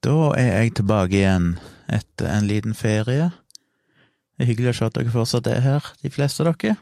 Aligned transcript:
Da 0.00 0.30
er 0.32 0.46
jeg 0.62 0.78
tilbake 0.78 1.18
igjen 1.18 1.50
etter 1.92 2.30
en 2.32 2.46
liten 2.48 2.72
ferie. 2.72 3.26
Det 4.32 4.46
er 4.46 4.48
hyggelig 4.48 4.70
å 4.70 4.76
se 4.78 4.86
at 4.86 4.94
dere 4.96 5.12
fortsatt 5.12 5.48
er 5.52 5.58
her, 5.60 5.88
de 6.00 6.08
fleste 6.12 6.40
av 6.40 6.54
dere. 6.54 6.78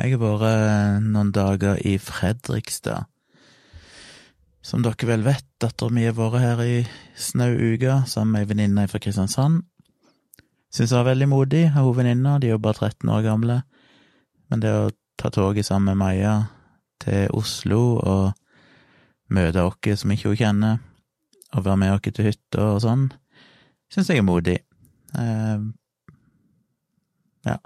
Jeg 0.00 0.14
har 0.14 0.22
vært 0.22 1.02
noen 1.04 1.32
dager 1.36 1.76
i 1.84 1.98
Fredrikstad. 2.00 3.10
Som 4.64 4.80
dere 4.86 5.08
vel 5.10 5.26
vet, 5.26 5.44
dattera 5.60 5.92
mi 5.92 6.06
har 6.06 6.16
vært 6.16 6.40
her 6.40 6.62
i 6.64 6.78
snau 7.12 7.50
uke 7.52 7.98
sammen 8.08 8.38
med 8.38 8.46
ei 8.46 8.48
venninne 8.54 8.86
fra 8.88 9.00
Kristiansand. 9.02 9.66
Syns 10.72 10.94
jeg 10.94 10.96
er 10.96 11.10
veldig 11.10 11.28
modig 11.28 11.66
har 11.74 11.84
hun 11.84 11.98
venninna, 11.98 12.38
de 12.40 12.48
er 12.48 12.54
jo 12.54 12.62
bare 12.64 12.88
13 12.88 13.10
år 13.12 13.26
gamle. 13.26 13.58
Men 14.48 14.64
det 14.64 14.72
å 14.72 14.88
ta 15.20 15.28
toget 15.28 15.68
sammen 15.68 15.92
med 15.92 16.00
Maja 16.00 16.38
til 17.04 17.28
Oslo 17.36 17.82
og 18.00 18.32
møte 19.28 19.66
oss 19.68 20.00
som 20.06 20.16
ikke 20.16 20.32
hun 20.32 20.40
kjenner, 20.40 20.80
og 21.52 21.64
være 21.64 21.76
med 21.76 21.94
oss 21.94 22.04
til 22.08 22.28
hytta 22.30 22.66
og 22.74 22.82
sånn, 22.84 23.06
syns 23.92 24.10
jeg 24.10 24.22
er 24.22 24.26
modig. 24.26 24.58
Eh, 25.18 25.64
ja. 27.48 27.56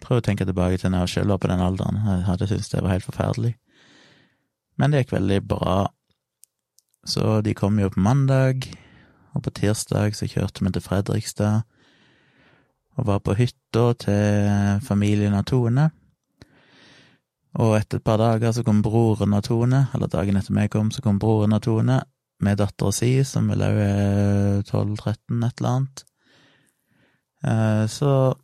Prøv 0.00 0.20
å 0.20 0.24
tenke 0.24 0.46
tilbake 0.48 0.80
til 0.80 0.92
når 0.92 1.04
jeg 1.04 1.14
sjøl 1.14 1.34
var 1.34 1.42
på 1.42 1.50
den 1.50 1.64
alderen. 1.64 2.00
Jeg 2.06 2.26
hadde 2.28 2.48
syntes 2.48 2.72
det 2.72 2.84
var 2.84 2.96
helt 2.96 3.08
forferdelig. 3.08 3.54
Men 4.80 4.92
det 4.92 5.02
gikk 5.02 5.18
veldig 5.18 5.40
bra. 5.50 5.80
Så 7.04 7.40
de 7.44 7.52
kom 7.56 7.78
jo 7.80 7.90
på 7.92 8.00
mandag, 8.00 8.64
og 9.36 9.44
på 9.44 9.52
tirsdag 9.60 10.16
så 10.16 10.28
kjørte 10.28 10.64
vi 10.64 10.72
til 10.74 10.84
Fredrikstad 10.84 11.62
og 12.98 13.06
var 13.06 13.20
på 13.24 13.36
hytta 13.38 13.84
til 14.02 14.80
familien 14.84 15.36
av 15.36 15.46
Tone. 15.48 15.86
Og 17.60 17.76
etter 17.78 18.00
et 18.00 18.04
par 18.04 18.18
dager 18.20 18.52
så 18.52 18.64
kom 18.66 18.82
broren 18.84 19.34
av 19.36 19.44
Tone, 19.46 19.86
eller 19.94 20.10
dagen 20.10 20.36
etter 20.36 20.54
meg 20.54 20.72
kom, 20.72 20.90
så 20.92 21.02
kom 21.04 21.20
broren 21.22 21.54
av 21.56 21.62
Tone 21.64 22.00
med 22.44 22.60
dattera 22.60 22.92
si, 22.94 23.12
som 23.24 23.48
vel 23.50 23.64
òg 23.64 23.78
er 23.84 24.62
12-13, 24.68 25.44
et 25.46 25.60
eller 25.60 25.70
annet. 25.70 26.04
Eh, 27.46 27.84
så 27.88 28.34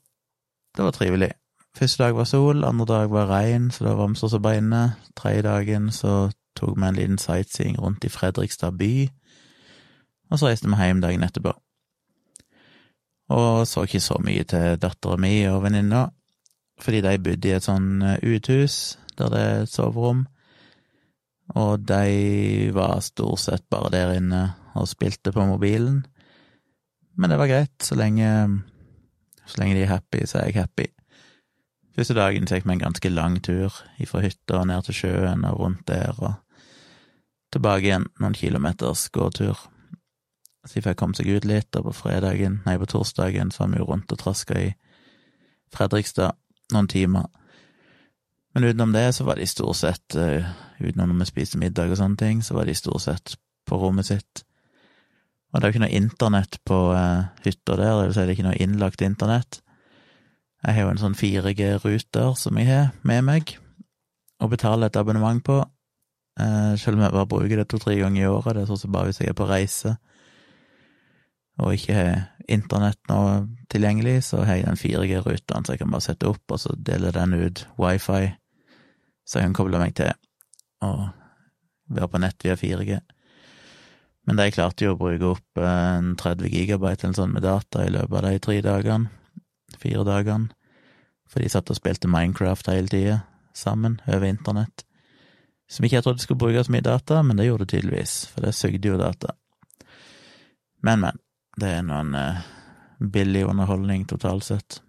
det 0.77 0.85
var 0.85 0.97
trivelig. 0.97 1.31
Første 1.77 2.05
dag 2.05 2.17
var 2.17 2.25
sol, 2.25 2.65
andre 2.65 2.87
dag 2.87 3.11
var 3.13 3.31
regn, 3.31 3.71
så 3.71 3.95
var 3.95 4.09
vi 4.09 4.15
så 4.17 4.39
bare 4.39 4.63
inne. 4.63 4.83
Tredje 5.17 5.43
dagen 5.43 5.91
så 5.93 6.31
tok 6.57 6.77
vi 6.77 6.89
en 6.89 6.97
liten 6.97 7.19
sightseeing 7.19 7.77
rundt 7.81 8.05
i 8.05 8.09
Fredrikstad 8.09 8.79
by, 8.79 9.09
og 10.31 10.39
så 10.39 10.49
reiste 10.49 10.69
vi 10.69 10.77
hjem 10.81 11.01
dagen 11.01 11.23
etterpå. 11.23 11.53
Og 13.29 13.67
så 13.67 13.83
ikke 13.83 14.01
så 14.01 14.17
mye 14.25 14.45
til 14.45 14.79
dattera 14.81 15.19
mi 15.21 15.43
og 15.51 15.63
venninna, 15.63 16.07
fordi 16.81 17.01
de 17.01 17.19
bodde 17.19 17.49
i 17.49 17.57
et 17.57 17.67
sånn 17.67 18.03
uthus 18.23 18.99
der 19.19 19.33
det 19.33 19.41
er 19.41 19.63
et 19.63 19.73
soverom, 19.73 20.27
og 21.55 21.87
de 21.87 22.71
var 22.75 23.01
stort 23.05 23.45
sett 23.45 23.67
bare 23.71 23.93
der 23.95 24.17
inne 24.17 24.43
og 24.77 24.89
spilte 24.91 25.33
på 25.33 25.47
mobilen. 25.47 26.03
Men 27.17 27.31
det 27.31 27.39
var 27.41 27.51
greit, 27.51 27.77
så 27.83 27.97
lenge, 27.97 28.29
så 29.47 29.61
lenge 29.61 29.77
de 29.79 29.85
er 29.87 29.95
happy, 29.95 30.25
så 30.27 30.41
er 30.41 30.51
jeg 30.51 30.61
happy. 30.61 30.89
Første 31.97 32.17
dagen 32.19 32.45
tok 32.45 32.67
vi 32.67 32.75
en 32.75 32.83
ganske 32.83 33.09
lang 33.09 33.39
tur 33.41 33.73
fra 34.05 34.21
hytta 34.21 34.59
og 34.59 34.67
ned 34.69 34.85
til 34.85 34.99
sjøen 34.99 35.47
og 35.49 35.63
rundt 35.63 35.87
der, 35.89 36.13
og 36.19 36.35
tilbake 37.55 37.89
igjen 37.89 38.05
noen 38.21 38.37
kilometers 38.37 39.07
gåtur. 39.15 39.57
Så 40.67 40.77
de 40.77 40.83
fikk 40.85 40.99
komme 41.01 41.17
seg 41.17 41.31
ut 41.31 41.47
litt, 41.49 41.71
og 41.79 41.89
på 41.89 41.95
fredagen, 42.03 42.61
nei, 42.67 42.77
på 42.77 42.91
torsdagen 42.91 43.53
så 43.55 43.65
var 43.65 43.73
vi 43.73 43.81
jo 43.81 43.89
rundt 43.89 44.13
og 44.13 44.21
traska 44.21 44.59
i 44.61 44.71
Fredrikstad 45.73 46.37
noen 46.75 46.89
timer. 46.91 47.31
Men 48.53 48.69
utenom 48.69 48.93
det 48.93 49.09
så 49.17 49.25
var 49.25 49.41
de 49.41 49.47
stort 49.49 49.79
sett, 49.81 50.17
uh, 50.19 50.45
utenom 50.81 51.13
når 51.13 51.25
vi 51.25 51.31
spiste 51.31 51.61
middag 51.61 51.93
og 51.93 52.01
sånne 52.01 52.21
ting, 52.21 52.43
så 52.45 52.57
var 52.57 52.69
de 52.69 52.75
stort 52.77 53.05
sett 53.05 53.37
på 53.67 53.79
rommet 53.81 54.09
sitt. 54.09 54.43
Og 55.53 55.61
det 55.61 55.65
er 55.65 55.71
jo 55.71 55.77
ikke 55.77 55.85
noe 55.87 55.99
internett 55.99 56.59
på 56.69 56.81
uh, 56.93 57.29
hytta 57.45 57.79
der, 57.79 57.93
det 58.01 58.09
vil 58.09 58.17
si 58.17 58.21
det 58.21 58.27
er 58.27 58.35
ikke 58.35 58.49
noe 58.49 58.61
innlagt 58.63 59.05
internett. 59.07 59.61
Jeg 60.67 60.75
har 60.77 60.87
jo 60.87 60.93
en 60.93 61.01
sånn 61.01 61.17
4G-ruter 61.17 62.35
som 62.39 62.59
jeg 62.61 62.69
har 62.71 62.93
med 63.07 63.25
meg, 63.29 63.57
og 64.43 64.53
betaler 64.53 64.91
et 64.91 64.99
abonnement 65.01 65.43
på, 65.45 65.61
uh, 65.63 66.73
selv 66.81 66.99
om 66.99 67.07
jeg 67.07 67.17
bare 67.17 67.31
bruker 67.31 67.63
det 67.63 67.69
to-tre 67.73 67.97
ganger 68.01 68.25
i 68.25 68.31
året, 68.31 68.57
det 68.57 68.65
er 68.65 68.73
sånn 68.73 68.85
som 68.85 68.97
bare 68.97 69.11
hvis 69.11 69.23
jeg 69.23 69.33
er 69.33 69.39
på 69.39 69.49
reise 69.49 69.97
og 71.57 71.73
ikke 71.73 71.95
har 71.97 72.11
internett 72.53 72.99
nå 73.09 73.21
tilgjengelig, 73.73 74.19
så 74.27 74.43
har 74.45 74.59
jeg 74.59 74.67
den 74.67 74.77
4G-ruteren, 74.77 75.65
så 75.65 75.73
jeg 75.73 75.81
kan 75.81 75.95
bare 75.95 76.05
sette 76.05 76.29
opp, 76.29 76.43
og 76.53 76.61
så 76.61 76.75
deler 76.77 77.17
den 77.17 77.33
ut 77.33 77.63
wifi 77.81 78.27
så 79.27 79.41
jeg 79.41 79.49
kan 79.49 79.57
koble 79.59 79.81
meg 79.83 79.95
til 79.99 80.13
og 80.85 81.07
være 81.93 82.11
på 82.13 82.21
nett 82.23 82.45
via 82.45 82.57
4G. 82.59 82.99
Men 84.27 84.41
de 84.41 84.51
klarte 84.51 84.87
jo 84.87 84.97
å 84.97 84.99
bruke 84.99 85.29
opp 85.37 85.61
en 85.63 86.17
30 86.19 86.51
gigabyte 86.51 87.07
eller 87.07 87.19
sånn 87.19 87.35
med 87.37 87.47
data 87.47 87.85
i 87.87 87.93
løpet 87.95 88.17
av 88.19 88.27
de 88.27 88.43
tre 88.43 88.59
dagene, 88.65 89.11
fire 89.79 90.03
dagene, 90.07 90.51
for 91.31 91.43
de 91.43 91.51
satt 91.51 91.71
og 91.71 91.79
spilte 91.79 92.11
Minecraft 92.11 92.71
hele 92.73 92.91
tida, 92.91 93.21
sammen, 93.57 94.01
over 94.11 94.27
internett. 94.29 94.85
Som 95.71 95.87
ikke 95.87 95.99
jeg 95.99 96.07
trodde 96.07 96.23
skulle 96.23 96.43
bruke 96.43 96.63
så 96.67 96.75
mye 96.75 96.85
data, 96.87 97.23
men 97.27 97.39
det 97.39 97.49
gjorde 97.49 97.67
det 97.67 97.75
tydeligvis, 97.75 98.17
for 98.31 98.47
det 98.47 98.55
sugde 98.55 98.91
jo 98.91 98.99
data. 99.01 99.35
Men, 100.87 101.03
men, 101.03 101.23
det 101.59 101.71
er 101.79 101.87
noen 101.87 102.15
eh, 102.19 102.43
billig 103.01 103.47
underholdning 103.49 104.05
totalt 104.11 104.47
sett. 104.47 104.81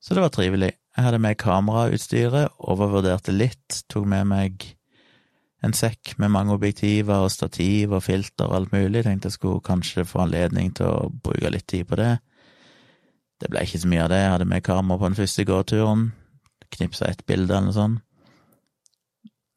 Så 0.00 0.14
det 0.14 0.22
var 0.22 0.32
trivelig. 0.32 0.70
Jeg 0.96 1.04
hadde 1.04 1.20
med 1.20 1.36
kamerautstyret, 1.36 2.54
overvurderte 2.56 3.34
litt, 3.34 3.82
tok 3.92 4.06
med 4.08 4.30
meg 4.30 4.62
en 5.64 5.74
sekk 5.76 6.14
med 6.20 6.32
mange 6.32 6.54
objektiver 6.56 7.26
og 7.26 7.32
stativ 7.34 7.92
og 7.92 8.04
filter 8.06 8.48
og 8.48 8.56
alt 8.56 8.72
mulig, 8.72 9.02
tenkte 9.04 9.28
jeg 9.28 9.36
skulle 9.36 9.64
kanskje 9.64 10.06
få 10.08 10.22
anledning 10.24 10.72
til 10.76 10.88
å 10.88 11.10
bruke 11.10 11.52
litt 11.52 11.66
tid 11.68 11.84
på 11.90 11.98
det. 12.00 12.14
Det 13.40 13.50
ble 13.52 13.66
ikke 13.66 13.82
så 13.82 13.90
mye 13.92 14.06
av 14.06 14.12
det, 14.12 14.22
jeg 14.22 14.32
hadde 14.32 14.48
med 14.48 14.64
kamera 14.64 15.02
på 15.02 15.10
den 15.10 15.18
første 15.18 15.44
gåturen, 15.44 16.06
knipsa 16.78 17.10
ett 17.10 17.26
bilde 17.28 17.52
eller 17.52 17.68
noe 17.68 17.76
sånt. 17.76 18.02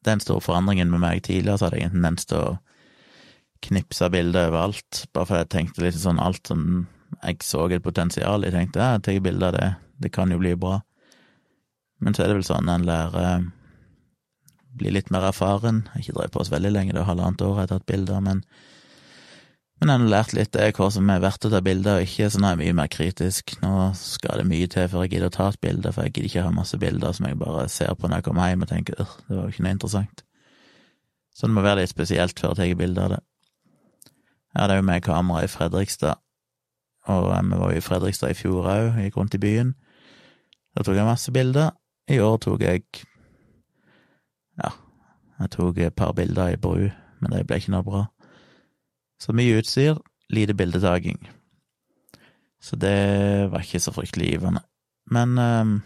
Den 0.08 0.20
store 0.24 0.44
forandringen 0.44 0.92
med 0.92 1.04
meg 1.04 1.24
tidligere, 1.24 1.60
så 1.60 1.68
hadde 1.68 1.80
jeg 1.80 1.90
en 1.90 1.98
tendens 1.98 2.28
til 2.28 2.40
å 2.40 2.58
knipse 3.64 4.12
bilder 4.12 4.52
overalt, 4.52 5.06
bare 5.16 5.28
fordi 5.28 5.42
jeg 5.46 5.52
tenkte 5.56 5.84
litt 5.84 6.00
sånn 6.00 6.20
alt 6.24 6.52
som 6.52 6.86
jeg 7.24 7.44
så 7.44 7.66
et 7.72 7.84
potensial 7.84 8.44
i, 8.48 8.52
tenkte 8.52 8.84
jeg, 8.84 9.04
tar 9.08 9.24
bilde 9.24 9.50
av 9.50 9.56
det, 9.56 9.72
det 10.04 10.12
kan 10.16 10.32
jo 10.32 10.40
bli 10.40 10.56
bra. 10.60 10.80
Men 12.00 12.16
så 12.16 12.24
er 12.24 12.32
det 12.32 12.40
vel 12.40 12.48
sånn 12.48 12.72
en 12.72 12.88
lærer 12.88 13.48
Blir 14.80 14.94
litt 14.94 15.10
mer 15.12 15.26
erfaren. 15.32 15.82
Jeg 15.88 15.92
har 15.92 16.04
Ikke 16.04 16.14
drevet 16.16 16.34
på 16.36 16.42
oss 16.44 16.52
veldig 16.54 16.70
lenge, 16.72 16.94
det 16.94 17.02
er 17.02 17.08
halvannet 17.10 17.42
år 17.44 17.56
jeg 17.56 17.64
har 17.66 17.72
tatt 17.74 17.88
bilder, 17.90 18.20
men 18.24 18.44
men 19.80 19.94
en 19.94 20.02
har 20.04 20.12
lært 20.12 20.34
litt 20.36 20.52
det, 20.52 20.74
hva 20.76 20.90
som 20.92 21.08
er 21.08 21.22
verdt 21.24 21.46
å 21.48 21.52
ta 21.54 21.62
bilder 21.64 22.02
og 22.02 22.04
ikke, 22.04 22.28
så 22.28 22.40
nå 22.42 22.50
er 22.50 22.58
jeg 22.58 22.60
mye 22.66 22.78
mer 22.82 22.90
kritisk. 22.92 23.54
Nå 23.64 23.70
skal 23.96 24.42
det 24.42 24.50
mye 24.50 24.68
til 24.68 24.90
før 24.92 25.06
jeg 25.06 25.14
gidder 25.14 25.32
å 25.32 25.36
ta 25.38 25.46
et 25.54 25.62
bilde, 25.64 25.94
for 25.96 26.04
jeg 26.04 26.16
gidder 26.18 26.28
ikke 26.28 26.44
ha 26.44 26.52
masse 26.52 26.80
bilder 26.82 27.16
som 27.16 27.30
jeg 27.30 27.40
bare 27.40 27.64
ser 27.72 27.94
på 27.96 28.10
når 28.10 28.20
jeg 28.20 28.26
kommer 28.28 28.50
hjem 28.52 28.66
og 28.66 28.72
tenker 28.74 29.00
øh, 29.00 29.14
det 29.30 29.38
var 29.38 29.46
jo 29.46 29.54
ikke 29.54 29.64
noe 29.64 29.76
interessant. 29.78 30.24
Så 31.32 31.48
det 31.48 31.56
må 31.56 31.64
være 31.64 31.80
litt 31.80 31.94
spesielt 31.94 32.44
før 32.44 32.52
jeg 32.60 32.76
tar 32.76 32.82
bilde 32.82 33.06
av 33.06 33.14
det. 33.16 33.22
Jeg 34.50 34.60
hadde 34.66 34.80
jo 34.82 34.86
med 34.90 35.06
kamera 35.06 35.46
i 35.46 35.52
Fredrikstad, 35.54 36.20
og 37.08 37.30
vi 37.32 37.62
var 37.64 37.72
jo 37.72 37.80
i 37.80 37.86
Fredrikstad 37.86 38.34
i 38.34 38.40
fjor 38.42 38.68
òg, 38.68 39.00
gikk 39.00 39.22
rundt 39.22 39.40
i 39.40 39.44
byen. 39.46 39.72
Da 40.76 40.84
tok 40.84 41.00
jeg 41.00 41.08
masse 41.08 41.32
bilder. 41.32 41.72
I 42.10 42.20
år 42.20 42.38
tok 42.42 42.64
jeg 42.66 42.84
Ja, 44.60 44.72
jeg 45.40 45.52
tok 45.52 45.78
et 45.78 45.96
par 45.96 46.12
bilder 46.18 46.56
i 46.56 46.58
bru, 46.58 46.90
men 47.20 47.32
det 47.32 47.46
ble 47.48 47.60
ikke 47.62 47.72
noe 47.72 47.86
bra. 47.86 48.06
Så 49.20 49.36
mye 49.36 49.60
utstyr, 49.60 50.00
lite 50.30 50.56
bildetaking. 50.56 51.20
Så 52.60 52.76
det 52.76 53.52
var 53.52 53.64
ikke 53.64 53.80
så 53.80 53.94
fryktelig 53.96 54.34
givende. 54.34 54.62
Men 55.12 55.38
um, 55.40 55.78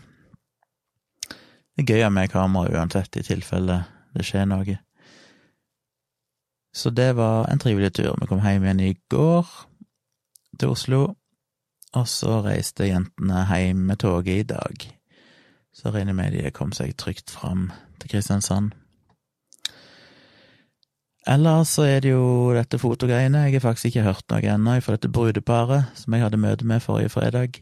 det 1.77 1.83
er 1.83 2.01
gøy 2.01 2.09
med 2.09 2.31
kamera 2.33 2.71
uansett, 2.71 3.17
i 3.17 3.25
tilfelle 3.25 3.83
det 4.13 4.25
skjer 4.25 4.47
noe. 4.49 4.77
Så 6.73 6.89
det 6.89 7.11
var 7.17 7.49
en 7.51 7.61
trivelig 7.61 7.93
tur. 7.93 8.15
Vi 8.21 8.29
kom 8.29 8.41
hjem 8.41 8.65
igjen 8.65 8.81
i 8.81 8.95
går 9.09 9.49
til 10.59 10.73
Oslo, 10.73 11.03
og 11.93 12.07
så 12.09 12.41
reiste 12.45 12.89
jentene 12.89 13.45
hjem 13.49 13.85
med 13.89 14.01
toget 14.01 14.39
i 14.39 14.49
dag. 14.49 14.85
Så 15.73 15.89
regner 15.89 16.13
jeg 16.13 16.19
med 16.19 16.37
de 16.37 16.53
kom 16.53 16.71
seg 16.75 16.93
trygt 16.97 17.33
fram 17.33 17.71
til 17.99 18.13
Kristiansand. 18.13 18.73
Ellers 21.27 21.71
så 21.77 21.85
er 21.87 22.01
det 22.03 22.11
jo 22.11 22.51
dette 22.53 22.77
fotogreiene. 22.79 23.45
Jeg 23.47 23.57
har 23.57 23.69
faktisk 23.69 23.91
ikke 23.91 24.07
hørt 24.09 24.25
noe 24.31 24.43
ennå 24.43 24.75
fra 24.83 24.97
dette 24.97 25.11
brudeparet 25.11 25.93
som 25.95 26.13
jeg 26.13 26.25
hadde 26.25 26.41
møte 26.41 26.67
med 26.67 26.83
forrige 26.83 27.13
fredag. 27.13 27.61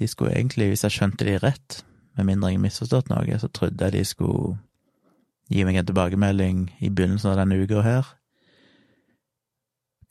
De 0.00 0.08
skulle 0.08 0.32
egentlig, 0.32 0.70
hvis 0.72 0.84
jeg 0.84 0.96
skjønte 0.96 1.28
de 1.28 1.36
rett, 1.40 1.82
med 2.16 2.30
mindre 2.30 2.50
jeg 2.50 2.58
har 2.58 2.64
misforstått 2.64 3.10
noe, 3.12 3.38
så 3.40 3.48
trodde 3.52 3.84
jeg 3.84 3.92
de 3.92 4.04
skulle 4.08 4.56
gi 5.52 5.64
meg 5.68 5.76
en 5.76 5.88
tilbakemelding 5.88 6.62
i 6.80 6.90
begynnelsen 6.90 7.34
av 7.34 7.40
denne 7.42 7.60
uka 7.60 7.84
her. 7.84 8.08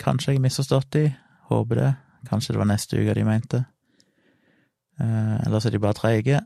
Kanskje 0.02 0.34
jeg 0.34 0.40
har 0.40 0.46
misforstått 0.46 0.92
de, 0.94 1.07
håper 1.50 1.81
det. 1.81 1.94
Kanskje 2.30 2.54
det 2.54 2.62
var 2.62 2.69
neste 2.69 3.02
uke 3.02 3.18
de 3.18 3.25
mente. 3.25 3.66
Eh, 5.01 5.36
ellers 5.45 5.65
er 5.68 5.75
de 5.75 5.81
bare 5.83 5.97
treige. 5.97 6.42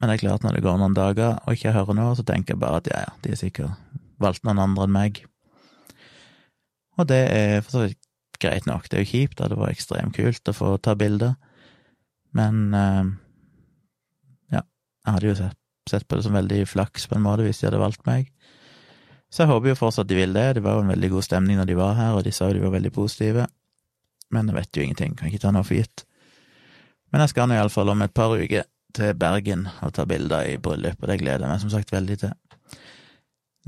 Men 0.00 0.10
det 0.10 0.16
er 0.16 0.24
klart, 0.24 0.42
når 0.42 0.56
det 0.56 0.64
går 0.64 0.78
noen 0.80 0.96
dager 0.96 1.36
og 1.36 1.54
ikke 1.54 1.74
hører 1.76 1.94
noe, 1.94 2.14
så 2.18 2.24
tenker 2.26 2.56
jeg 2.56 2.62
bare 2.62 2.80
at 2.82 2.88
ja, 2.90 3.04
ja, 3.04 3.12
de 3.22 3.34
har 3.34 3.38
sikkert 3.38 4.00
valgt 4.22 4.42
noen 4.46 4.62
andre 4.62 4.88
enn 4.88 4.96
meg. 4.96 5.20
Og 6.98 7.08
det 7.08 7.22
er 7.30 7.60
for 7.62 7.76
så 7.76 7.84
vidt 7.86 8.00
greit 8.42 8.66
nok. 8.66 8.88
Det 8.90 8.98
er 8.98 9.04
jo 9.04 9.12
kjipt. 9.12 9.38
Det 9.38 9.58
var 9.58 9.70
ekstremt 9.70 10.16
kult 10.16 10.50
å 10.50 10.56
få 10.56 10.74
ta 10.82 10.96
bilder. 10.98 11.36
Men 12.36 12.74
eh, 12.74 13.12
ja, 14.56 14.64
jeg 14.64 15.16
hadde 15.16 15.30
jo 15.30 15.38
sett, 15.38 15.58
sett, 15.90 16.08
på 16.08 16.18
det 16.18 16.26
som 16.26 16.36
veldig 16.36 16.64
flaks 16.68 17.06
på 17.08 17.18
en 17.18 17.26
måte 17.26 17.46
hvis 17.46 17.62
de 17.62 17.68
hadde 17.68 17.82
valgt 17.82 18.06
meg. 18.08 18.32
Så 19.32 19.44
jeg 19.44 19.52
håper 19.52 19.72
jo 19.72 19.78
fortsatt 19.78 20.10
de 20.10 20.18
vil 20.18 20.34
det. 20.36 20.48
Det 20.58 20.64
var 20.64 20.76
jo 20.76 20.84
en 20.84 20.92
veldig 20.92 21.12
god 21.14 21.28
stemning 21.28 21.60
når 21.60 21.70
de 21.70 21.78
var 21.78 21.94
her, 21.96 22.16
og 22.18 22.26
de 22.26 22.34
sa 22.34 22.50
jo 22.50 22.58
de 22.58 22.64
var 22.66 22.74
veldig 22.74 22.92
positive. 22.92 23.46
Men 24.32 24.48
jeg 24.50 24.58
vet 24.58 24.76
jo 24.76 24.84
ingenting, 24.84 25.14
kan 25.16 25.30
ikke 25.30 25.46
ta 25.46 25.52
noe 25.54 25.64
for 25.64 25.78
gitt. 25.78 26.04
Men 27.12 27.24
jeg 27.24 27.34
skal 27.34 27.48
nå 27.48 27.58
iallfall 27.58 27.92
om 27.92 28.02
et 28.04 28.14
par 28.16 28.32
uker 28.32 28.64
til 28.96 29.14
Bergen 29.16 29.66
og 29.84 29.92
ta 29.96 30.06
bilder 30.08 30.48
i 30.48 30.58
bryllup, 30.60 31.00
og 31.00 31.08
det 31.08 31.20
gleder 31.20 31.44
jeg 31.44 31.52
meg 31.52 31.62
som 31.62 31.72
sagt 31.72 31.92
veldig 31.92 32.18
til. 32.24 32.34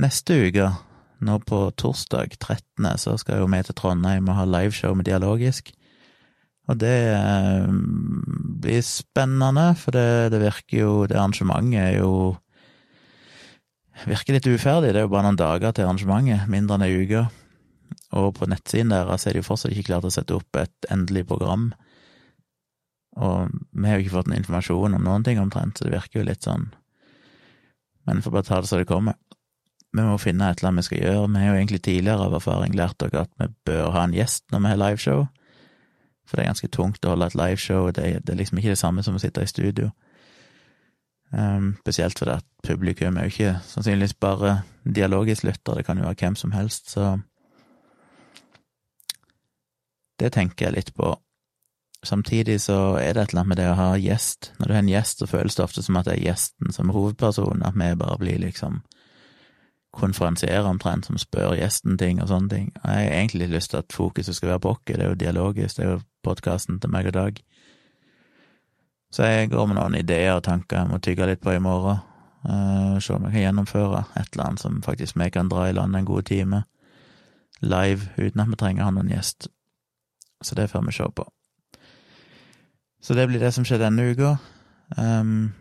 Neste 0.01 0.41
uke 0.49 0.71
nå 1.25 1.39
på 1.47 1.61
torsdag 1.81 2.35
13., 2.41 2.89
så 3.01 3.17
skal 3.21 3.37
jeg 3.37 3.45
jo 3.45 3.51
med 3.53 3.69
til 3.69 3.77
Trondheim 3.79 4.29
og 4.29 4.39
ha 4.41 4.47
liveshow 4.49 4.97
med 4.97 5.07
Dialogisk. 5.09 5.71
Og 6.69 6.81
det 6.81 6.97
eh, 7.13 7.69
blir 8.65 8.81
spennende, 8.85 9.67
for 9.77 9.93
det, 9.93 10.33
det, 10.33 10.41
virker 10.41 10.79
jo 10.79 10.93
Det 11.05 11.19
arrangementet 11.19 11.81
er 11.81 11.99
jo 11.99 12.37
Virker 14.09 14.35
litt 14.35 14.49
uferdig. 14.49 14.91
Det 14.91 14.99
er 14.99 15.05
jo 15.07 15.13
bare 15.13 15.29
noen 15.29 15.39
dager 15.39 15.71
til 15.71 15.87
arrangementet, 15.87 16.49
mindre 16.51 16.81
enn 16.81 16.87
ei 16.89 16.97
uke. 17.05 17.21
Og 18.19 18.33
på 18.35 18.49
nettsiden 18.51 18.91
deres 18.91 19.29
er 19.29 19.37
de 19.37 19.43
jo 19.43 19.47
fortsatt 19.47 19.71
ikke 19.71 19.93
klart 19.93 20.09
å 20.09 20.11
sette 20.11 20.35
opp 20.35 20.59
et 20.59 20.89
endelig 20.91 21.23
program. 21.31 21.69
Og 23.15 23.53
vi 23.71 23.87
har 23.87 23.99
jo 23.99 24.05
ikke 24.05 24.17
fått 24.17 24.31
noen 24.31 24.41
informasjon 24.43 24.97
om 24.97 25.05
noen 25.07 25.25
ting 25.27 25.39
omtrent, 25.39 25.79
så 25.79 25.87
det 25.87 25.95
virker 25.95 26.21
jo 26.21 26.27
litt 26.27 26.47
sånn 26.47 26.73
Men 28.05 28.19
vi 28.19 28.25
får 28.25 28.33
bare 28.35 28.47
ta 28.49 28.61
det 28.61 28.69
så 28.69 28.81
det 28.81 28.89
kommer 28.91 29.15
vi 29.95 30.03
må 30.03 30.17
finne 30.19 30.49
et 30.51 30.59
eller 30.59 30.73
annet 30.73 30.83
vi 30.83 30.89
skal 30.89 31.03
gjøre. 31.05 31.27
Vi 31.31 31.41
har 31.41 31.53
jo 31.53 31.59
egentlig 31.61 31.83
tidligere 31.87 32.27
av 32.27 32.35
erfaring 32.35 32.75
lært 32.75 32.99
dere 32.99 33.25
at 33.25 33.31
vi 33.39 33.47
bør 33.69 33.93
ha 33.95 34.03
en 34.05 34.17
gjest 34.17 34.45
når 34.51 34.63
vi 34.65 34.73
har 34.73 34.81
liveshow, 34.81 35.27
for 36.25 36.37
det 36.37 36.45
er 36.45 36.51
ganske 36.51 36.71
tungt 36.75 37.05
å 37.05 37.13
holde 37.13 37.29
et 37.31 37.37
liveshow, 37.39 37.91
det, 37.95 38.09
det 38.25 38.35
er 38.35 38.41
liksom 38.41 38.59
ikke 38.59 38.73
det 38.73 38.81
samme 38.81 39.05
som 39.07 39.15
å 39.15 39.23
sitte 39.23 39.45
i 39.45 39.51
studio. 39.51 39.93
Um, 41.35 41.75
spesielt 41.83 42.19
fordi 42.19 42.37
at 42.39 42.47
publikum 42.67 43.19
er 43.19 43.27
jo 43.27 43.35
ikke 43.35 43.55
sannsynligvis 43.69 44.17
bare 44.23 44.57
dialogisk 44.83 45.47
lytter, 45.47 45.79
det 45.79 45.87
kan 45.87 45.99
jo 45.99 46.09
være 46.09 46.19
hvem 46.21 46.39
som 46.39 46.55
helst, 46.55 46.91
så 46.91 47.15
det 50.19 50.33
tenker 50.35 50.69
jeg 50.69 50.77
litt 50.79 50.93
på. 50.99 51.15
Samtidig 52.05 52.61
så 52.61 52.97
er 53.01 53.15
det 53.15 53.23
et 53.23 53.33
eller 53.33 53.41
annet 53.41 53.49
med 53.49 53.59
det 53.63 53.69
å 53.71 53.79
ha 53.79 53.91
gjest. 53.97 54.53
Når 54.59 54.67
du 54.67 54.73
har 54.75 54.83
en 54.83 54.91
gjest, 54.93 55.23
så 55.23 55.29
føles 55.29 55.57
det 55.57 55.65
ofte 55.65 55.83
som 55.83 55.97
at 55.97 56.09
det 56.09 56.19
er 56.19 56.27
gjesten 56.27 56.75
som 56.77 56.91
er 56.91 56.97
hovedpersonen, 56.99 57.65
at 57.65 57.79
vi 57.81 57.95
bare 57.97 58.19
blir 58.21 58.43
liksom 58.43 58.83
konferansierer 59.95 60.67
omtrent, 60.67 61.07
som 61.07 61.19
spør 61.19 61.55
gjesten 61.57 61.99
ting 61.99 62.21
og 62.23 62.29
sånne 62.29 62.51
ting. 62.51 62.71
Og 62.83 62.91
jeg 62.91 63.09
har 63.09 63.19
egentlig 63.21 63.49
lyst 63.53 63.71
til 63.71 63.81
at 63.81 63.95
fokuset 63.95 64.37
skal 64.37 64.55
være 64.55 64.65
på 64.65 64.73
oss, 64.75 64.83
det 64.87 64.99
er 65.01 65.13
jo 65.13 65.21
dialogisk, 65.21 65.77
det 65.77 65.85
er 65.85 65.93
jo 65.93 66.01
podkasten 66.27 66.81
til 66.81 66.91
meg 66.91 67.09
og 67.11 67.15
Dag. 67.15 67.39
Så 69.15 69.29
jeg 69.31 69.51
går 69.53 69.69
med 69.71 69.79
noen 69.79 69.95
ideer 69.95 70.35
og 70.35 70.43
tanker 70.43 70.81
jeg 70.81 70.91
må 70.91 70.99
tygge 70.99 71.29
litt 71.31 71.41
på 71.45 71.55
i 71.55 71.63
morgen, 71.63 72.03
uh, 72.49 72.99
se 72.99 73.15
om 73.15 73.29
jeg 73.29 73.37
kan 73.37 73.45
gjennomføre 73.47 74.03
et 74.19 74.33
eller 74.33 74.49
annet 74.49 74.65
som 74.65 74.81
faktisk 74.83 75.17
vi 75.21 75.31
kan 75.31 75.49
dra 75.53 75.69
i 75.69 75.77
land 75.77 75.95
en 75.97 76.09
god 76.09 76.27
time, 76.27 76.65
live, 77.63 78.11
uten 78.19 78.43
at 78.43 78.51
vi 78.51 78.59
trenger 78.59 78.83
å 78.83 78.91
ha 78.91 78.97
noen 78.97 79.15
gjest. 79.15 79.47
Så 80.43 80.59
det 80.59 80.69
får 80.73 80.83
vi 80.89 80.97
se 80.99 81.07
på. 81.15 81.29
Så 83.05 83.13
det 83.17 83.27
blir 83.29 83.43
det 83.43 83.53
som 83.53 83.67
skjer 83.69 83.83
denne 83.83 84.07
uka. 84.15 84.37
Um, 84.97 85.53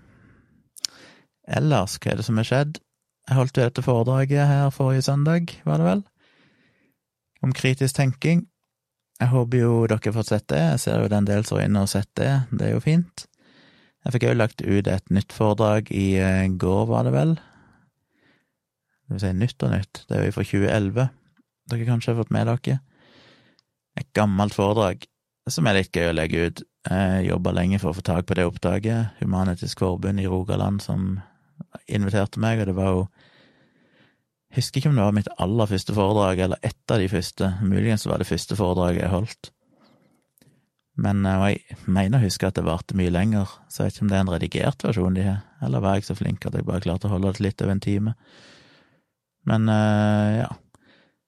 ellers, 1.44 1.98
hva 2.00 2.13
er 2.13 2.22
det 2.22 2.28
som 2.28 2.40
har 2.40 2.48
skjedd? 2.48 2.80
Jeg 3.28 3.36
holdt 3.40 3.57
jo 3.57 3.66
dette 3.66 3.84
foredraget 3.84 4.48
her 4.48 4.72
forrige 4.72 5.04
søndag, 5.04 5.51
var 5.68 5.80
det 5.80 5.88
vel, 5.88 6.01
om 7.44 7.56
kritisk 7.56 7.95
tenking. 8.00 8.45
Jeg 9.19 9.31
håper 9.31 9.62
jo 9.62 9.75
dere 9.88 10.01
har 10.04 10.16
fått 10.16 10.31
sett 10.31 10.48
det, 10.51 10.63
jeg 10.74 10.81
ser 10.84 11.04
jo 11.04 11.12
den 11.12 11.28
del 11.28 11.45
som 11.48 11.60
er 11.60 11.69
inne 11.69 11.84
og 11.86 11.92
sett 11.92 12.10
det, 12.19 12.31
det 12.51 12.68
er 12.68 12.74
jo 12.75 12.84
fint. 12.84 13.25
Jeg 14.04 14.16
fikk 14.16 14.28
òg 14.28 14.39
lagt 14.39 14.63
ut 14.63 14.89
et 14.92 15.13
nytt 15.16 15.36
foredrag 15.36 15.92
i 15.96 16.07
eh, 16.19 16.48
går, 16.60 16.84
var 16.89 17.07
det 17.07 17.13
vel. 17.16 17.38
Det 19.04 19.16
vil 19.16 19.24
si 19.24 19.31
nytt 19.39 19.63
og 19.63 19.72
nytt, 19.72 20.04
det 20.10 20.18
er 20.18 20.28
jo 20.28 20.36
fra 20.36 20.48
2011, 20.50 21.07
dere 21.72 21.88
kanskje 21.88 22.12
har 22.12 22.19
fått 22.19 22.36
med 22.36 22.51
dere. 22.51 22.80
Et 24.00 24.12
gammelt 24.18 24.56
foredrag 24.56 25.07
som 25.51 25.68
er 25.68 25.80
litt 25.80 25.96
gøy 25.96 26.10
å 26.12 26.16
legge 26.18 26.48
ut. 26.50 26.63
Jeg 26.83 27.27
jobba 27.30 27.53
lenge 27.56 27.80
for 27.80 27.94
å 27.94 27.97
få 27.97 28.03
tak 28.03 28.25
på 28.27 28.35
det 28.35 28.47
oppdraget. 28.47 29.19
Human-Etisk 29.21 29.80
Forbund 29.80 30.19
i 30.19 30.27
Rogaland 30.27 30.81
som 30.83 31.21
inviterte 31.88 32.41
meg, 32.44 32.59
og 32.59 32.69
det 32.69 32.75
var 32.77 32.91
jo 32.91 33.06
jeg 34.53 34.62
Husker 34.62 34.80
ikke 34.80 34.89
om 34.91 34.97
det 35.00 35.06
var 35.07 35.15
mitt 35.18 35.30
aller 35.41 35.65
første 35.65 35.94
foredrag, 35.97 36.39
eller 36.45 36.59
ett 36.62 36.91
av 36.94 37.00
de 37.01 37.07
første. 37.09 37.47
Muligens 37.65 38.03
var 38.06 38.21
det 38.21 38.27
første 38.30 38.53
foredraget 38.53 39.01
jeg 39.01 39.09
holdt. 39.09 39.50
Men 41.01 41.25
eh, 41.25 41.45
jeg 41.56 41.80
mener 41.89 42.19
å 42.19 42.27
huske 42.27 42.45
at 42.45 42.59
det 42.59 42.65
varte 42.68 42.97
mye 42.97 43.09
lenger, 43.09 43.50
så 43.65 43.81
jeg 43.81 43.88
vet 43.88 43.97
ikke 43.97 44.06
om 44.06 44.12
det 44.12 44.18
er 44.18 44.25
en 44.25 44.33
redigert 44.36 44.86
versjon 44.86 45.18
de 45.18 45.25
har, 45.25 45.39
eller 45.65 45.81
var 45.81 45.97
jeg 45.97 46.06
så 46.06 46.18
flink 46.19 46.45
at 46.45 46.53
jeg 46.53 46.68
bare 46.68 46.86
klarte 46.86 47.09
å 47.09 47.15
holde 47.15 47.33
det 47.33 47.47
litt 47.47 47.63
over 47.65 47.74
en 47.74 47.81
time. 47.81 48.13
Men 49.50 49.65
eh, 49.74 50.44
ja. 50.44 50.51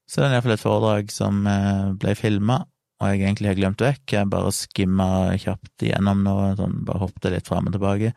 Så 0.05 0.21
det 0.21 0.27
er 0.27 0.35
iallfall 0.37 0.53
et 0.53 0.61
foredrag 0.61 1.09
som 1.09 1.41
eh, 1.49 1.85
ble 1.97 2.13
filma, 2.19 2.61
og 3.05 3.13
jeg 3.13 3.23
egentlig 3.23 3.51
har 3.51 3.59
glemt 3.59 3.83
vekk. 3.85 4.03
Jeg 4.17 4.31
bare 4.31 4.53
skimma 4.55 5.09
kjapt 5.41 5.85
igjennom 5.85 6.25
nå, 6.25 6.35
sånn, 6.59 6.81
bare 6.87 7.05
hoppet 7.05 7.31
litt 7.33 7.47
fram 7.51 7.69
og 7.69 7.77
tilbake 7.77 8.15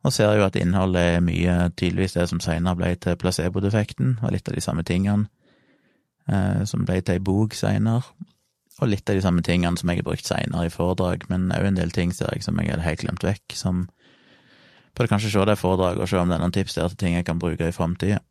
og 0.00 0.14
ser 0.14 0.32
jo 0.38 0.46
at 0.46 0.56
innholdet 0.56 1.16
er 1.16 1.24
mye 1.24 1.54
tydeligvis 1.76 2.16
det 2.16 2.26
som 2.30 2.40
senere 2.40 2.78
ble 2.78 2.94
til 2.96 3.18
placebo-defekten, 3.20 4.16
og 4.22 4.32
litt 4.32 4.48
av 4.48 4.56
de 4.56 4.64
samme 4.64 4.84
tingene 4.88 5.28
eh, 6.30 6.62
som 6.68 6.86
ble 6.88 7.00
til 7.02 7.18
ei 7.18 7.24
bok 7.24 7.56
seinere, 7.56 8.08
og 8.80 8.88
litt 8.88 9.10
av 9.12 9.18
de 9.18 9.24
samme 9.24 9.44
tingene 9.44 9.76
som 9.76 9.92
jeg 9.92 10.00
har 10.00 10.08
brukt 10.08 10.24
seinere 10.24 10.70
i 10.70 10.72
foredrag, 10.72 11.26
men 11.28 11.50
òg 11.52 11.68
en 11.68 11.80
del 11.82 11.92
ting 11.92 12.14
ser 12.16 12.32
jeg 12.32 12.46
som 12.46 12.56
jeg 12.60 12.72
hadde 12.72 12.86
helt 12.86 13.04
glemt 13.04 13.26
vekk, 13.26 13.56
som 13.58 13.84
burde 14.96 15.12
kanskje 15.12 15.34
se 15.34 15.44
det 15.46 15.60
foredraget 15.60 16.06
og 16.06 16.08
se 16.08 16.20
om 16.20 16.32
det 16.32 16.38
er 16.38 16.44
noen 16.46 16.56
tips 16.56 16.78
der 16.78 16.88
til 16.88 17.02
ting 17.04 17.18
jeg 17.18 17.28
kan 17.28 17.42
bruke 17.42 17.68
i 17.68 17.76
framtida, 17.76 18.22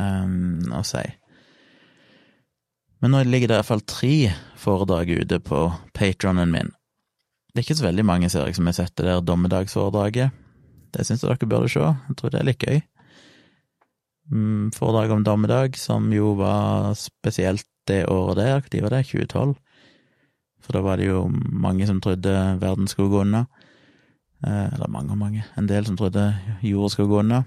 um, 0.00 0.64
og 0.72 0.88
si. 0.88 1.04
Men 3.02 3.12
nå 3.12 3.22
ligger 3.26 3.50
det 3.50 3.56
i 3.56 3.60
hvert 3.60 3.68
fall 3.68 3.84
tre 3.84 4.16
foredrag 4.56 5.10
ute 5.20 5.38
på 5.44 5.60
patronen 5.96 6.52
min. 6.52 6.72
Det 7.52 7.60
er 7.60 7.66
ikke 7.66 7.78
så 7.78 7.88
veldig 7.88 8.04
mange, 8.04 8.28
ser 8.32 8.48
jeg, 8.48 8.56
som 8.56 8.68
har 8.68 8.76
sett 8.76 8.94
det 8.96 9.06
der 9.08 9.24
dommedagsforedraget. 9.24 10.34
Det 10.96 11.04
syns 11.04 11.24
jeg 11.24 11.36
dere 11.36 11.48
burde 11.50 11.70
se. 11.72 11.80
Jeg 11.80 12.16
tror 12.16 12.32
det 12.32 12.40
er 12.40 12.48
litt 12.48 12.64
gøy. 12.64 12.80
Foredraget 14.26 14.74
foredrag 14.74 15.12
om 15.14 15.24
dommedag, 15.24 15.76
som 15.78 16.08
jo 16.12 16.32
var 16.40 16.96
spesielt 16.98 17.66
det 17.86 18.06
året 18.10 18.36
der. 18.40 18.64
Når 18.72 18.82
var 18.82 18.96
det? 18.96 19.06
2012? 19.06 19.54
For 20.60 20.74
da 20.74 20.82
var 20.82 20.96
det 20.98 21.06
jo 21.06 21.28
mange 21.30 21.86
som 21.86 22.00
trodde 22.02 22.32
verden 22.60 22.88
skulle 22.90 23.12
gå 23.12 23.20
unna. 23.22 23.44
Eh, 24.42 24.74
eller 24.74 24.90
mange 24.90 25.14
og 25.14 25.18
mange. 25.18 25.44
En 25.56 25.68
del 25.68 25.86
som 25.86 25.96
trodde 25.96 26.34
jorda 26.62 26.88
skulle 26.90 27.08
gå 27.08 27.20
unna. 27.22 27.44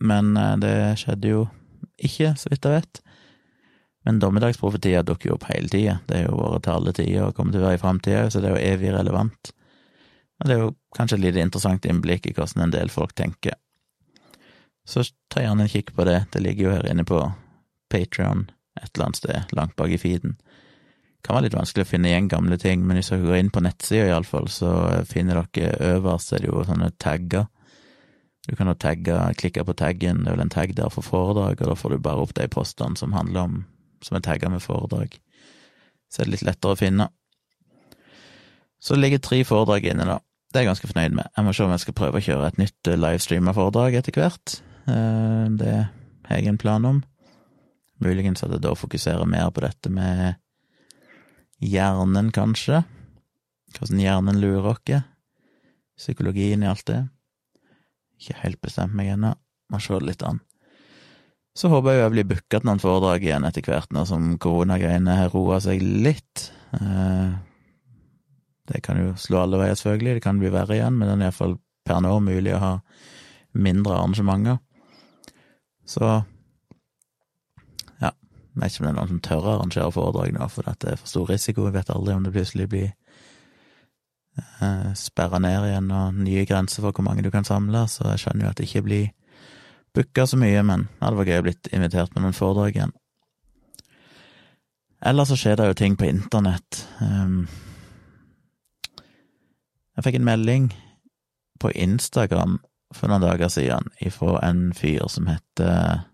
Men 0.00 0.36
eh, 0.36 0.56
det 0.62 0.76
skjedde 1.02 1.34
jo 1.34 1.46
ikke, 1.98 2.34
så 2.38 2.52
vidt 2.52 2.64
jeg 2.64 2.78
vet. 2.78 3.02
Men 4.06 4.18
dommedagsprofetier 4.22 5.04
dukker 5.06 5.30
jo 5.30 5.36
opp 5.36 5.46
hele 5.50 5.70
tida. 5.70 5.98
Det 6.08 6.18
er 6.18 6.24
jo 6.26 6.38
vært 6.38 6.64
til 6.66 6.74
alle 6.74 6.94
tider 6.96 7.26
og 7.28 7.36
kommer 7.36 7.54
til 7.54 7.62
å 7.62 7.68
være 7.68 7.78
i 7.78 7.82
framtida, 7.82 8.22
så 8.30 8.42
det 8.42 8.50
er 8.50 8.56
jo 8.56 8.72
evig 8.72 8.94
relevant. 8.96 9.52
Og 10.42 10.48
det 10.48 10.56
er 10.56 10.64
jo 10.64 10.72
kanskje 10.96 11.20
et 11.20 11.26
lite 11.26 11.44
interessant 11.44 11.86
innblikk 11.86 12.26
i 12.26 12.34
hvordan 12.34 12.64
en 12.66 12.74
del 12.74 12.90
folk 12.90 13.14
tenker. 13.18 13.54
Så 14.88 15.04
ta 15.30 15.44
gjerne 15.44 15.68
en 15.68 15.70
kikk 15.70 15.94
på 15.94 16.06
det, 16.08 16.24
det 16.34 16.42
ligger 16.42 16.66
jo 16.66 16.74
her 16.74 16.88
inne 16.90 17.06
på 17.06 17.20
Patrion 17.92 18.48
et 18.80 18.90
eller 18.96 19.06
annet 19.06 19.20
sted 19.20 19.54
langt 19.54 19.76
bak 19.78 19.92
i 19.94 20.00
feeden. 20.00 20.34
Det 20.34 21.28
kan 21.28 21.36
være 21.36 21.46
litt 21.46 21.54
vanskelig 21.54 21.84
å 21.86 21.90
finne 21.92 22.10
igjen 22.10 22.30
gamle 22.32 22.58
ting, 22.58 22.82
men 22.82 22.98
hvis 22.98 23.12
dere 23.12 23.22
går 23.22 23.38
inn 23.38 23.52
på 23.54 23.62
nettsida 23.62 24.08
iallfall, 24.08 24.48
så 24.50 24.72
finner 25.06 25.38
dere 25.54 25.92
øverst 25.94 26.34
er 26.34 26.42
det 26.42 26.50
jo 26.50 26.64
sånne 26.66 26.90
tagger. 26.98 27.46
Du 28.48 28.56
kan 28.58 28.66
jo 28.66 28.74
tagge, 28.74 29.20
klikke 29.38 29.62
på 29.62 29.76
taggen, 29.78 30.24
det 30.24 30.32
er 30.32 30.34
vel 30.34 30.48
en 30.48 30.50
tagg 30.50 30.74
der 30.74 30.90
for 30.90 31.06
foredrag, 31.06 31.60
og 31.62 31.70
da 31.70 31.76
får 31.78 31.94
du 31.94 32.02
bare 32.02 32.24
opp 32.24 32.34
de 32.34 32.48
postene 32.50 32.98
som 32.98 33.14
handler 33.14 33.46
om, 33.46 33.60
som 34.02 34.18
er 34.18 34.24
tagga 34.24 34.50
med 34.52 34.62
foredrag. 34.64 35.16
Så 36.10 36.22
er 36.22 36.28
det 36.28 36.36
litt 36.36 36.46
lettere 36.46 36.74
å 36.74 36.78
finne. 36.78 37.08
Så 38.82 38.96
det 38.96 39.04
ligger 39.04 39.22
tre 39.22 39.40
foredrag 39.46 39.86
inne, 39.92 40.08
da. 40.08 40.18
Det 40.52 40.58
er 40.58 40.66
jeg 40.66 40.72
ganske 40.72 40.90
fornøyd 40.90 41.14
med. 41.16 41.30
Jeg 41.32 41.46
må 41.46 41.54
se 41.56 41.64
om 41.64 41.72
jeg 41.72 41.84
skal 41.84 41.96
prøve 41.96 42.20
å 42.20 42.24
kjøre 42.26 42.48
et 42.50 42.58
nytt 42.60 42.90
eh, 42.90 42.98
livestreama-foredrag 42.98 43.96
etter 43.96 44.18
hvert. 44.18 44.56
Eh, 44.90 45.46
det 45.56 45.76
har 46.28 46.40
jeg 46.40 46.50
en 46.50 46.60
plan 46.60 46.88
om. 46.88 46.98
Muligens 48.02 48.42
at 48.44 48.52
jeg 48.52 48.64
da 48.64 48.74
fokuserer 48.76 49.28
mer 49.30 49.48
på 49.54 49.62
dette 49.64 49.92
med 49.92 50.34
hjernen, 51.62 52.28
kanskje. 52.34 52.82
Hvordan 53.78 54.02
hjernen 54.02 54.42
lurer 54.42 54.74
oss. 54.74 55.08
Psykologien 55.96 56.64
i 56.64 56.68
alt 56.68 56.84
det. 56.90 57.00
Ikke 58.20 58.40
helt 58.42 58.60
bestemt 58.60 58.96
meg 58.98 59.14
ennå. 59.14 59.36
Må 59.72 59.80
se 59.80 59.94
det 59.96 60.10
litt 60.10 60.26
an. 60.26 60.42
Så 61.52 61.68
håper 61.68 61.92
jeg 61.92 61.98
jo 61.98 62.04
jeg 62.06 62.12
blir 62.14 62.28
booka 62.30 62.58
til 62.58 62.68
noen 62.68 62.80
foredrag 62.80 63.24
igjen 63.26 63.44
etter 63.44 63.66
hvert, 63.66 63.90
nå 63.92 64.06
som 64.08 64.36
koronagreiene 64.40 65.18
har 65.18 65.32
roa 65.34 65.58
seg 65.60 65.82
litt. 65.84 66.48
Eh, 66.78 67.32
det 68.72 68.80
kan 68.86 69.00
jo 69.02 69.12
slå 69.20 69.42
alle 69.42 69.60
veier, 69.60 69.76
selvfølgelig, 69.76 70.16
det 70.16 70.24
kan 70.24 70.40
bli 70.40 70.52
verre 70.52 70.78
igjen, 70.78 70.96
men 70.96 71.10
det 71.10 71.18
er 71.18 71.28
iallfall 71.28 71.58
per 71.84 72.00
nå 72.00 72.14
mulig 72.24 72.54
å 72.56 72.62
ha 72.62 72.72
mindre 73.52 73.98
arrangementer. 73.98 74.62
Så 75.84 76.06
ja, 78.00 78.12
Jeg 78.14 78.60
vet 78.62 78.72
ikke 78.72 78.80
om 78.80 78.86
det 78.86 78.92
er 78.94 78.98
noen 79.02 79.12
som 79.12 79.22
tør 79.28 79.44
å 79.44 79.54
arrangere 79.58 79.92
foredrag 79.92 80.32
nå, 80.38 80.48
for 80.48 80.68
dette 80.70 80.94
er 80.94 81.00
for 81.00 81.10
stor 81.10 81.28
risiko. 81.34 81.68
Jeg 81.68 81.76
vet 81.76 81.92
aldri 81.92 82.16
om 82.16 82.24
det 82.24 82.32
plutselig 82.32 82.68
blir 82.72 82.90
eh, 84.40 84.92
sperra 84.96 85.42
ned 85.42 85.68
igjen 85.68 85.92
og 85.92 86.22
nye 86.22 86.46
grenser 86.48 86.80
for 86.80 86.96
hvor 86.96 87.04
mange 87.10 87.26
du 87.26 87.32
kan 87.34 87.44
samle, 87.44 87.84
så 87.92 88.14
jeg 88.14 88.24
skjønner 88.24 88.46
jo 88.46 88.54
at 88.54 88.62
det 88.62 88.70
ikke 88.70 88.86
blir 88.88 89.10
booka 89.94 90.26
så 90.26 90.38
mye, 90.40 90.62
men 90.64 90.86
det 91.00 91.14
var 91.18 91.28
gøy 91.28 91.40
å 91.40 91.46
blitt 91.48 91.70
invitert 91.72 92.14
med 92.14 92.24
noen 92.24 92.36
foredrag 92.36 92.76
igjen. 92.76 92.94
Eller 95.02 95.26
så 95.26 95.36
skjer 95.38 95.58
det 95.58 95.66
jo 95.66 95.78
ting 95.78 95.96
på 95.98 96.06
internett. 96.06 96.84
Um, 97.02 97.48
jeg 99.96 100.06
fikk 100.06 100.20
en 100.20 100.28
melding 100.28 100.70
på 101.60 101.72
Instagram 101.74 102.60
for 102.94 103.10
noen 103.10 103.24
dager 103.24 103.50
siden 103.52 103.90
ifra 104.04 104.38
en 104.46 104.70
fyr 104.76 105.08
som 105.10 105.28
heter 105.30 106.04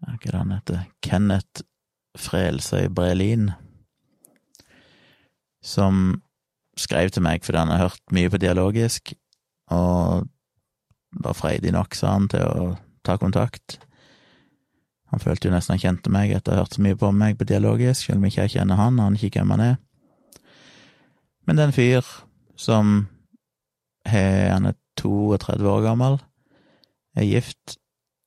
Hva 0.00 0.14
er 0.14 0.22
det 0.22 0.38
han 0.38 0.54
heter? 0.54 0.86
Kenneth 1.04 1.64
Frelsøy 2.16 2.88
Brelin, 2.96 3.50
som 5.64 6.22
skrev 6.80 7.10
til 7.12 7.24
meg 7.24 7.44
fordi 7.44 7.60
han 7.60 7.72
har 7.72 7.88
hørt 7.88 8.14
mye 8.14 8.30
på 8.32 8.40
dialogisk, 8.40 9.12
og 9.72 10.28
var 11.22 11.36
freidig 11.36 11.72
nok, 11.74 11.96
sa 11.96 12.14
han, 12.14 12.28
til 12.32 12.44
å 12.44 12.70
ta 13.06 13.16
kontakt. 13.20 13.78
Han 15.14 15.22
følte 15.22 15.48
jo 15.48 15.54
nesten 15.54 15.76
han 15.76 15.82
kjente 15.82 16.12
meg 16.12 16.34
etter 16.34 16.52
å 16.52 16.56
ha 16.56 16.64
hørt 16.64 16.76
så 16.76 16.84
mye 16.84 16.98
på 16.98 17.12
meg 17.14 17.38
på 17.38 17.46
dialogisk, 17.48 18.08
selv 18.08 18.20
om 18.20 18.28
ikke 18.28 18.46
jeg 18.46 18.56
kjenner 18.58 18.80
han, 18.80 18.98
og 18.98 19.10
han 19.10 19.18
ikke 19.18 19.40
hvem 19.40 19.54
han 19.54 19.64
er. 19.66 19.76
Men 21.46 21.56
det 21.56 21.62
er 21.62 21.70
en 21.70 21.76
fyr 21.76 22.14
som 22.58 22.96
er, 24.06 24.52
Han 24.52 24.66
er 24.66 24.74
32 24.96 25.68
år 25.70 25.82
gammel, 25.84 26.18
er 27.16 27.28
gift, 27.28 27.76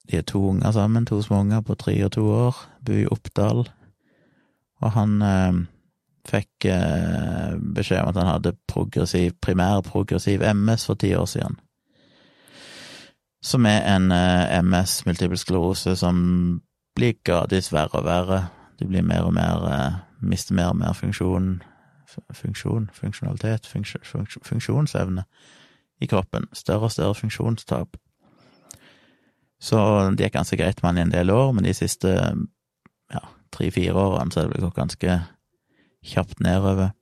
de 0.10 0.18
er 0.18 0.26
to 0.26 0.42
unger 0.52 0.72
sammen, 0.72 1.06
to 1.06 1.22
små 1.22 1.44
unger 1.44 1.62
på 1.62 1.76
tre 1.76 1.96
og 2.06 2.12
to 2.12 2.26
år, 2.34 2.56
bor 2.86 2.98
i 2.98 3.08
Oppdal, 3.10 3.68
og 4.80 4.92
han 4.96 5.22
eh, 5.22 5.60
fikk 6.30 6.66
eh, 6.70 7.56
beskjed 7.76 8.04
om 8.04 8.12
at 8.12 8.20
han 8.22 8.32
hadde 8.34 8.56
progressiv, 8.70 9.36
primær 9.42 9.84
progressiv 9.86 10.44
MS 10.54 10.88
for 10.90 11.00
ti 11.00 11.14
år 11.16 11.28
siden. 11.30 11.60
Som 13.42 13.66
er 13.66 13.86
en 13.96 14.12
eh, 14.12 14.60
MS, 14.64 15.06
multiple 15.06 15.38
sklerose, 15.38 15.96
som 15.96 16.62
blir 16.96 17.16
gradvis 17.24 17.72
verre 17.72 18.02
og 18.02 18.06
verre. 18.06 18.40
De 18.80 18.88
blir 18.88 19.06
mer 19.06 19.28
og 19.28 19.34
mer 19.34 19.66
eh, 19.72 20.00
Mister 20.22 20.56
mer 20.56 20.74
og 20.74 20.80
mer 20.82 20.94
funksjon 20.94 21.62
Funksjon, 22.34 22.90
funksjonalitet, 22.94 23.68
funksjon, 23.70 24.26
funksjonsevne 24.42 25.24
i 26.02 26.08
kroppen. 26.10 26.48
Større 26.54 26.88
og 26.88 26.92
større 26.92 27.16
funksjonstap. 27.16 27.98
Så 29.62 29.80
det 30.18 30.26
gikk 30.26 30.34
ganske 30.34 30.58
greit 30.58 30.82
med 30.82 30.90
han 30.90 30.98
i 30.98 31.02
en 31.02 31.14
del 31.14 31.30
år, 31.30 31.52
men 31.54 31.68
de 31.68 31.74
siste 31.76 32.10
ja, 32.10 33.22
tre-fire 33.52 33.94
årene 33.94 34.34
så 34.34 34.42
er 34.42 34.54
det 34.54 34.64
gått 34.64 34.80
ganske 34.80 35.20
kjapt 36.02 36.40
nedover. 36.42 36.96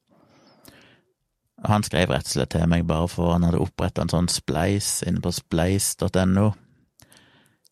Han 1.66 1.84
skrev 1.84 2.12
rett 2.14 2.28
og 2.28 2.34
slett 2.36 2.54
til 2.54 2.68
meg 2.70 2.86
bare 2.90 3.08
for 3.10 3.34
han 3.34 3.46
hadde 3.48 3.62
oppretta 3.64 4.04
en 4.04 4.12
sånn 4.14 4.30
spleis 4.30 5.02
inne 5.08 5.24
på 5.24 5.32
spleis.no, 5.34 6.52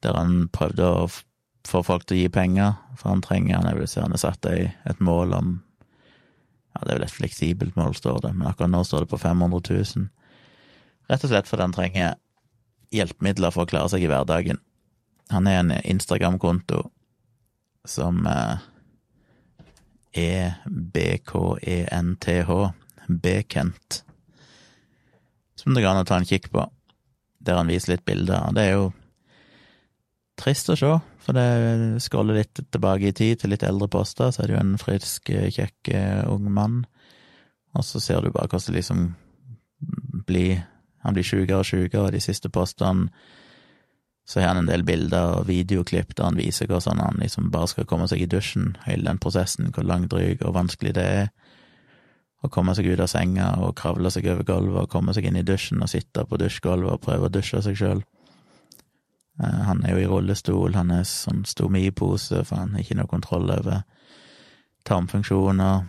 der 0.02 0.18
han 0.18 0.48
prøvde 0.54 0.86
å 0.90 1.06
få 1.66 1.84
folk 1.86 2.06
til 2.06 2.18
å 2.18 2.20
gi 2.24 2.30
penger, 2.34 2.74
for 2.98 3.10
han 3.14 3.24
trenger 3.26 3.58
Han 3.58 3.68
er 3.70 3.86
si 3.90 4.00
han 4.00 4.14
har 4.14 4.22
satt 4.22 4.46
et 4.46 5.00
mål 5.00 5.34
om 5.34 5.64
Ja, 6.76 6.82
det 6.84 6.92
er 6.92 6.98
vel 6.98 7.08
et 7.08 7.14
fleksibelt 7.18 7.76
mål, 7.78 7.96
står 7.96 8.20
det, 8.26 8.34
men 8.36 8.48
akkurat 8.50 8.70
nå 8.74 8.84
står 8.84 9.00
det 9.06 9.10
på 9.14 9.18
500 9.22 9.62
000. 9.96 10.10
Rett 11.08 11.24
og 11.24 11.30
slett 11.32 11.48
fordi 11.48 11.64
han 11.64 11.76
trenger 11.76 12.16
hjelpemidler 12.92 13.52
for 13.56 13.64
å 13.64 13.70
klare 13.70 13.90
seg 13.94 14.04
i 14.04 14.10
hverdagen. 14.12 14.60
Han 15.32 15.48
er 15.48 15.58
en 15.62 15.72
Instagram-konto 15.72 16.82
som 17.88 18.28
eh, 18.28 18.58
E-B-K-E-N-T-H, 20.26 20.90
Bekent, 23.08 24.04
som 25.56 25.74
det 25.74 25.84
går 25.84 25.94
an 25.94 26.04
å 26.04 26.08
ta 26.08 26.20
en 26.20 26.28
kikk 26.28 26.50
på, 26.54 26.66
der 27.46 27.60
han 27.60 27.70
viser 27.70 27.96
litt 27.96 28.06
bilder. 28.06 28.52
Det 28.56 28.64
er 28.66 28.74
jo 28.76 28.88
trist 30.40 30.70
å 30.74 30.76
se, 30.80 30.92
for 31.24 31.38
det 31.38 32.02
skåler 32.04 32.42
litt 32.42 32.60
tilbake 32.74 33.10
i 33.10 33.16
tid, 33.16 33.40
til 33.40 33.54
litt 33.54 33.64
eldre 33.66 33.88
poster, 33.92 34.34
så 34.34 34.44
er 34.44 34.50
det 34.50 34.58
jo 34.58 34.64
en 34.64 34.76
frisk, 34.82 35.32
kjekk 35.32 35.94
ung 36.32 36.50
mann, 36.54 36.84
og 37.76 37.86
så 37.88 38.02
ser 38.04 38.22
du 38.22 38.32
bare 38.32 38.50
hvordan 38.50 38.72
det 38.72 38.78
liksom 38.80 39.08
blir. 40.28 40.64
Han 41.06 41.14
blir 41.14 41.28
sjukere 41.28 41.62
og 41.62 41.68
sjukere, 41.70 42.08
og 42.08 42.14
de 42.16 42.22
siste 42.24 42.50
postene 42.50 43.10
så 44.26 44.42
har 44.42 44.56
han 44.56 44.64
en 44.64 44.70
del 44.72 44.82
bilder 44.82 45.36
og 45.38 45.48
videoklipp 45.50 46.16
der 46.18 46.26
han 46.26 46.40
viser 46.40 46.66
hvordan 46.66 46.98
han 47.04 47.20
liksom 47.22 47.52
bare 47.54 47.70
skal 47.70 47.86
komme 47.86 48.08
seg 48.10 48.24
i 48.24 48.30
dusjen, 48.30 48.72
hele 48.88 49.06
den 49.06 49.20
prosessen, 49.22 49.70
hvor 49.70 49.86
langdryg 49.86 50.42
og 50.42 50.56
vanskelig 50.56 50.96
det 50.98 51.06
er 51.06 51.28
å 52.46 52.52
komme 52.52 52.76
seg 52.78 52.88
ut 52.92 53.02
av 53.04 53.10
senga 53.12 53.52
og 53.64 53.76
kravle 53.80 54.12
seg 54.14 54.28
over 54.32 54.46
gulvet 54.48 54.86
og 54.86 54.92
komme 54.92 55.16
seg 55.16 55.28
inn 55.28 55.40
i 55.40 55.46
dusjen 55.46 55.84
og 55.84 55.92
sitte 55.92 56.26
på 56.28 56.40
dusjgulvet 56.42 56.94
og 56.94 57.04
prøve 57.04 57.30
å 57.30 57.34
dusje 57.34 57.62
seg 57.66 57.80
sjøl. 57.80 58.04
Eh, 59.42 59.62
han 59.68 59.84
er 59.84 59.96
jo 59.96 60.04
i 60.04 60.10
rullestol, 60.10 60.76
han 60.78 60.94
er 60.96 61.06
sånn 61.10 61.44
stomipose, 61.48 62.44
for 62.48 62.62
han 62.62 62.76
har 62.76 62.86
ikke 62.86 63.00
noe 63.00 63.12
kontroll 63.12 63.52
over 63.52 63.84
tarmfunksjoner, 64.86 65.88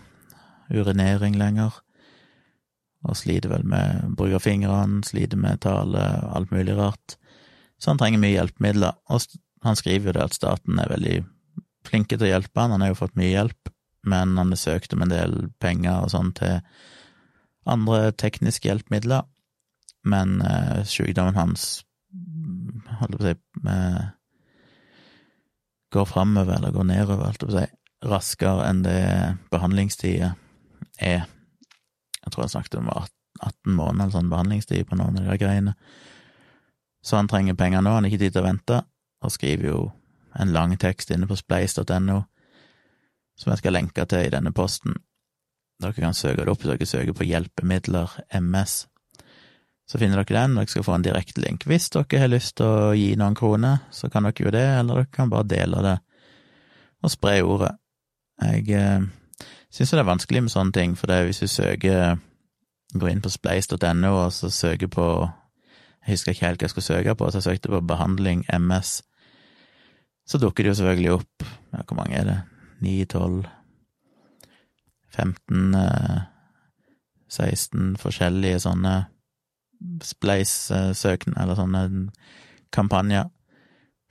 urinering 0.72 1.36
lenger, 1.38 1.76
og 3.06 3.18
sliter 3.18 3.52
vel 3.52 3.66
med 3.68 4.16
bruk 4.18 4.34
av 4.38 4.42
fingrene, 4.42 5.04
sliter 5.06 5.38
med 5.38 5.60
tale, 5.62 6.02
alt 6.34 6.50
mulig 6.50 6.74
rart. 6.78 7.18
Så 7.78 7.92
han 7.92 8.00
trenger 8.00 8.22
mye 8.22 8.34
hjelpemidler, 8.34 8.96
og 9.12 9.38
han 9.66 9.78
skriver 9.78 10.10
jo 10.10 10.16
det 10.16 10.24
at 10.24 10.38
staten 10.38 10.80
er 10.80 10.90
veldig 10.90 11.16
flinke 11.86 12.16
til 12.16 12.26
å 12.26 12.32
hjelpe 12.32 12.62
han, 12.62 12.74
han 12.74 12.82
har 12.82 12.94
jo 12.94 12.98
fått 12.98 13.18
mye 13.18 13.30
hjelp, 13.30 13.70
men 14.06 14.36
han 14.38 14.52
har 14.54 14.60
søkt 14.60 14.94
om 14.94 15.02
en 15.04 15.12
del 15.12 15.34
penger 15.62 16.04
og 16.04 16.12
sånn 16.14 16.32
til 16.38 16.60
andre 17.66 18.12
tekniske 18.14 18.68
hjelpemidler, 18.68 19.26
men 20.06 20.38
eh, 20.46 20.84
sykdommen 20.86 21.38
hans, 21.38 21.82
holdt 23.00 23.18
på 23.18 23.24
å 23.24 23.26
si, 23.26 23.34
eh, 23.72 24.04
går 25.96 26.06
framover, 26.06 26.58
eller 26.58 26.74
går 26.74 26.86
nedover, 26.86 27.26
holdt 27.26 27.42
jeg 27.42 27.50
på 27.50 27.54
å 27.54 27.58
si, 27.58 27.66
raskere 28.06 28.68
enn 28.68 28.84
det 28.84 29.00
behandlingstida 29.50 30.34
er. 31.02 31.26
Jeg 32.22 32.32
tror 32.32 32.44
jeg 32.44 32.54
snakket 32.54 32.78
om 32.78 32.90
18 32.92 33.74
måneder 33.74 34.14
sånn 34.14 34.30
behandlingstid 34.30 34.86
på 34.86 34.98
noen 34.98 35.18
av 35.18 35.32
de 35.32 35.38
greiene. 35.40 35.74
Så 37.02 37.18
han 37.18 37.30
trenger 37.30 37.58
penger 37.58 37.82
nå, 37.82 37.94
han 37.96 38.06
har 38.06 38.12
ikke 38.12 38.24
tid 38.26 38.36
til 38.36 38.44
å 38.44 38.48
vente, 38.48 38.80
og 39.24 39.34
skriver 39.34 39.70
jo 39.70 39.80
en 40.36 40.52
lang 40.54 40.74
tekst 40.78 41.10
inne 41.14 41.26
på 41.26 41.38
spleis.no 41.38 42.22
som 43.36 43.52
jeg 43.52 43.60
skal 43.60 43.76
lenke 43.76 44.06
til 44.08 44.26
i 44.26 44.32
denne 44.32 44.52
posten. 44.56 44.96
Dere 45.82 45.92
kan 45.92 46.16
søke 46.16 46.44
det 46.44 46.52
opp 46.52 46.62
hvis 46.64 46.72
dere 46.72 46.88
søker 46.88 47.16
på 47.16 47.26
Hjelpemidler 47.28 48.14
MS. 48.40 48.86
Så 49.86 50.00
finner 50.00 50.22
dere 50.22 50.42
den, 50.42 50.56
og 50.56 50.64
dere 50.64 50.72
skal 50.72 50.86
få 50.86 50.96
en 50.96 51.04
direkte 51.04 51.42
link. 51.44 51.66
Hvis 51.68 51.90
dere 51.94 52.22
har 52.22 52.32
lyst 52.32 52.56
til 52.58 52.66
å 52.66 52.94
gi 52.96 53.10
noen 53.18 53.36
kroner, 53.38 53.84
så 53.94 54.08
kan 54.10 54.26
dere 54.26 54.48
jo 54.48 54.54
det, 54.54 54.66
eller 54.80 55.02
dere 55.02 55.12
kan 55.12 55.30
bare 55.32 55.50
dele 55.52 55.82
det 55.84 55.98
og 57.04 57.12
spre 57.12 57.36
ordet. 57.44 57.74
Jeg 58.42 58.72
eh, 58.74 59.04
syns 59.70 59.92
det 59.92 60.00
er 60.00 60.08
vanskelig 60.08 60.46
med 60.46 60.52
sånne 60.52 60.74
ting, 60.74 60.96
for 60.98 61.12
hvis 61.28 61.44
du 61.44 61.50
søker 61.50 62.16
Går 62.94 63.10
inn 63.10 63.20
på 63.20 63.32
spleis.no 63.32 64.10
og 64.14 64.28
så 64.32 64.48
søker 64.54 64.86
på 64.86 65.04
Jeg 66.06 66.14
husker 66.14 66.32
ikke 66.32 66.46
helt 66.46 66.60
hva 66.62 66.68
jeg 66.68 66.72
skulle 66.72 66.86
søke 66.86 67.14
på, 67.18 67.28
så 67.28 67.40
jeg 67.40 67.46
søkte 67.48 67.72
på 67.72 67.80
behandling 67.82 68.44
MS. 68.54 69.00
Så 70.26 70.38
dukker 70.38 70.62
det 70.62 70.70
jo 70.70 70.76
selvfølgelig 70.78 71.12
opp 71.16 71.48
ja, 71.74 71.82
Hvor 71.82 71.98
mange 71.98 72.14
er 72.16 72.24
det? 72.24 72.36
9, 72.80 73.04
12 73.04 73.44
15 75.16 75.76
16 77.28 77.96
forskjellige 78.00 78.60
sånne 78.62 78.96
spleis-søknader, 80.04 81.42
eller 81.42 81.58
sånne 81.58 81.82
kampanjer, 82.74 83.28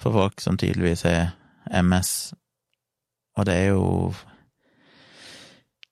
for 0.02 0.16
folk 0.16 0.42
som 0.44 0.58
tydeligvis 0.60 1.06
har 1.08 1.36
MS. 1.72 2.34
Og 3.38 3.46
det 3.46 3.56
er 3.56 3.68
jo 3.74 4.14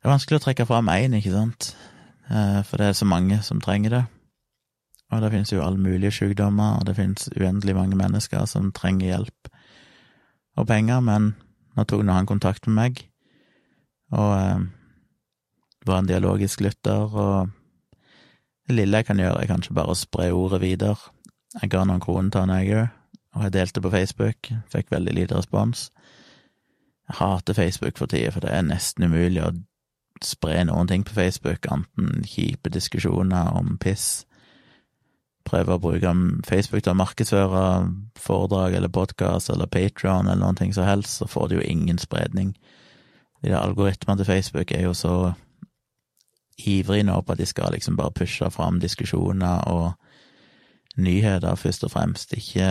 Det 0.03 0.09
er 0.09 0.17
vanskelig 0.17 0.41
å 0.41 0.43
trekke 0.43 0.65
fram 0.67 0.89
én, 0.91 1.13
ikke 1.15 1.31
sant, 1.31 1.77
eh, 2.27 2.59
for 2.67 2.75
det 2.77 2.87
er 2.89 2.93
så 2.93 3.05
mange 3.05 3.37
som 3.41 3.61
trenger 3.61 3.89
det. 3.89 4.03
Og 5.11 5.21
det 5.21 5.31
finnes 5.31 5.53
jo 5.53 5.61
alle 5.63 5.79
mulige 5.79 6.11
sykdommer, 6.11 6.75
og 6.79 6.85
det 6.85 6.97
finnes 6.97 7.29
uendelig 7.39 7.75
mange 7.75 7.95
mennesker 7.95 8.45
som 8.45 8.73
trenger 8.75 9.07
hjelp 9.07 9.47
og 10.57 10.67
penger, 10.67 10.99
men 10.99 11.35
nå 11.73 11.85
tok 11.89 12.03
nå 12.05 12.15
han 12.15 12.29
kontakt 12.29 12.67
med 12.69 12.77
meg, 12.77 13.03
og 14.13 14.31
eh, 14.37 14.65
var 15.87 15.99
en 15.99 16.09
dialogisk 16.09 16.63
lytter, 16.63 17.13
og 17.13 17.49
det 18.67 18.77
lille 18.77 19.01
jeg 19.01 19.09
kan 19.09 19.19
gjøre, 19.19 19.41
er 19.41 19.49
kanskje 19.49 19.75
bare 19.75 19.91
å 19.91 19.99
spre 19.99 20.29
ordet 20.31 20.61
videre. 20.63 21.11
Jeg 21.59 21.73
ga 21.73 21.83
noen 21.85 22.01
kroner 22.01 22.31
til 22.31 22.45
han, 22.45 22.53
jeg 22.63 22.87
og 23.33 23.43
jeg 23.47 23.53
delte 23.53 23.81
på 23.81 23.89
Facebook, 23.89 24.49
fikk 24.69 24.91
veldig 24.93 25.13
lite 25.17 25.37
respons. 25.37 25.87
Jeg 27.09 27.17
hater 27.19 27.57
Facebook 27.57 27.97
for 27.97 28.07
tida, 28.07 28.31
for 28.31 28.45
det 28.45 28.53
er 28.53 28.65
nesten 28.67 29.07
umulig 29.09 29.41
å 29.43 29.51
spre 30.23 30.61
noen 30.69 30.87
ting 30.87 31.03
på 31.05 31.15
Facebook, 31.17 31.65
enten 31.71 32.23
kjipe 32.29 32.71
diskusjoner 32.71 33.51
om 33.57 33.77
piss, 33.81 34.23
prøver 35.45 35.75
å 35.75 35.81
bruke 35.81 36.13
Facebook 36.47 36.83
til 36.83 36.93
å 36.93 36.99
markedsføre 36.99 37.63
foredrag 38.19 38.77
eller 38.77 38.91
podkast 38.93 39.51
eller 39.51 39.69
Patron 39.71 40.27
eller 40.27 40.41
noen 40.41 40.59
ting 40.59 40.73
som 40.75 40.87
helst, 40.87 41.19
så 41.19 41.27
får 41.27 41.49
det 41.49 41.59
jo 41.59 41.67
ingen 41.67 41.99
spredning. 42.01 42.53
De 43.43 43.51
der 43.51 43.59
algoritmene 43.59 44.21
til 44.21 44.29
Facebook 44.29 44.71
er 44.71 44.87
jo 44.87 44.93
så 44.95 45.33
ivrige 46.63 47.03
nå 47.03 47.19
på 47.21 47.33
at 47.33 47.41
de 47.41 47.47
skal 47.49 47.73
liksom 47.73 47.97
bare 47.97 48.13
pushe 48.15 48.49
fram 48.53 48.79
diskusjoner 48.79 49.67
og 49.67 49.91
nyheter, 50.97 51.55
først 51.57 51.83
og 51.83 51.91
fremst, 51.91 52.35
ikke, 52.37 52.67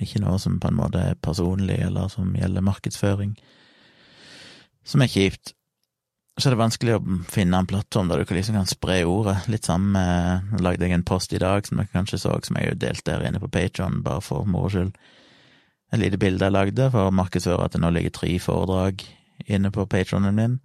ikke 0.00 0.20
noe 0.22 0.38
som 0.38 0.60
på 0.62 0.70
en 0.70 0.78
måte 0.78 1.00
er 1.02 1.16
personlig, 1.18 1.80
eller 1.82 2.08
som 2.08 2.30
gjelder 2.38 2.62
markedsføring, 2.62 3.34
som 4.86 5.02
er 5.02 5.10
kjipt 5.10 5.54
så 6.40 6.48
er 6.48 6.54
det 6.54 6.60
vanskelig 6.60 6.96
å 6.96 7.02
finne 7.30 7.58
en 7.60 7.68
plattform 7.68 8.10
der 8.10 8.22
du 8.22 8.34
liksom 8.34 8.56
kan 8.58 8.68
spre 8.68 9.00
ordet. 9.08 9.36
Litt 9.52 9.68
sammen 9.68 9.92
med 9.96 10.62
lagde 10.64 10.86
jeg 10.86 10.96
en 10.96 11.06
post 11.06 11.34
i 11.36 11.40
dag 11.42 11.66
som 11.66 11.80
dere 11.80 11.92
kanskje 11.92 12.20
så, 12.22 12.34
som 12.44 12.58
jeg 12.58 12.70
jo 12.70 12.80
delte 12.80 13.12
der 13.12 13.26
inne 13.28 13.42
på 13.42 13.50
Patron, 13.52 14.02
bare 14.06 14.24
for 14.24 14.48
moro 14.48 14.70
skyld. 14.72 14.94
Et 15.90 15.98
lite 15.98 16.20
bilde 16.22 16.46
jeg 16.46 16.54
lagde 16.54 16.90
for 16.94 17.08
å 17.08 17.14
markedsføre 17.14 17.66
at 17.66 17.74
det 17.74 17.82
nå 17.82 17.90
ligger 17.94 18.14
tre 18.14 18.32
foredrag 18.38 19.02
inne 19.50 19.72
på 19.74 19.86
Patronen 19.90 20.36
min. 20.36 20.58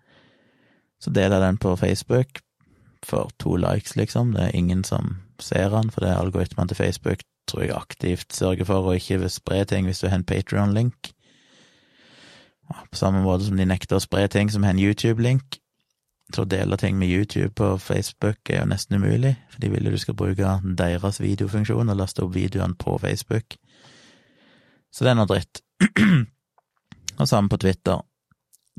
Så 1.02 1.14
deler 1.14 1.40
jeg 1.40 1.48
den 1.48 1.62
på 1.62 1.76
Facebook 1.80 2.42
for 3.06 3.30
to 3.42 3.56
likes, 3.58 3.96
liksom. 3.96 4.34
Det 4.34 4.48
er 4.48 4.58
ingen 4.58 4.84
som 4.84 5.18
ser 5.42 5.70
den, 5.74 5.92
for 5.94 6.06
det 6.06 6.14
er 6.14 6.22
algoritmene 6.22 6.72
til 6.72 6.80
Facebook 6.80 7.26
tror 7.50 7.66
jeg 7.66 7.76
aktivt 7.78 8.34
sørger 8.34 8.66
for 8.68 8.90
å 8.90 8.96
ikke 8.98 9.30
spre 9.30 9.62
ting 9.70 9.86
hvis 9.86 10.02
du 10.02 10.08
har 10.10 10.18
en 10.18 10.28
Patron-link. 10.28 11.12
På 12.66 12.98
samme 12.98 13.22
måte 13.22 13.46
som 13.46 13.60
de 13.60 13.68
nekter 13.70 14.00
å 14.00 14.04
spre 14.04 14.26
ting 14.32 14.50
som 14.50 14.66
har 14.66 14.74
en 14.74 14.82
YouTube-link. 14.82 15.60
Så 16.34 16.42
å 16.42 16.50
dele 16.50 16.78
ting 16.82 16.98
med 16.98 17.12
YouTube 17.12 17.62
og 17.62 17.84
Facebook 17.84 18.50
er 18.50 18.64
jo 18.64 18.70
nesten 18.72 18.98
umulig, 18.98 19.36
for 19.52 19.62
de 19.62 19.70
vil 19.70 19.86
jo 19.86 19.94
du 19.94 20.00
skal 20.02 20.18
bruke 20.18 20.56
deres 20.80 21.22
videofunksjon 21.22 21.92
og 21.94 22.00
laste 22.00 22.26
opp 22.26 22.34
videoene 22.34 22.78
på 22.82 22.98
Facebook. 23.04 23.60
Så 24.90 25.06
det 25.06 25.14
er 25.14 25.20
noe 25.20 25.30
dritt. 25.30 25.62
og 27.20 27.30
samme 27.30 27.52
på 27.52 27.60
Twitter. 27.62 28.02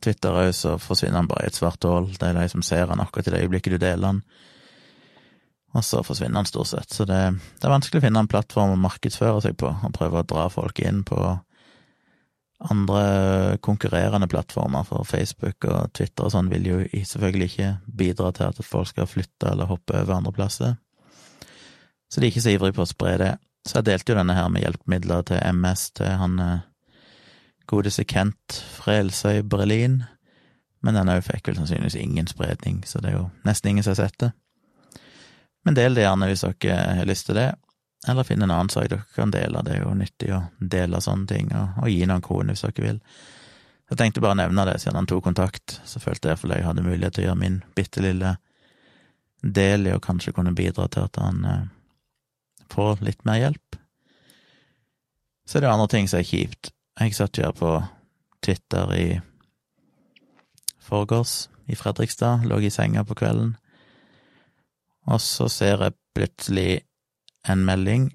Twitter 0.02 0.36
òg, 0.42 0.50
så 0.56 0.74
forsvinner 0.80 1.22
han 1.22 1.30
bare 1.30 1.46
i 1.46 1.52
et 1.52 1.56
svart 1.56 1.86
hull. 1.86 2.10
Det 2.12 2.28
er 2.28 2.36
de 2.36 2.48
som 2.52 2.64
ser 2.66 2.90
han 2.90 3.00
akkurat 3.00 3.30
i 3.30 3.36
det 3.36 3.44
øyeblikket 3.44 3.76
du 3.76 3.80
deler 3.80 4.10
han. 4.10 4.22
Og 5.76 5.84
så 5.84 6.02
forsvinner 6.04 6.40
han 6.40 6.48
stort 6.48 6.72
sett. 6.72 6.92
Så 6.92 7.06
det, 7.08 7.20
det 7.60 7.68
er 7.68 7.72
vanskelig 7.72 8.00
å 8.00 8.06
finne 8.06 8.22
en 8.24 8.30
plattform 8.30 8.74
å 8.74 8.80
markedsføre 8.80 9.42
seg 9.44 9.58
på, 9.60 9.70
og 9.70 9.94
prøve 9.96 10.22
å 10.22 10.28
dra 10.28 10.48
folk 10.52 10.80
inn 10.82 11.04
på 11.06 11.20
andre 12.58 13.58
konkurrerende 13.60 14.28
plattformer, 14.28 14.84
for 14.88 15.04
Facebook 15.04 15.64
og 15.68 15.92
Twitter 15.92 16.24
og 16.24 16.32
sånn 16.32 16.48
vil 16.52 16.68
jo 16.70 16.78
selvfølgelig 16.88 17.50
ikke 17.50 17.72
bidra 17.98 18.30
til 18.32 18.48
at 18.48 18.62
folk 18.64 18.88
skal 18.88 19.08
flytte 19.10 19.50
eller 19.52 19.68
hoppe 19.68 19.98
over 19.98 20.16
andre 20.16 20.32
plasser. 20.32 20.76
Så 22.08 22.20
de 22.20 22.26
er 22.26 22.32
ikke 22.32 22.44
så 22.46 22.54
ivrige 22.54 22.76
på 22.76 22.86
å 22.86 22.88
spre 22.88 23.16
det. 23.20 23.32
Så 23.66 23.80
jeg 23.80 23.88
delte 23.88 24.12
jo 24.12 24.18
denne 24.20 24.36
her 24.36 24.48
med 24.52 24.62
hjelpemidler 24.62 25.26
til 25.26 25.42
MS 25.52 25.88
til 25.98 26.12
han 26.20 26.38
eh, 26.40 26.64
godeste 27.66 28.06
Kent 28.06 28.60
Frelsøy 28.76 29.42
Berlin, 29.42 30.04
men 30.86 30.94
den 30.94 31.10
òg 31.10 31.24
fikk 31.26 31.50
vel 31.50 31.58
sannsynligvis 31.58 31.98
ingen 31.98 32.28
spredning, 32.30 32.84
så 32.86 33.02
det 33.02 33.10
er 33.10 33.16
jo 33.18 33.28
nesten 33.46 33.72
ingen 33.72 33.84
som 33.84 33.96
har 33.96 34.04
sett 34.04 34.20
det. 34.22 34.30
Men 35.66 35.74
del 35.74 35.98
det 35.98 36.04
gjerne 36.04 36.28
hvis 36.30 36.44
dere 36.46 36.76
har 37.00 37.08
lyst 37.10 37.26
til 37.26 37.40
det. 37.40 37.48
Eller 38.08 38.26
finne 38.26 38.44
en 38.44 38.52
annen 38.54 38.70
sak 38.70 38.90
dere 38.90 39.06
kan 39.14 39.32
dele, 39.32 39.62
det 39.64 39.76
er 39.76 39.82
jo 39.82 39.94
nyttig 39.96 40.28
å 40.34 40.42
dele 40.60 41.00
sånne 41.02 41.26
ting, 41.30 41.48
og, 41.56 41.80
og 41.82 41.90
gi 41.90 42.04
noen 42.06 42.24
kroner 42.24 42.54
hvis 42.54 42.66
dere 42.68 42.84
vil. 42.84 43.00
Jeg 43.90 44.00
tenkte 44.00 44.22
bare 44.22 44.34
å 44.34 44.40
nevne 44.40 44.66
det, 44.66 44.76
siden 44.82 44.98
han 44.98 45.08
tok 45.08 45.24
kontakt, 45.24 45.78
så 45.86 46.02
følte 46.02 46.32
jeg 46.32 46.40
fordi 46.40 46.58
jeg 46.58 46.66
hadde 46.66 46.84
mulighet 46.86 47.16
til 47.16 47.24
å 47.24 47.28
gjøre 47.28 47.42
min 47.42 47.60
bitte 47.78 48.02
lille 48.02 48.36
del 49.42 49.86
i 49.86 49.94
å 49.94 50.02
kanskje 50.02 50.34
kunne 50.34 50.54
bidra 50.58 50.88
til 50.90 51.06
at 51.06 51.20
han 51.22 51.44
eh, 51.46 51.66
får 52.72 53.04
litt 53.06 53.22
mer 53.28 53.38
hjelp. 53.40 53.78
Så 55.46 55.58
det 55.58 55.62
er 55.62 55.68
det 55.68 55.74
andre 55.76 55.92
ting 55.92 56.10
som 56.10 56.18
er 56.18 56.26
kjipt. 56.26 56.72
Jeg 56.98 57.14
satt 57.14 57.38
jo 57.38 57.46
her 57.46 57.54
på 57.54 57.70
Twitter 58.42 58.90
i 58.96 59.06
forgårs, 60.82 61.46
i 61.70 61.78
Fredrikstad, 61.78 62.46
lå 62.46 62.58
i 62.62 62.70
senga 62.70 63.04
på 63.06 63.14
kvelden, 63.18 63.54
og 65.06 65.22
så 65.22 65.46
ser 65.50 65.82
jeg 65.82 65.98
plutselig 66.14 66.70
en 67.48 67.64
melding. 67.66 68.10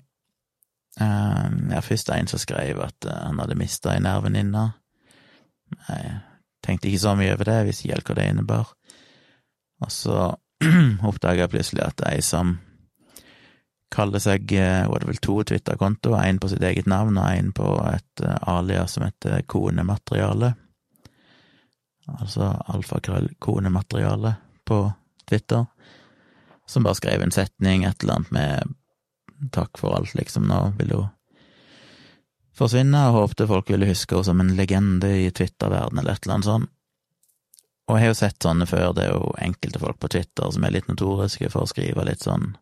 Um, 0.99 1.71
ja, 1.71 1.79
først 1.79 2.09
en 2.11 2.27
som 2.27 2.41
skrev 2.41 2.81
at 2.83 3.07
uh, 3.07 3.13
han 3.27 3.39
hadde 3.39 3.59
mista 3.59 3.93
ei 3.93 4.03
nærvenninne. 4.03 4.65
Jeg 5.87 6.17
tenkte 6.65 6.89
ikke 6.89 7.03
så 7.05 7.15
mye 7.15 7.35
over 7.35 7.47
det, 7.47 7.59
hvis 7.67 7.85
ikke 7.85 8.01
hva 8.09 8.17
det 8.19 8.27
innebar. 8.31 8.73
Og 9.81 9.91
så 9.91 10.17
oppdaga 11.09 11.45
jeg 11.45 11.53
plutselig 11.55 11.85
at 11.85 12.03
ei 12.11 12.19
som 12.25 12.57
kaller 13.91 14.23
seg 14.23 14.51
Hun 14.55 14.91
Var 14.93 15.05
vel 15.07 15.17
to 15.19 15.41
Twitter-kontoer, 15.43 16.21
en 16.23 16.39
på 16.39 16.47
sitt 16.51 16.63
eget 16.63 16.87
navn 16.87 17.17
og 17.19 17.27
en 17.27 17.51
på 17.55 17.71
et 17.91 18.23
alias 18.47 18.95
som 18.95 19.03
heter 19.03 19.41
Konemateriale. 19.51 20.53
Altså 22.19 22.53
alfakrøll 22.71 23.29
konemateriale 23.39 24.35
på 24.65 24.91
Twitter. 25.29 25.65
Som 26.67 26.83
bare 26.83 26.95
skrev 26.95 27.21
en 27.23 27.33
setning, 27.35 27.85
et 27.85 28.03
eller 28.03 28.19
annet 28.19 28.31
med 28.31 28.75
takk 29.49 29.79
for 29.81 29.95
alt, 29.97 30.13
liksom, 30.17 30.45
nå 30.49 30.59
vil 30.77 30.93
hun 30.95 31.09
forsvinne, 32.57 33.07
og 33.09 33.17
håpte 33.17 33.47
folk 33.49 33.71
ville 33.71 33.89
huske 33.89 34.13
henne 34.13 34.27
som 34.27 34.43
en 34.43 34.53
legende 34.57 35.09
i 35.23 35.29
Twitter-verdenen, 35.33 36.03
eller 36.03 36.17
et 36.17 36.25
eller 36.25 36.37
annet 36.37 36.49
sånt. 36.49 36.73
Og 37.89 37.97
jeg 37.97 38.05
har 38.05 38.11
jo 38.11 38.19
sett 38.19 38.45
sånne 38.45 38.67
før, 38.69 38.91
det 38.95 39.07
er 39.07 39.15
jo 39.15 39.31
enkelte 39.41 39.79
folk 39.81 39.97
på 39.99 40.11
Twitter 40.13 40.51
som 40.53 40.63
er 40.63 40.75
litt 40.75 40.87
notoriske 40.87 41.49
for 41.51 41.65
å 41.65 41.71
skrive 41.71 42.05
litt 42.07 42.23
sånn 42.23 42.53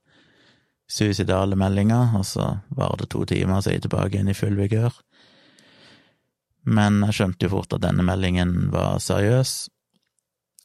suicidale 0.89 1.57
meldinger, 1.59 2.15
og 2.17 2.25
så 2.25 2.47
varer 2.73 3.03
det 3.03 3.09
to 3.13 3.25
timer, 3.29 3.61
så 3.61 3.69
er 3.69 3.77
jeg 3.77 3.85
tilbake 3.85 4.15
igjen 4.15 4.31
i 4.31 4.37
full 4.37 4.55
vigør. 4.57 4.95
Men 6.69 7.03
jeg 7.05 7.17
skjønte 7.19 7.45
jo 7.45 7.53
fort 7.53 7.75
at 7.75 7.83
denne 7.83 8.05
meldingen 8.05 8.71
var 8.73 8.97
seriøs, 9.03 9.53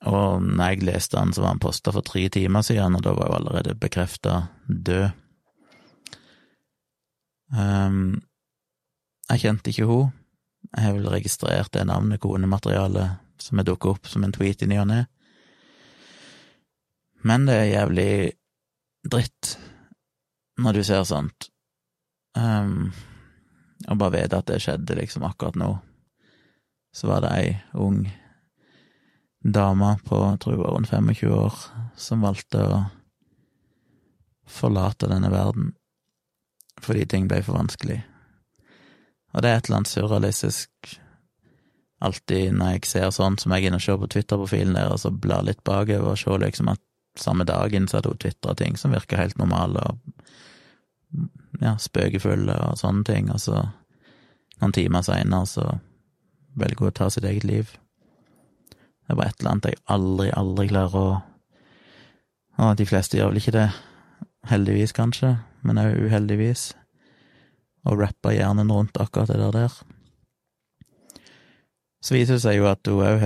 og 0.09 0.45
når 0.45 0.73
jeg 0.73 0.87
leste 0.89 1.17
den, 1.17 1.33
så 1.33 1.45
var 1.45 1.55
han 1.55 1.63
posta 1.63 1.93
for 1.93 2.05
tre 2.05 2.25
timer 2.33 2.65
siden, 2.65 2.97
og 2.97 3.05
da 3.05 3.15
var 3.17 3.31
jo 3.31 3.37
allerede 3.39 3.77
bekrefta 3.81 4.47
død. 4.69 5.13
Um, 7.55 8.23
jeg 9.31 9.45
kjente 9.45 9.71
ikke 9.71 9.89
hun. 9.89 10.13
Jeg 10.75 10.87
har 10.87 10.97
vel 10.97 11.11
registrert 11.13 11.73
det 11.77 11.85
navnet, 11.87 12.23
konematerialet, 12.23 13.21
som 13.41 13.61
jeg 13.61 13.69
dukket 13.69 13.91
opp 13.95 14.09
som 14.11 14.25
en 14.25 14.35
tweet 14.35 14.65
i 14.65 14.69
ny 14.71 14.81
og 14.83 14.89
ne. 14.91 15.05
Men 17.25 17.47
det 17.49 17.57
er 17.57 17.71
jævlig 17.71 18.13
dritt 19.05 19.55
når 20.61 20.77
du 20.77 20.83
ser 20.85 21.07
sånt. 21.09 21.49
Um, 22.35 22.93
og 23.89 24.01
bare 24.01 24.17
vite 24.17 24.41
at 24.41 24.49
det 24.51 24.61
skjedde 24.65 24.97
liksom 24.99 25.25
akkurat 25.29 25.57
nå. 25.61 25.71
Så 26.95 27.09
var 27.11 27.25
det 27.25 27.33
ei 27.37 27.55
ung 27.81 28.05
dame 29.45 29.95
på, 30.05 30.19
tror 30.41 30.55
jeg 30.55 30.63
var 30.63 30.75
rundt 30.75 30.91
25 30.91 31.33
år, 31.37 31.57
som 32.01 32.25
valgte 32.25 32.65
å 32.65 32.79
forlate 34.49 35.09
denne 35.11 35.31
verden 35.33 35.73
fordi 36.83 37.07
ting 37.07 37.29
ble 37.31 37.41
for 37.45 37.59
vanskelig. 37.59 38.01
Og 39.35 39.43
det 39.43 39.51
er 39.51 39.59
et 39.59 39.69
eller 39.69 39.83
annet 39.83 39.91
surrealistisk 39.91 40.95
alltid 42.05 42.57
når 42.59 42.75
jeg 42.75 42.89
ser 42.91 43.13
sånn 43.15 43.39
som 43.41 43.55
jeg 43.55 43.65
er 43.65 43.71
inne 43.71 43.81
og 43.81 43.85
ser 43.85 44.01
på 44.01 44.11
Twitter-profilen 44.13 44.77
deres 44.77 45.07
og 45.09 45.21
blar 45.23 45.45
litt 45.47 45.63
bakover 45.67 46.13
og 46.13 46.21
ser 46.21 46.43
liksom 46.43 46.71
at 46.73 46.83
samme 47.19 47.47
dagen 47.47 47.87
så 47.89 47.99
hadde 47.99 48.11
hun 48.13 48.21
tvitra 48.21 48.55
ting 48.59 48.77
som 48.79 48.95
virker 48.95 49.21
helt 49.21 49.39
normale 49.39 49.83
og 49.91 49.99
ja, 51.63 51.77
spøkefulle 51.79 52.57
og 52.69 52.79
sånne 52.81 53.05
ting, 53.07 53.31
og 53.31 53.39
så 53.39 53.61
noen 54.59 54.75
timer 54.75 55.05
seinere 55.07 55.47
så 55.47 55.67
velger 56.59 56.83
hun 56.83 56.91
å 56.91 56.97
ta 56.99 57.09
sitt 57.11 57.27
eget 57.29 57.47
liv. 57.47 57.71
Det 59.07 59.15
var 59.15 59.31
et 59.31 59.39
eller 59.39 59.53
annet 59.53 59.71
jeg 59.71 59.83
aldri, 59.95 60.29
aldri 60.35 60.69
klarer 60.73 60.99
å 60.99 61.07
Og 62.55 62.77
de 62.79 62.85
fleste 62.87 63.19
gjør 63.19 63.33
vel 63.33 63.41
ikke 63.41 63.53
det. 63.57 63.71
Heldigvis, 64.47 64.93
kanskje 64.95 65.33
men 65.65 65.81
òg 65.81 66.07
uheldigvis, 66.07 66.73
og 67.85 68.01
rappa 68.01 68.33
hjernen 68.33 68.73
rundt 68.73 68.97
akkurat 69.01 69.33
det 69.33 69.51
der. 69.57 69.75
Så 72.05 72.17
viser 72.17 72.37
det 72.37 72.45
seg 72.45 72.59
jo 72.59 72.69
at 72.69 72.85
hun 72.89 73.01
òg 73.01 73.23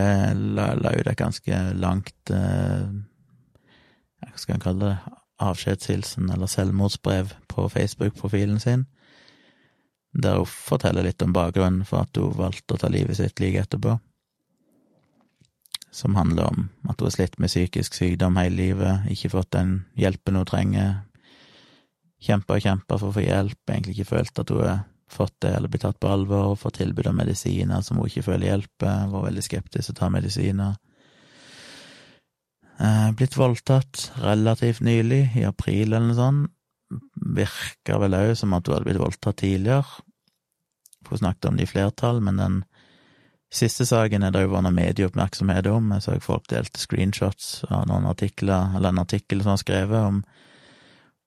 la 0.55 0.93
ut 0.95 1.09
et 1.11 1.19
ganske 1.19 1.63
langt 1.83 2.31
eh, 2.35 2.91
Hva 4.23 4.39
skal 4.39 4.57
en 4.57 4.63
kalle 4.63 4.93
det? 4.93 5.17
Avskjedshilsen 5.39 6.31
eller 6.35 6.51
selvmordsbrev 6.51 7.31
på 7.47 7.69
Facebook-profilen 7.71 8.59
sin, 8.59 8.89
der 10.11 10.41
hun 10.41 10.51
forteller 10.51 11.07
litt 11.07 11.23
om 11.23 11.35
bakgrunnen 11.35 11.85
for 11.87 12.03
at 12.03 12.19
hun 12.19 12.35
valgte 12.35 12.75
å 12.75 12.81
ta 12.83 12.91
livet 12.91 13.21
sitt 13.21 13.39
like 13.39 13.63
etterpå. 13.63 14.01
Som 15.95 16.19
handler 16.19 16.51
om 16.51 16.67
at 16.91 16.99
hun 16.99 17.07
har 17.07 17.15
slitt 17.15 17.39
med 17.39 17.53
psykisk 17.53 17.95
sykdom 17.95 18.39
hele 18.41 18.59
livet, 18.59 19.07
ikke 19.15 19.31
fått 19.37 19.53
den 19.55 19.77
hjelpen 19.99 20.41
hun 20.41 20.51
trenger, 20.51 20.91
kjempa 22.23 22.57
og 22.57 22.65
kjempa 22.65 22.99
for 22.99 23.11
å 23.11 23.17
få 23.17 23.25
hjelp, 23.25 23.61
egentlig 23.71 23.97
ikke 23.97 24.13
følte 24.17 24.43
at 24.43 24.53
hun 24.53 24.65
har 24.65 24.81
fått 25.09 25.37
det 25.45 25.55
eller 25.57 25.71
blitt 25.73 25.87
tatt 25.87 26.01
på 26.01 26.11
alvor, 26.11 26.53
og 26.53 26.61
fått 26.61 26.81
tilbud 26.83 27.09
om 27.09 27.17
medisiner 27.17 27.85
som 27.85 28.01
hun 28.01 28.11
ikke 28.11 28.27
føler 28.27 28.51
hjelper, 28.51 29.09
var 29.13 29.27
veldig 29.29 29.45
skeptisk 29.45 29.89
til 29.89 29.97
å 29.97 30.01
ta 30.03 30.11
medisiner. 30.13 30.77
Eh, 32.79 33.09
blitt 33.19 33.39
voldtatt 33.39 34.11
relativt 34.23 34.83
nylig, 34.87 35.25
i 35.39 35.47
april 35.49 35.93
eller 35.93 36.11
noe 36.11 36.19
sånt, 36.19 36.55
virka 37.37 37.99
vel 38.01 38.17
òg 38.17 38.35
som 38.39 38.55
at 38.57 38.69
hun 38.69 38.79
hadde 38.79 38.89
blitt 38.89 39.03
voldtatt 39.03 39.41
tidligere. 39.43 40.05
Hun 41.09 41.21
snakket 41.21 41.49
om 41.49 41.59
det 41.59 41.67
i 41.67 41.71
flertall, 41.71 42.21
men 42.25 42.41
den 42.41 42.61
siste 43.53 43.87
saken 43.89 44.25
er 44.25 44.33
det 44.33 44.45
jo 44.45 44.53
vært 44.53 44.67
noe 44.67 44.77
medieoppmerksomhet 44.77 45.69
om. 45.73 45.93
Jeg 45.97 46.05
så 46.05 46.17
folk 46.25 46.49
delte 46.53 46.81
screenshots 46.81 47.65
av 47.69 47.87
noen 47.89 48.09
artikler, 48.09 48.75
eller 48.77 48.93
en 48.93 49.03
artikkel 49.05 49.43
som 49.43 49.55
var 49.55 49.63
skrevet 49.63 50.09
om, 50.13 50.23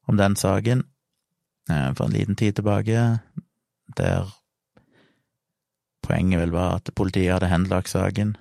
om 0.08 0.18
den 0.18 0.36
saken 0.36 0.84
eh, 1.70 1.90
for 1.98 2.06
en 2.06 2.16
liten 2.16 2.36
tid 2.36 2.56
tilbake, 2.58 3.20
der 3.98 4.32
poenget 6.02 6.42
vel 6.42 6.56
var 6.56 6.80
at 6.80 6.94
politiet 6.96 7.34
hadde 7.34 7.52
henlagt 7.52 7.92
saken 7.92 8.36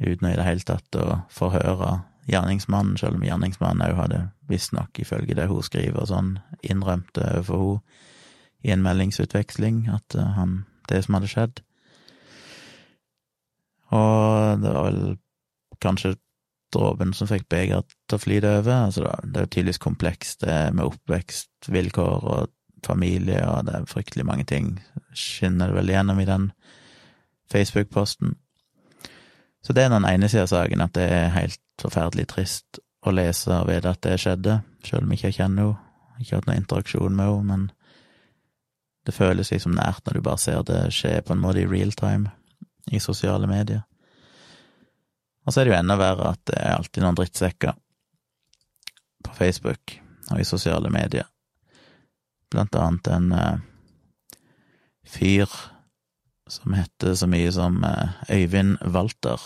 uten 0.00 0.30
i 0.30 0.36
det 0.36 0.46
hele 0.46 0.64
tatt 0.64 0.96
å 0.96 1.22
forhøre 1.32 1.98
gjerningsmannen, 2.30 2.96
selv 3.00 3.18
om 3.18 3.24
gjerningsmannen 3.26 3.84
òg 3.90 3.98
hadde 3.98 4.20
visstnok, 4.48 4.98
ifølge 5.02 5.36
det 5.36 5.48
hun 5.50 5.64
skriver, 5.66 6.06
sånn 6.08 6.38
innrømte 6.62 7.26
overfor 7.40 7.80
henne 7.80 8.08
i 8.62 8.72
en 8.74 8.82
meldingsutveksling 8.84 9.86
at 9.92 10.16
eh, 10.16 10.32
han, 10.36 10.64
det 10.90 11.02
som 11.04 11.16
hadde 11.16 11.30
skjedd. 11.32 11.62
Og 13.96 14.60
det 14.62 14.72
var 14.74 14.88
vel 14.90 15.16
kanskje 15.82 16.14
dråpen 16.74 17.12
som 17.16 17.28
fikk 17.30 17.48
begeret 17.50 17.90
til 18.08 18.18
å 18.18 18.22
flyte 18.22 18.54
over. 18.60 18.86
Altså, 18.86 19.10
det 19.24 19.36
er 19.36 19.46
jo 19.46 19.52
tydeligvis 19.54 19.82
komplekst, 19.82 20.44
det 20.44 20.58
med 20.76 20.86
oppvekstvilkår 20.86 22.28
og 22.34 22.52
familie, 22.86 23.42
og 23.48 23.66
det 23.66 23.74
er 23.76 23.90
fryktelig 23.90 24.26
mange 24.26 24.46
ting 24.48 24.76
skinner 25.16 25.70
det 25.70 25.80
vel 25.80 25.92
gjennom 25.92 26.20
i 26.20 26.28
den 26.28 26.50
Facebook-posten. 27.52 28.36
Så 29.62 29.74
det 29.76 29.84
er 29.84 29.92
den 29.92 30.06
ene 30.08 30.28
sida 30.28 30.46
av 30.46 30.54
saken, 30.54 30.80
at 30.80 30.94
det 30.96 31.08
er 31.12 31.34
helt 31.34 31.60
forferdelig 31.82 32.30
trist 32.30 32.80
å 33.04 33.12
lese 33.12 33.52
og 33.52 33.68
vite 33.68 33.92
at 33.92 34.02
det 34.04 34.16
skjedde, 34.20 34.60
selv 34.86 35.04
om 35.04 35.12
jeg 35.12 35.20
ikke 35.20 35.36
kjenner 35.42 35.70
henne, 35.72 35.86
ikke 36.20 36.36
hatt 36.36 36.48
noen 36.50 36.60
interaksjon 36.60 37.14
med 37.16 37.30
henne, 37.30 37.44
men 37.48 37.68
det 39.08 39.16
føles 39.16 39.50
liksom 39.52 39.72
nært 39.76 40.04
når 40.04 40.18
du 40.18 40.24
bare 40.24 40.40
ser 40.40 40.64
det 40.68 40.82
skje 40.92 41.14
på 41.24 41.32
en 41.32 41.40
måte 41.40 41.62
i 41.62 41.68
real 41.68 41.92
time 41.96 42.32
i 42.92 43.00
sosiale 43.00 43.48
medier. 43.48 43.80
Og 45.50 45.54
så 45.54 45.64
er 45.64 45.66
det 45.66 45.72
jo 45.72 45.80
enda 45.80 45.96
verre 45.98 46.28
at 46.30 46.42
det 46.46 46.60
er 46.62 46.76
alltid 46.76 47.02
noen 47.02 47.16
drittsekker 47.18 47.74
på 49.26 49.32
Facebook 49.34 49.96
og 50.30 50.38
i 50.38 50.46
sosiale 50.46 50.92
medier. 50.94 51.26
Blant 52.54 52.78
annet 52.78 53.10
en 53.10 53.32
uh, 53.34 54.36
fyr 55.10 55.50
som 56.46 56.78
heter 56.78 57.18
så 57.18 57.26
mye 57.26 57.50
som 57.50 57.82
uh, 57.82 58.14
Øyvind 58.30 58.78
Walter. 58.94 59.42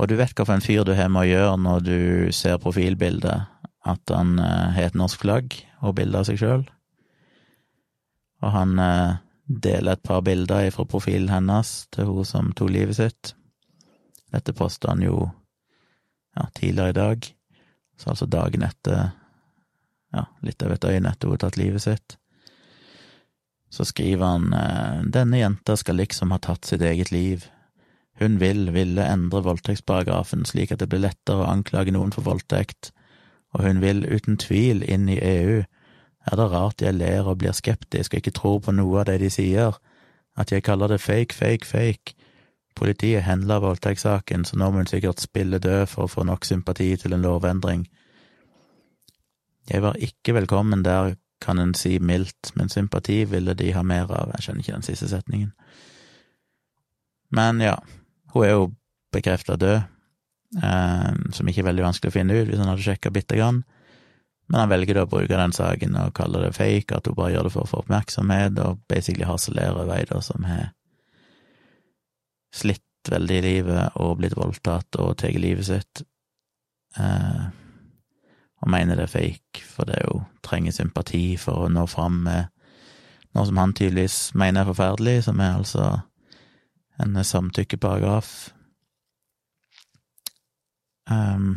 Og 0.00 0.08
du 0.08 0.16
vet 0.16 0.32
hvilken 0.32 0.64
fyr 0.64 0.88
du 0.88 0.94
har 0.96 1.12
med 1.12 1.26
å 1.26 1.28
gjøre 1.28 1.60
når 1.60 1.84
du 1.84 2.00
ser 2.32 2.56
profilbildet, 2.64 3.44
at 3.84 4.10
han 4.16 4.38
eh, 4.40 4.72
har 4.74 4.88
et 4.88 4.96
norsk 4.96 5.20
flagg 5.20 5.54
og 5.84 5.98
bilde 6.00 6.16
av 6.16 6.24
seg 6.24 6.40
sjøl. 6.40 6.64
Og 8.40 8.50
han 8.56 8.78
eh, 8.80 9.20
deler 9.44 9.94
et 9.94 10.06
par 10.08 10.24
bilder 10.24 10.70
fra 10.72 10.88
profilen 10.88 11.28
hennes 11.28 11.76
til 11.92 12.08
hun 12.08 12.26
som 12.26 12.48
tok 12.56 12.72
livet 12.72 12.96
sitt. 12.96 13.34
Dette 14.34 14.54
posta 14.56 14.90
han 14.90 15.02
jo 15.04 15.28
ja, 16.34 16.48
tidligere 16.54 16.90
i 16.90 16.98
dag, 16.98 17.26
så 17.96 18.10
altså 18.10 18.26
dagen 18.26 18.64
etter 18.66 19.12
ja, 20.14 20.26
litt 20.42 20.62
over 20.62 20.74
et 20.74 20.86
øyne 20.90 21.10
etter 21.10 21.28
hun 21.28 21.36
har 21.36 21.42
tatt 21.44 21.58
livet 21.60 21.84
sitt. 21.84 22.16
Så 23.70 23.86
skriver 23.86 24.26
han 24.26 24.50
eh, 24.54 25.04
denne 25.14 25.40
jenta 25.40 25.76
skal 25.78 25.98
liksom 25.98 26.34
ha 26.34 26.40
tatt 26.42 26.66
sitt 26.66 26.82
eget 26.82 27.10
liv. 27.14 27.46
Hun 28.18 28.38
vil, 28.42 28.68
ville 28.74 29.06
endre 29.10 29.42
voldtektsparagrafen 29.46 30.44
slik 30.46 30.74
at 30.74 30.82
det 30.82 30.90
blir 30.90 31.02
lettere 31.02 31.42
å 31.42 31.50
anklage 31.50 31.94
noen 31.94 32.14
for 32.14 32.26
voldtekt, 32.26 32.92
og 33.54 33.66
hun 33.66 33.82
vil 33.82 34.04
uten 34.06 34.38
tvil 34.38 34.82
inn 34.86 35.08
i 35.10 35.18
EU. 35.18 35.62
Er 36.24 36.38
det 36.40 36.50
rart 36.50 36.82
jeg 36.82 36.96
ler 36.96 37.26
og 37.26 37.40
blir 37.42 37.54
skeptisk 37.54 38.14
og 38.14 38.22
ikke 38.22 38.34
tror 38.38 38.60
på 38.66 38.74
noe 38.74 39.02
av 39.02 39.10
det 39.10 39.18
de 39.22 39.30
sier, 39.30 39.78
at 40.38 40.50
jeg 40.50 40.66
kaller 40.66 40.94
det 40.94 41.02
fake, 41.02 41.34
fake, 41.34 41.66
fake? 41.66 42.14
Politiet 42.74 43.22
henla 43.22 43.60
voldtektssaken, 43.62 44.44
så 44.44 44.58
nå 44.58 44.70
må 44.70 44.82
hun 44.82 44.90
sikkert 44.90 45.22
spille 45.22 45.60
død 45.62 45.86
for 45.92 46.06
å 46.06 46.10
få 46.10 46.24
nok 46.26 46.46
sympati 46.46 46.88
til 46.98 47.14
en 47.14 47.22
lovendring. 47.22 47.84
Jeg 49.70 49.82
var 49.84 50.00
ikke 50.02 50.34
velkommen 50.34 50.82
der, 50.84 51.14
kan 51.44 51.58
en 51.60 51.74
si 51.76 51.98
mildt, 52.00 52.54
men 52.56 52.70
sympati 52.72 53.24
ville 53.28 53.54
de 53.54 53.72
ha 53.76 53.82
mer 53.84 54.08
av, 54.08 54.32
jeg 54.34 54.46
skjønner 54.46 54.64
ikke 54.64 54.76
den 54.78 54.86
siste 54.86 55.08
setningen. 55.10 55.50
Men 57.34 57.60
ja, 57.60 57.74
hun 58.32 58.46
er 58.46 58.52
jo 58.54 58.68
bekrefta 59.12 59.56
død, 59.60 59.82
eh, 60.62 61.10
som 61.36 61.50
ikke 61.50 61.64
er 61.64 61.68
veldig 61.70 61.84
vanskelig 61.84 62.12
å 62.12 62.16
finne 62.16 62.38
ut 62.38 62.48
hvis 62.48 62.62
han 62.62 62.70
hadde 62.70 62.86
sjekka 62.86 63.12
bitte 63.14 63.38
grann. 63.38 63.62
Men 64.48 64.64
han 64.64 64.72
velger 64.72 64.98
da 64.98 65.04
å 65.06 65.10
bruke 65.10 65.40
den 65.40 65.54
saken 65.56 65.98
og 66.00 66.14
kalle 66.16 66.42
det 66.44 66.54
fake, 66.56 66.96
at 66.96 67.08
hun 67.08 67.16
bare 67.18 67.34
gjør 67.34 67.48
det 67.48 67.54
for 67.54 67.64
å 67.64 67.70
få 67.70 67.82
oppmerksomhet, 67.84 68.58
og 68.64 68.80
basically 68.90 69.28
harselerer 69.28 69.84
over 69.84 70.24
som 70.24 70.44
har 70.48 70.72
slitt 72.54 73.10
veldig 73.10 73.36
i 73.36 73.44
livet 73.44 74.00
og 74.00 74.18
blitt 74.20 74.36
voldtatt 74.38 74.96
og 75.02 75.16
tatt 75.20 75.36
livet 75.40 75.68
sitt. 75.68 76.04
Eh, 76.96 77.44
og 78.64 78.70
mener 78.70 78.96
det 78.96 79.08
er 79.08 79.12
fake, 79.12 79.60
for 79.66 79.88
det 79.88 79.98
er 79.98 80.06
jo 80.08 80.22
trenger 80.44 80.72
sympati 80.72 81.36
for 81.40 81.66
å 81.66 81.72
nå 81.72 81.84
fram 81.90 82.22
med 82.24 82.50
noe 83.34 83.46
som 83.48 83.58
han 83.58 83.74
tydeligvis 83.74 84.34
mener 84.38 84.62
er 84.62 84.70
forferdelig, 84.70 85.24
som 85.26 85.40
er 85.42 85.56
altså 85.58 85.88
en 87.02 87.18
samtykkeparagraf. 87.24 88.30
Um, 91.10 91.56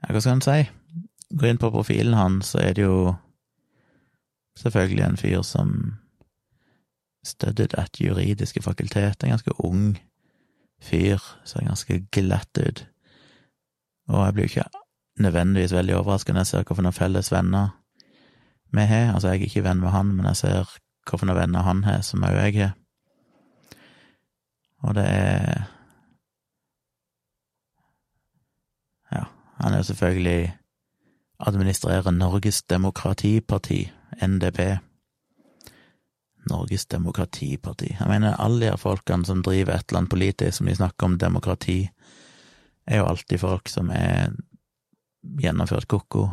ja, 0.00 0.08
hva 0.08 0.22
skal 0.22 0.38
en 0.38 0.46
si? 0.46 0.62
Gå 1.36 1.46
inn 1.46 1.60
på 1.60 1.70
profilen 1.70 2.16
hans, 2.18 2.54
så 2.54 2.64
er 2.64 2.74
det 2.74 2.86
jo 2.86 3.12
selvfølgelig 4.58 5.04
en 5.04 5.20
fyr 5.20 5.44
som 5.46 5.76
studied 7.24 7.74
at 7.78 8.00
juridiske 8.00 8.62
fakultet, 8.62 9.22
en 9.22 9.30
ganske 9.34 9.60
ung 9.64 9.98
fyr, 10.82 11.18
ser 11.44 11.66
ganske 11.66 12.06
glatt 12.12 12.58
ut. 12.58 12.86
Og 14.08 14.24
jeg 14.24 14.34
blir 14.34 14.44
jo 14.44 14.50
ikke 14.50 14.64
nødvendigvis 15.22 15.72
veldig 15.72 15.96
overrasket 15.96 16.34
når 16.34 16.40
jeg 16.40 16.46
ser 16.46 16.64
hvilke 16.68 16.92
felles 16.92 17.32
venner 17.32 17.68
vi 18.72 18.80
har. 18.80 19.14
Altså, 19.14 19.28
jeg 19.28 19.40
er 19.40 19.44
ikke 19.44 19.64
venn 19.64 19.80
med 19.80 19.90
han, 19.90 20.06
men 20.06 20.26
jeg 20.26 20.36
ser 20.36 20.78
hvilke 21.10 21.34
venner 21.36 21.62
han 21.62 21.84
har, 21.84 22.00
som 22.00 22.24
òg 22.24 22.38
jeg 22.38 22.58
har. 22.60 22.74
Og 24.82 24.94
det 24.94 25.06
er 25.06 25.62
Ja, 29.12 29.24
han 29.60 29.72
er 29.72 29.76
jo 29.76 29.82
selvfølgelig 29.82 30.56
administrerer 31.38 32.10
Norges 32.10 32.62
Demokratiparti, 32.62 33.92
NDP. 34.26 34.58
Norges 36.50 36.86
Demokratiparti. 36.86 37.96
Jeg 38.00 38.08
mener, 38.08 38.36
alle 38.40 38.70
de 38.70 38.78
folkene 38.78 39.26
som 39.26 39.42
driver 39.42 39.74
et 39.74 39.84
eller 39.88 40.02
annet 40.02 40.10
politisk, 40.10 40.56
som 40.58 40.66
de 40.66 40.74
snakker 40.74 41.06
om 41.06 41.18
demokrati, 41.18 41.88
er 42.86 42.98
jo 42.98 43.06
alltid 43.06 43.38
folk 43.38 43.68
som 43.68 43.90
er 43.94 44.32
gjennomført 45.42 45.86
ko-ko. 45.88 46.28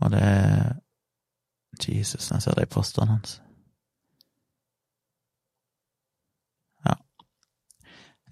Og 0.00 0.10
det 0.10 0.22
er 0.22 0.76
Jesus, 1.88 2.30
jeg 2.30 2.42
ser 2.42 2.54
de 2.56 2.66
postene 2.66 3.06
hans. 3.10 3.40
Ja. 6.86 6.94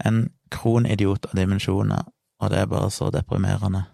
En 0.06 0.30
kronidiot 0.50 1.26
av 1.26 1.36
dimensjoner, 1.36 2.06
og 2.40 2.50
det 2.50 2.58
er 2.58 2.70
bare 2.70 2.90
så 2.90 3.10
deprimerende 3.12 3.84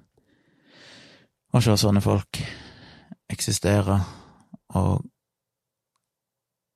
å 1.51 1.61
se 1.65 1.75
sånne 1.77 2.03
folk 2.05 2.39
eksistere 3.31 3.99
og 4.79 5.05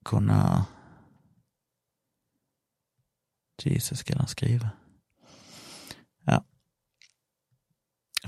kunne 0.04 0.38
Jesus, 3.64 4.02
hva 4.02 4.12
er 4.12 4.18
det 4.18 4.20
han 4.20 4.28
skriver? 4.28 4.72
Ja. 6.28 6.38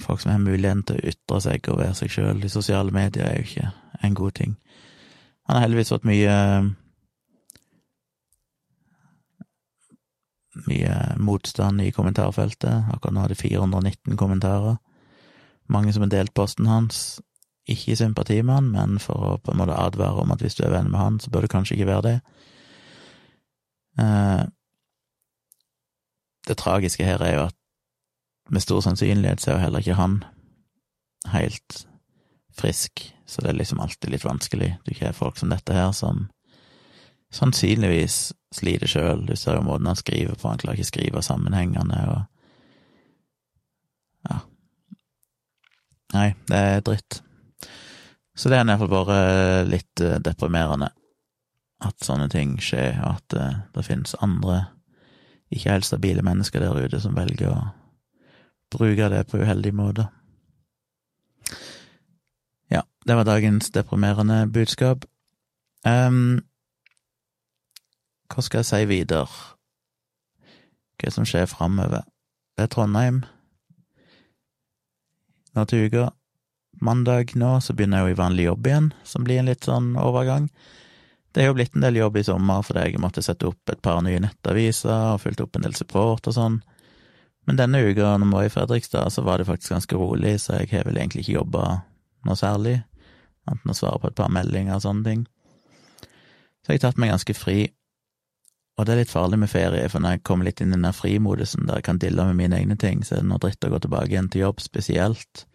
Folk 0.00 0.22
som 0.22 0.30
har 0.32 0.40
muligheten 0.40 0.84
til 0.86 0.96
å 0.96 1.10
ytre 1.10 1.40
seg 1.44 1.68
og 1.68 1.80
være 1.82 1.96
seg 1.98 2.14
sjøl 2.14 2.40
i 2.44 2.52
sosiale 2.52 2.94
medier, 2.94 3.26
er 3.26 3.42
jo 3.42 3.48
ikke 3.50 3.72
en 4.06 4.16
god 4.16 4.36
ting. 4.38 4.56
Han 5.46 5.58
har 5.58 5.66
heldigvis 5.66 5.92
fått 5.92 6.08
mye 6.08 6.36
mye 10.66 10.94
motstand 11.20 11.84
i 11.84 11.92
kommentarfeltet. 11.92 12.88
Akkurat 12.94 13.14
nå 13.14 13.24
er 13.24 13.34
det 13.34 13.40
419 13.42 14.16
kommentarer. 14.16 14.78
Mange 15.68 15.92
som 15.92 16.06
har 16.06 16.14
delt 16.14 16.34
posten 16.34 16.68
hans. 16.70 17.20
Ikke 17.66 17.92
i 17.92 17.98
sympati 17.98 18.42
med 18.42 18.54
han, 18.54 18.68
men 18.70 18.98
for 19.02 19.26
å 19.26 19.36
på 19.42 19.52
en 19.52 19.58
måte 19.58 19.78
advare 19.78 20.22
om 20.22 20.30
at 20.34 20.42
hvis 20.42 20.54
du 20.54 20.62
er 20.64 20.74
venn 20.74 20.90
med 20.90 21.00
han, 21.00 21.18
så 21.20 21.30
bør 21.30 21.46
du 21.46 21.50
kanskje 21.50 21.74
ikke 21.76 21.88
være 21.90 22.04
det. 22.06 22.16
Eh, 23.98 24.44
det 26.46 26.56
tragiske 26.60 27.04
her 27.04 27.22
er 27.26 27.34
jo 27.34 27.44
at 27.48 27.56
med 28.54 28.62
stor 28.62 28.80
sannsynlighet 28.84 29.42
så 29.42 29.50
er 29.50 29.56
jo 29.56 29.64
heller 29.64 29.82
ikke 29.82 29.98
han 29.98 30.20
helt 31.32 31.86
frisk, 32.56 33.02
så 33.26 33.42
det 33.42 33.50
er 33.50 33.58
liksom 33.58 33.80
alltid 33.82 34.12
litt 34.14 34.24
vanskelig. 34.24 34.76
Du 34.84 34.92
ikke 34.92 35.10
har 35.10 35.18
folk 35.18 35.38
som 35.40 35.50
dette 35.50 35.74
her 35.74 35.90
som 35.92 36.28
sannsynligvis 37.34 38.32
sliter 38.54 38.88
sjøl. 38.88 39.26
Du 39.26 39.34
ser 39.36 39.58
jo 39.58 39.66
måten 39.66 39.90
han 39.90 39.98
skriver 39.98 40.38
på, 40.38 40.48
han 40.48 40.62
klarer 40.62 40.78
ikke 40.78 40.86
å 40.86 40.94
skrive 40.94 41.26
sammenhengende, 41.26 42.00
og 42.14 42.24
Ja. 44.26 44.40
Nei, 46.14 46.34
det 46.48 46.56
er 46.58 46.80
dritt. 46.80 47.25
Så 48.36 48.50
det 48.52 48.58
er 48.58 48.66
iallfall 48.68 48.92
bare 48.92 49.18
litt 49.68 50.02
eh, 50.04 50.18
deprimerende 50.20 50.90
at 51.84 52.04
sånne 52.04 52.28
ting 52.32 52.56
skjer, 52.62 52.98
og 53.04 53.18
at 53.18 53.32
det, 53.32 53.46
det 53.76 53.84
finnes 53.84 54.16
andre, 54.24 54.66
ikke 55.52 55.72
helt 55.72 55.88
stabile 55.88 56.24
mennesker 56.24 56.60
der 56.60 56.76
ute 56.76 57.00
som 57.00 57.16
velger 57.16 57.52
å 57.52 57.58
bruke 58.72 59.08
det 59.12 59.22
på 59.30 59.40
uheldige 59.40 59.76
måter. 59.76 60.08
Ja, 62.72 62.82
det 63.06 63.16
var 63.16 63.28
dagens 63.28 63.70
deprimerende 63.70 64.42
budskap. 64.52 65.06
Um, 65.86 66.40
hva 68.32 68.42
skal 68.42 68.64
jeg 68.64 68.70
si 68.72 68.82
videre? 68.90 69.28
Hva 70.98 71.12
som 71.14 71.28
skjer 71.28 71.46
framover? 71.48 72.04
Det 72.56 72.66
er 72.66 72.72
Trondheim 72.72 73.24
uka. 75.56 76.10
Mandag 76.80 77.32
nå 77.34 77.56
så 77.64 77.72
begynner 77.72 78.02
jeg 78.02 78.10
jo 78.10 78.14
i 78.14 78.18
vanlig 78.20 78.48
jobb 78.48 78.66
igjen, 78.68 78.88
som 79.04 79.24
blir 79.24 79.40
en 79.40 79.48
litt 79.48 79.64
sånn 79.64 79.94
overgang. 80.00 80.50
Det 81.32 81.42
er 81.42 81.50
jo 81.50 81.56
blitt 81.56 81.76
en 81.76 81.84
del 81.84 81.98
jobb 82.00 82.16
i 82.16 82.24
sommer 82.24 82.64
fordi 82.64 82.86
jeg 82.86 83.00
måtte 83.00 83.24
sette 83.24 83.48
opp 83.48 83.72
et 83.72 83.80
par 83.84 84.02
nye 84.04 84.20
nettaviser 84.24 85.12
og 85.14 85.22
fulgt 85.24 85.42
opp 85.44 85.56
en 85.56 85.66
del 85.66 85.76
support 85.76 86.28
og 86.28 86.36
sånn. 86.36 86.58
Men 87.46 87.60
denne 87.60 87.80
uka, 87.84 88.16
når 88.18 88.26
vi 88.26 88.34
var 88.34 88.48
i 88.48 88.52
Fredrikstad, 88.52 89.12
så 89.12 89.22
var 89.22 89.38
det 89.38 89.46
faktisk 89.48 89.72
ganske 89.72 89.96
rolig, 89.96 90.34
så 90.42 90.58
jeg 90.58 90.72
har 90.72 90.86
vel 90.88 90.98
egentlig 90.98 91.26
ikke 91.26 91.38
jobba 91.38 91.64
noe 92.26 92.36
særlig, 92.36 92.80
anten 93.46 93.70
å 93.70 93.76
svare 93.78 94.00
på 94.02 94.10
et 94.10 94.18
par 94.18 94.32
meldinger 94.34 94.76
og 94.76 94.82
sånne 94.82 95.06
ting. 95.06 95.26
Så 96.64 96.72
jeg 96.72 96.80
har 96.80 96.88
tatt 96.88 96.98
meg 96.98 97.12
ganske 97.14 97.36
fri, 97.38 97.58
og 98.76 98.84
det 98.84 98.92
er 98.92 99.02
litt 99.04 99.12
farlig 99.12 99.38
med 99.40 99.52
ferie, 99.52 99.86
for 99.88 100.02
når 100.02 100.16
jeg 100.16 100.24
kommer 100.26 100.48
litt 100.48 100.60
inn 100.60 100.74
i 100.74 100.80
den 100.80 100.92
frimodusen 100.92 101.68
der 101.68 101.78
jeg 101.78 101.86
kan 101.86 102.00
dille 102.02 102.26
med 102.28 102.40
mine 102.40 102.58
egne 102.58 102.76
ting, 102.80 103.04
så 103.06 103.16
er 103.16 103.22
det 103.22 103.30
noe 103.30 103.40
dritt 103.40 103.64
å 103.64 103.70
gå 103.72 103.78
tilbake 103.84 104.10
igjen 104.10 104.32
til 104.32 104.48
jobb, 104.48 104.64
spesielt 104.64 105.46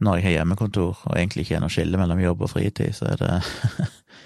når 0.00 0.18
jeg 0.18 0.26
har 0.26 0.36
hjemmekontor 0.38 1.04
og 1.06 1.14
egentlig 1.16 1.44
ikke 1.44 1.58
er 1.58 1.64
noe 1.64 1.72
skille 1.72 2.00
mellom 2.00 2.20
jobb 2.22 2.44
og 2.46 2.52
fritid, 2.54 2.94
så 2.96 3.10
er 3.12 3.20
det 3.20 3.38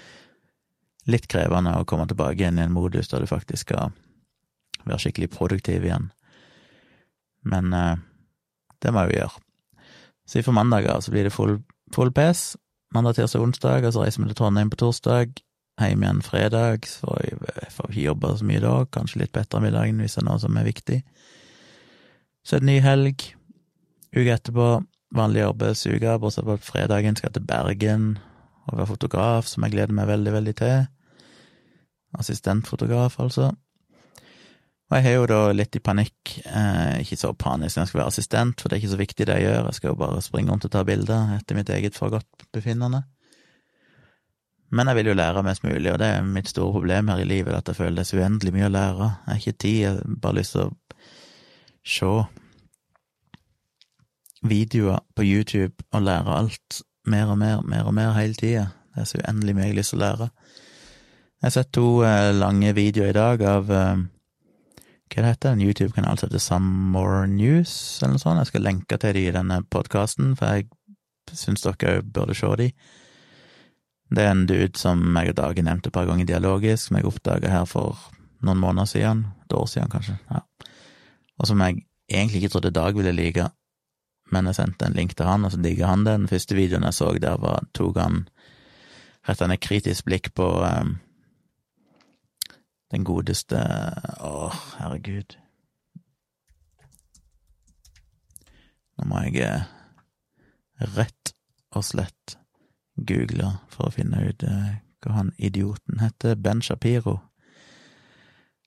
litt 1.13 1.27
krevende 1.31 1.75
å 1.77 1.87
komme 1.87 2.07
tilbake 2.09 2.39
igjen 2.39 2.59
i 2.59 2.65
en 2.65 2.75
modus 2.75 3.11
der 3.11 3.23
du 3.23 3.29
faktisk 3.29 3.67
skal 3.67 3.93
være 4.85 5.01
skikkelig 5.03 5.31
produktiv 5.35 5.85
igjen. 5.85 6.11
Men 7.45 7.73
eh, 7.73 8.03
det 8.81 8.93
må 8.93 9.05
jeg 9.05 9.13
jo 9.13 9.19
gjøre. 9.23 9.41
Så 10.25 10.41
fra 10.45 10.55
mandager 10.57 11.01
så 11.03 11.13
blir 11.13 11.27
det 11.27 11.33
full, 11.35 11.59
full 11.93 12.11
pes. 12.15 12.55
Mandag, 12.95 13.17
tirsdag, 13.17 13.43
onsdag, 13.43 13.85
og 13.85 13.93
så 13.93 14.05
reiser 14.05 14.23
vi 14.23 14.31
til 14.31 14.39
Trondheim 14.39 14.71
på 14.71 14.79
torsdag 14.79 15.35
hjem 15.83 16.03
igjen 16.05 16.21
fredag, 16.23 16.87
så 16.87 17.17
jeg 17.19 17.71
får 17.75 17.89
ikke 17.91 18.05
jobbe 18.05 18.31
så 18.39 18.47
mye 18.47 18.63
da, 18.63 18.73
kanskje 18.95 19.21
litt 19.21 19.33
på 19.35 19.41
ettermiddagen 19.41 19.99
hvis 19.99 20.15
det 20.15 20.21
er 20.23 20.27
noe 20.29 20.41
som 20.41 20.59
er 20.59 20.67
viktig. 20.67 20.99
Så 22.45 22.55
er 22.55 22.63
det 22.63 22.69
ny 22.69 22.77
helg, 22.85 23.25
uka 24.15 24.37
etterpå, 24.37 24.69
vanlig 25.13 25.45
arbeidsuke, 25.45 26.17
bortsett 26.19 26.47
fra 26.47 26.57
fredagen 26.61 27.17
skal 27.17 27.29
jeg 27.29 27.37
til 27.39 27.47
Bergen 27.49 28.07
og 28.65 28.79
være 28.79 28.89
fotograf, 28.89 29.49
som 29.49 29.65
jeg 29.65 29.75
gleder 29.75 29.93
meg 29.93 30.09
veldig, 30.09 30.33
veldig 30.33 30.55
til. 30.57 30.87
Assistentfotograf, 32.17 33.19
altså. 33.19 33.51
Og 34.85 34.97
jeg 34.97 35.05
har 35.05 35.15
jo 35.15 35.25
da 35.29 35.39
litt 35.53 35.75
i 35.75 35.81
panikk, 35.81 36.35
eh, 36.45 37.01
ikke 37.01 37.17
så 37.17 37.33
panisk 37.33 37.77
når 37.77 37.83
jeg 37.83 37.89
skal 37.89 37.99
være 37.99 38.13
assistent, 38.13 38.61
for 38.61 38.69
det 38.69 38.77
er 38.77 38.83
ikke 38.83 38.93
så 38.93 39.01
viktig 39.01 39.25
det 39.27 39.37
jeg 39.39 39.47
gjør, 39.47 39.65
jeg 39.65 39.77
skal 39.79 39.91
jo 39.91 39.99
bare 40.01 40.21
springe 40.21 40.53
rundt 40.53 40.67
og 40.67 40.73
ta 40.73 40.83
bilder 40.85 41.35
etter 41.39 41.57
mitt 41.57 41.71
eget 41.73 41.97
forgodtbefinnende. 41.97 43.01
Men 44.75 44.89
jeg 44.89 44.99
vil 44.99 45.09
jo 45.11 45.17
lære 45.17 45.43
mest 45.45 45.65
mulig, 45.65 45.91
og 45.91 45.99
det 46.01 46.07
er 46.07 46.25
mitt 46.25 46.49
store 46.49 46.71
problem 46.73 47.09
her 47.09 47.21
i 47.21 47.27
livet, 47.27 47.53
at 47.53 47.67
jeg 47.69 47.79
føler 47.79 47.97
det 47.97 48.05
er 48.05 48.09
så 48.11 48.21
uendelig 48.21 48.53
mye 48.53 48.69
å 48.69 48.73
lære. 48.73 49.09
Jeg 49.25 49.31
har 49.31 49.41
ikke 49.41 49.61
tid, 49.65 49.77
jeg 49.81 49.91
har 49.93 50.17
bare 50.21 50.37
lyst 50.39 50.55
til 50.55 50.65
å 50.65 50.71
se 51.85 52.13
videoer 54.49 55.01
på 55.15 55.25
YouTube 55.25 55.85
og 55.91 56.05
lære 56.05 56.37
alt 56.39 56.81
mer 57.05 57.31
og 57.33 57.37
mer, 57.37 57.61
mer 57.61 57.85
og 57.85 57.93
mer 57.93 58.13
hele 58.17 58.37
tida. 58.37 58.67
Det 58.93 59.03
er 59.03 59.09
så 59.09 59.21
uendelig 59.21 59.55
mye 59.55 59.67
jeg 59.67 59.73
har 59.73 59.79
lyst 59.79 59.93
til 59.93 59.99
å 59.99 60.05
lære. 60.05 60.27
Jeg 61.35 61.47
har 61.47 61.55
sett 61.57 61.71
to 61.75 61.87
eh, 62.07 62.31
lange 62.33 62.73
videoer 62.73 63.11
i 63.11 63.17
dag 63.17 63.41
av 63.45 63.71
eh, 63.71 64.03
hva 65.05 65.21
det 65.21 65.31
heter, 65.33 65.53
en 65.53 65.61
YouTube-kanal 65.61 66.17
som 66.17 66.29
heter 66.29 66.41
Some 66.41 66.91
More 66.93 67.27
News, 67.29 67.73
eller 68.01 68.15
noe 68.15 68.23
sånt. 68.23 68.41
Jeg 68.41 68.49
skal 68.49 68.65
lenke 68.65 68.97
til 68.99 69.13
de 69.17 69.25
i 69.27 69.33
denne 69.35 69.59
podkasten, 69.69 70.33
for 70.39 70.55
jeg 70.55 70.69
syns 71.37 71.65
dere 71.65 72.01
burde 72.01 72.37
se 72.37 72.49
de. 72.61 72.69
Det 74.15 74.23
er 74.23 74.31
en 74.31 74.45
dude 74.49 74.77
som 74.79 75.01
jeg 75.17 75.33
og 75.33 75.37
Dage 75.37 75.65
nevnte 75.65 75.89
et 75.89 75.95
par 75.95 76.07
ganger 76.09 76.27
dialogisk, 76.29 76.87
som 76.87 76.97
jeg 76.97 77.09
oppdaga 77.09 77.51
her 77.51 77.67
for 77.69 77.99
noen 78.45 78.61
måneder 78.61 78.89
siden, 78.89 79.25
et 79.45 79.53
år 79.57 79.69
siden 79.69 79.89
kanskje, 79.89 80.17
ja. 80.29 80.41
og 81.39 81.47
som 81.49 81.61
jeg 81.61 81.85
egentlig 82.11 82.43
ikke 82.43 82.51
trodde 82.53 82.73
Dag 82.75 82.97
ville 82.97 83.13
like, 83.15 83.47
men 84.33 84.49
jeg 84.49 84.57
sendte 84.57 84.87
en 84.87 84.97
link 84.97 85.13
til 85.15 85.27
han, 85.29 85.45
og 85.45 85.53
så 85.53 85.61
digga 85.61 85.91
han 85.91 86.05
det. 86.05 86.15
Den 86.17 86.31
første 86.31 86.57
videoen 86.57 86.87
jeg 86.87 86.97
så 86.97 87.11
der, 87.21 87.37
var, 87.41 87.65
tok 87.77 87.99
han 88.01 88.23
rett 89.25 89.41
og 89.41 89.47
slett 89.47 89.57
et 89.57 89.65
kritisk 89.65 90.07
blikk 90.07 90.31
på 90.37 90.47
um, 90.61 90.95
den 92.93 93.05
godeste 93.05 93.59
Å, 94.21 94.49
herregud. 94.79 95.37
Nå 98.95 99.07
må 99.11 99.25
jeg 99.25 99.43
eh, 99.43 99.65
rett 100.95 101.33
og 101.75 101.83
slett 101.83 102.37
google 102.95 103.57
for 103.73 103.89
å 103.89 103.95
finne 103.95 104.21
ut 104.23 104.45
eh, 104.47 104.77
hva 105.03 105.17
han 105.17 105.33
idioten 105.35 105.99
heter. 105.99 106.37
Ben 106.39 106.63
Shapiro. 106.63 107.19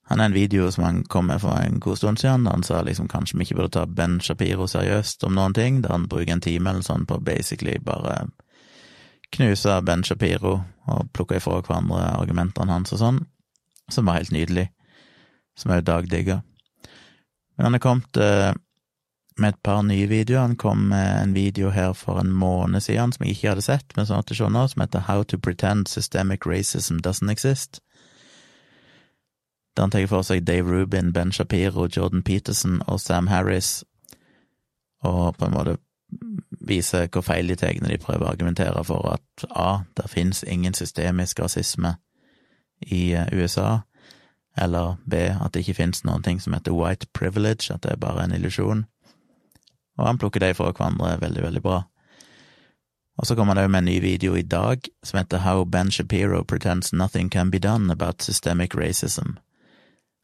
Han 0.08 0.20
er 0.20 0.30
en 0.30 0.36
video 0.36 0.70
som 0.72 0.84
han 0.84 1.02
kom 1.04 1.26
med 1.28 1.42
for 1.42 1.52
en 1.60 1.80
god 1.80 1.98
stund 2.00 2.18
siden, 2.18 2.44
da 2.44 2.54
han 2.54 2.62
sa 2.64 2.80
liksom 2.82 3.10
kanskje 3.12 3.36
vi 3.36 3.44
ikke 3.44 3.58
burde 3.58 3.74
ta 3.76 3.84
Ben 3.86 4.20
Shapiro 4.24 4.66
seriøst 4.66 5.24
om 5.28 5.34
noen 5.36 5.54
ting, 5.54 5.82
der 5.84 5.92
han 5.92 6.06
bruker 6.08 6.32
en 6.32 6.40
time 6.44 6.70
eller 6.70 6.86
sånn 6.86 7.04
på 7.06 7.18
basically 7.20 7.76
bare 7.84 8.30
knuse 9.36 9.80
Ben 9.84 10.04
Shapiro 10.04 10.54
og 10.88 11.10
plukke 11.12 11.36
ifra 11.36 11.60
hverandre 11.60 12.06
argumentene 12.16 12.72
hans 12.72 12.94
og 12.96 13.02
sånn, 13.02 13.18
som 13.92 14.08
var 14.08 14.22
helt 14.22 14.32
nydelig, 14.32 14.70
som 15.58 15.74
òg 15.76 15.84
Dag 15.84 16.08
digga. 16.08 16.40
Men 17.58 17.68
han 17.68 17.76
er 17.76 17.82
kommet 17.82 18.16
eh, 18.22 18.54
med 19.38 19.54
et 19.54 19.62
par 19.62 19.82
nye 19.82 20.06
videoer. 20.08 20.46
Han 20.46 20.56
kom 20.56 20.88
med 20.88 21.22
en 21.22 21.34
video 21.34 21.70
her 21.74 21.92
for 21.92 22.20
en 22.20 22.30
måned 22.32 22.80
siden 22.80 23.12
som 23.12 23.26
jeg 23.26 23.36
ikke 23.36 23.52
hadde 23.52 23.66
sett, 23.66 23.96
men 23.96 24.06
som 24.06 24.16
jeg 24.16 24.24
måtte 24.24 24.38
se 24.38 24.50
nå, 24.54 24.64
som 24.72 24.84
heter 24.84 25.06
How 25.10 25.24
to 25.24 25.38
Pretend 25.38 25.90
Systemic 25.90 26.46
Racism 26.46 27.02
Doesn't 27.04 27.30
Exist. 27.30 27.82
Der 29.78 29.84
han 29.86 29.92
tar 29.94 30.08
for 30.10 30.26
seg 30.26 30.42
Dave 30.42 30.66
Rubin, 30.66 31.12
Ben 31.14 31.30
Shapiro, 31.30 31.86
Jordan 31.86 32.24
Peterson 32.26 32.80
og 32.90 32.98
Sam 33.00 33.30
Harris, 33.30 33.84
og 35.06 35.36
på 35.38 35.46
en 35.46 35.54
måte 35.54 35.76
viser 36.66 37.06
hvor 37.06 37.22
feil 37.22 37.46
de 37.46 37.54
tar 37.54 37.78
når 37.78 37.94
de 37.94 38.00
prøver 38.02 38.26
å 38.26 38.32
argumentere 38.32 38.82
for 38.84 39.06
at 39.12 39.46
A, 39.54 39.84
det 39.94 40.10
finnes 40.10 40.42
ingen 40.42 40.74
systemisk 40.74 41.38
rasisme 41.38 41.94
i 42.82 43.12
eh, 43.14 43.30
USA, 43.32 43.84
eller 44.58 44.96
B, 45.06 45.28
at 45.30 45.54
det 45.54 45.62
ikke 45.62 45.78
finnes 45.78 46.02
noen 46.02 46.26
ting 46.26 46.42
som 46.42 46.56
heter 46.56 46.74
white 46.74 47.06
privilege, 47.14 47.70
at 47.70 47.86
det 47.86 47.94
er 47.94 48.02
bare 48.02 48.26
en 48.26 48.34
illusjon 48.34 48.88
og 49.98 50.06
han 50.06 50.18
plukker 50.18 50.42
de 50.42 50.54
fra 50.54 50.70
hverandre 50.70 51.18
veldig, 51.20 51.42
veldig 51.42 51.62
bra. 51.62 51.82
Og 53.18 53.26
så 53.26 53.34
kommer 53.34 53.58
det 53.58 53.66
òg 53.66 53.72
med 53.74 53.82
en 53.82 53.90
ny 53.90 53.98
video 54.00 54.36
i 54.38 54.46
dag 54.46 54.86
som 55.02 55.18
heter 55.18 55.42
How 55.42 55.64
Ben 55.66 55.90
Shapiro 55.90 56.44
Pretends 56.44 56.92
Nothing 56.92 57.30
Can 57.30 57.50
Be 57.50 57.58
Done 57.58 57.90
About 57.92 58.22
Systemic 58.22 58.76
Racism. 58.78 59.34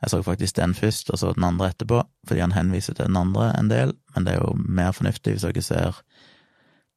Jeg 0.05 0.11
så 0.13 0.21
faktisk 0.23 0.57
den 0.57 0.75
først, 0.77 1.11
og 1.11 1.19
så 1.19 1.33
den 1.33 1.47
andre 1.47 1.71
etterpå, 1.73 2.03
fordi 2.29 2.41
han 2.41 2.53
henviser 2.53 2.93
til 2.95 3.07
den 3.07 3.17
andre 3.17 3.55
en 3.57 3.71
del, 3.71 3.95
men 4.15 4.27
det 4.27 4.35
er 4.35 4.43
jo 4.43 4.53
mer 4.55 4.93
fornuftig 4.93 5.33
hvis 5.33 5.47
dere 5.47 5.63
ser 5.65 6.01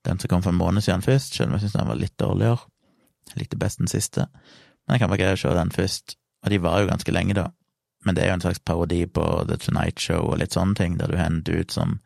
den 0.06 0.20
som 0.20 0.28
kom 0.28 0.44
for 0.44 0.52
en 0.52 0.60
måned 0.60 0.84
siden 0.84 1.06
først, 1.06 1.36
selv 1.36 1.48
om 1.48 1.56
jeg 1.56 1.62
syns 1.66 1.78
den 1.78 1.88
var 1.88 2.02
litt 2.02 2.18
dårligere. 2.20 2.68
Jeg 3.30 3.40
likte 3.42 3.60
best 3.60 3.80
den 3.80 3.88
siste, 3.88 4.28
men 4.28 4.96
jeg 4.96 5.00
kan 5.00 5.14
bare 5.14 5.22
greie 5.22 5.38
å 5.38 5.40
se 5.40 5.56
den 5.56 5.72
først, 5.72 6.18
og 6.44 6.52
de 6.52 6.60
var 6.64 6.82
jo 6.82 6.92
ganske 6.92 7.16
lenge, 7.16 7.38
da. 7.38 7.48
Men 8.06 8.16
det 8.16 8.24
er 8.24 8.30
jo 8.30 8.38
en 8.38 8.44
slags 8.44 8.60
parodi 8.60 9.06
på 9.08 9.24
The 9.48 9.58
Tonight 9.64 10.04
Show 10.04 10.28
og 10.28 10.42
litt 10.42 10.56
sånne 10.56 10.76
ting, 10.76 11.00
der 11.00 11.08
du 11.08 11.18
har 11.18 11.32
en 11.32 11.42
dude 11.48 11.72
som 11.74 11.98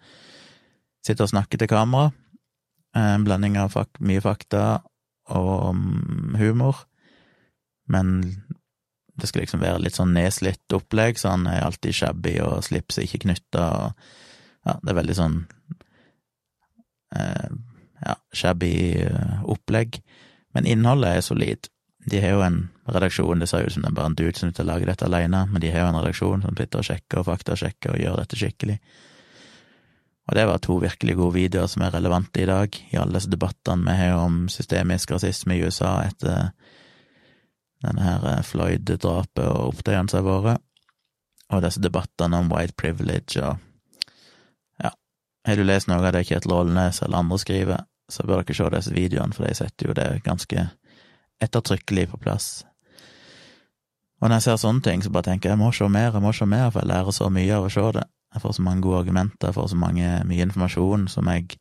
sitter 1.06 1.26
og 1.26 1.34
snakker 1.34 1.62
til 1.62 1.70
kamera. 1.72 2.12
Eh, 2.96 3.14
en 3.18 3.26
blanding 3.26 3.58
av 3.58 3.74
fak 3.74 4.00
mye 4.06 4.22
fakta 4.22 4.84
og 5.34 5.76
mm, 5.76 6.38
humor. 6.38 6.86
Men 7.92 8.22
det 9.20 9.28
skal 9.30 9.44
liksom 9.44 9.64
være 9.64 9.82
litt 9.84 9.98
sånn 9.98 10.14
nedslitt 10.16 10.76
opplegg, 10.76 11.20
så 11.20 11.34
han 11.36 11.48
er 11.50 11.66
alltid 11.66 11.98
shabby 11.98 12.38
og 12.46 12.62
slipset 12.68 13.06
ikke 13.08 13.26
knytta 13.28 13.68
og 13.86 14.10
Ja, 14.62 14.76
det 14.78 14.92
er 14.92 14.98
veldig 15.00 15.14
sånn 15.18 15.36
eh, 17.18 17.48
ja, 18.06 18.14
shabby 18.30 18.76
eh, 19.02 19.40
opplegg. 19.50 19.98
Men 20.54 20.68
innholdet 20.70 21.16
er 21.18 21.24
solid. 21.26 21.70
De 22.06 22.20
har 22.22 22.36
jo 22.36 22.44
en 22.46 22.60
redaksjon, 22.86 23.42
det 23.42 23.48
ser 23.50 23.66
ut 23.66 23.74
som 23.74 23.82
det 23.82 23.90
er 23.90 23.96
bare 23.98 24.12
en 24.12 24.18
dude 24.20 24.36
som 24.38 24.52
sitter 24.52 24.68
og 24.68 24.70
lager 24.70 24.92
dette 24.92 25.08
alene, 25.08 25.48
men 25.50 25.64
de 25.64 25.72
har 25.74 25.82
jo 25.82 25.90
en 25.92 25.98
redaksjon 25.98 26.46
som 26.46 26.58
sitter 26.58 26.82
og 26.82 26.88
sjekker 26.88 27.22
og 27.24 27.28
faktasjekker 27.32 27.96
og 27.96 28.04
gjør 28.04 28.22
dette 28.22 28.38
skikkelig. 28.38 28.78
Og 30.30 30.38
det 30.38 30.46
var 30.48 30.62
to 30.64 30.78
virkelig 30.82 31.18
gode 31.18 31.36
videoer 31.36 31.70
som 31.70 31.84
er 31.86 31.94
relevante 31.96 32.42
i 32.42 32.50
dag, 32.50 32.78
i 32.94 32.98
alle 33.02 33.18
disse 33.18 33.32
debattene 33.34 33.86
vi 33.90 33.98
har 33.98 34.22
om 34.22 34.44
systemisk 34.50 35.14
rasisme 35.16 35.58
i 35.58 35.66
USA 35.66 35.96
etter 36.06 36.52
denne 37.86 38.06
her 38.06 38.26
eh, 38.30 38.44
Floyd-drapet 38.46 39.46
og 39.48 39.76
opptøyene 39.76 40.12
som 40.12 40.28
har 40.30 40.46
vært, 40.46 40.66
og 41.52 41.64
disse 41.66 41.84
debattene 41.84 42.40
om 42.40 42.52
white 42.54 42.78
privilege 42.80 43.44
og 43.44 43.58
ja, 44.80 44.94
Har 45.48 45.58
du 45.60 45.66
lest 45.66 45.90
noe 45.90 46.00
av 46.00 46.14
det 46.16 46.24
Kjetil 46.30 46.54
Ålnes 46.56 47.02
eller 47.04 47.20
andre 47.20 47.40
skriver, 47.42 47.86
så 48.12 48.24
bør 48.28 48.44
dere 48.44 48.56
se 48.56 48.70
disse 48.76 48.96
videoene, 48.96 49.36
for 49.36 49.48
de 49.48 49.56
setter 49.58 49.90
jo 49.90 49.98
det 49.98 50.08
ganske 50.24 50.68
ettertrykkelig 51.42 52.08
på 52.12 52.22
plass. 52.22 52.50
Og 54.22 54.30
når 54.30 54.38
jeg 54.38 54.46
ser 54.46 54.58
sånne 54.62 54.86
ting, 54.86 55.04
så 55.04 55.10
bare 55.10 55.32
tenker 55.32 55.50
jeg 55.50 55.58
jeg 55.58 55.64
må 55.64 55.72
se 55.74 55.88
mer, 55.90 56.14
jeg 56.14 56.24
må 56.24 56.32
se 56.36 56.46
mer, 56.46 56.70
for 56.70 56.84
jeg 56.84 56.92
lærer 56.92 57.16
så 57.16 57.30
mye 57.34 57.56
av 57.58 57.68
å 57.68 57.72
se 57.74 57.86
det. 57.98 58.08
Jeg 58.32 58.44
får 58.44 58.54
så 58.56 58.64
mange 58.64 58.86
gode 58.86 59.00
argumenter, 59.02 59.50
jeg 59.50 59.58
får 59.58 59.72
så 59.74 59.80
mange, 59.82 60.10
mye 60.30 60.46
informasjon 60.46 61.08
som 61.12 61.30
jeg 61.34 61.58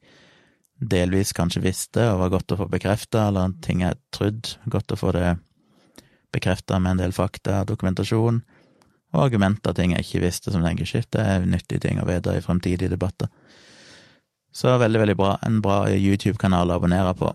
delvis 0.80 1.32
kanskje 1.36 1.62
visste 1.64 2.04
og 2.12 2.20
var 2.22 2.34
godt 2.36 2.54
å 2.54 2.58
få 2.60 2.68
bekrefta, 2.70 3.26
eller 3.28 3.56
ting 3.64 3.82
jeg 3.84 3.98
trodde, 4.14 4.54
godt 4.70 4.94
å 4.94 5.00
få 5.00 5.14
det 5.16 5.32
bekrefta 6.32 6.78
med 6.78 6.96
en 6.96 7.04
del 7.04 7.14
fakta, 7.16 7.64
dokumentasjon, 7.68 8.42
og 9.10 9.24
argumenter, 9.24 9.74
ting 9.74 9.94
jeg 9.94 10.06
ikke 10.06 10.22
visste, 10.22 10.52
som 10.54 10.62
tenker 10.62 10.86
shit, 10.86 11.08
det 11.14 11.22
er 11.26 11.46
nyttige 11.46 11.82
ting 11.82 11.98
å 11.98 12.06
vite 12.06 12.36
i 12.36 12.42
fremtidige 12.44 12.92
debatter. 12.92 13.30
Så 14.54 14.70
veldig, 14.78 15.00
veldig 15.02 15.16
bra. 15.18 15.36
En 15.46 15.60
bra 15.62 15.84
YouTube-kanal 15.90 16.70
å 16.70 16.78
abonnere 16.78 17.14
på. 17.18 17.30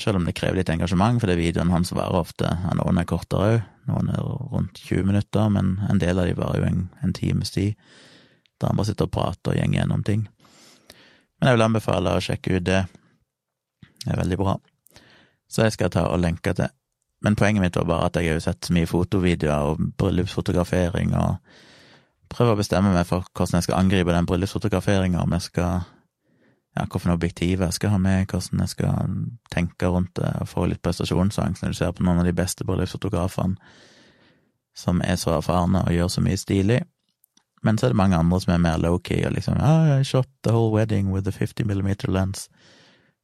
Selv 0.00 0.18
om 0.18 0.26
det 0.26 0.36
krever 0.38 0.60
litt 0.60 0.70
engasjement, 0.72 1.20
for 1.20 1.30
det 1.30 1.38
videoene 1.38 1.74
hans 1.74 1.92
varer 1.94 2.22
ofte. 2.22 2.50
Noen 2.78 2.98
er 2.98 3.08
kortere 3.10 3.50
òg, 3.50 3.66
noen 3.90 4.10
er 4.14 4.22
rundt 4.54 4.80
20 4.86 5.06
minutter, 5.10 5.50
men 5.52 5.76
en 5.90 6.00
del 6.02 6.18
av 6.18 6.30
de 6.30 6.38
varer 6.38 6.62
jo 6.62 6.70
en, 6.70 6.82
en 7.02 7.14
times 7.14 7.54
tid. 7.54 7.74
Der 8.60 8.70
han 8.70 8.78
bare 8.78 8.90
sitter 8.90 9.10
og 9.10 9.14
prater 9.14 9.54
og 9.54 9.60
går 9.60 9.78
gjennom 9.78 10.02
ting. 10.06 10.26
Men 11.40 11.50
jeg 11.50 11.58
vil 11.58 11.66
anbefale 11.66 12.16
å 12.16 12.24
sjekke 12.24 12.58
ut 12.58 12.66
det. 12.66 12.82
Det 14.04 14.12
er 14.12 14.20
veldig 14.20 14.38
bra. 14.40 14.58
Så 15.50 15.66
jeg 15.66 15.74
skal 15.74 15.92
ta 15.92 16.06
og 16.10 16.22
lenke 16.22 16.54
til. 16.56 16.70
Men 17.20 17.36
poenget 17.36 17.62
mitt 17.62 17.76
var 17.76 17.88
bare 17.88 18.08
at 18.08 18.16
jeg 18.16 18.30
har 18.30 18.38
jo 18.38 18.44
sett 18.44 18.64
så 18.64 18.72
mye 18.72 18.88
fotovideoer 18.88 19.72
og 19.72 19.80
bryllupsfotografering, 20.00 21.12
og 21.16 21.36
prøver 22.32 22.54
å 22.54 22.60
bestemme 22.60 22.94
meg 22.94 23.08
for 23.08 23.26
hvordan 23.34 23.58
jeg 23.58 23.68
skal 23.68 23.80
angripe 23.80 24.14
den 24.14 24.28
bryllupsfotograferinga, 24.28 25.20
om 25.22 25.34
jeg 25.36 25.48
skal 25.50 25.82
ja, 26.76 26.86
hvilke 26.86 27.12
objektiv 27.12 27.64
jeg 27.64 27.76
skal 27.76 27.94
ha 27.94 27.98
med, 28.00 28.30
hvordan 28.30 28.62
jeg 28.64 28.72
skal 28.72 29.14
tenke 29.52 29.90
rundt 29.90 30.14
det, 30.16 30.32
og 30.40 30.48
få 30.48 30.66
litt 30.70 30.82
prestasjonsangst 30.82 31.64
når 31.64 31.74
du 31.74 31.78
ser 31.80 31.92
på 31.92 32.06
noen 32.06 32.22
av 32.22 32.28
de 32.28 32.36
beste 32.36 32.64
bryllupsfotografene 32.64 33.58
som 34.76 35.02
er 35.04 35.18
så 35.18 35.34
erfarne 35.36 35.82
og 35.84 35.92
gjør 35.92 36.08
så 36.08 36.22
mye 36.24 36.38
stilig. 36.38 36.80
Men 37.62 37.76
så 37.76 37.86
er 37.86 37.92
det 37.92 38.00
mange 38.00 38.16
andre 38.16 38.38
som 38.40 38.54
er 38.54 38.62
mer 38.62 38.78
low-key 38.80 39.24
og 39.26 39.34
liksom 39.34 39.58
ah, 39.60 39.98
I 39.98 40.04
shot 40.06 40.28
the 40.46 40.54
whole 40.54 40.72
wedding 40.72 41.10
with 41.12 41.28
a 41.28 41.32
50 41.32 41.66
millimeter 41.68 42.08
lens. 42.08 42.48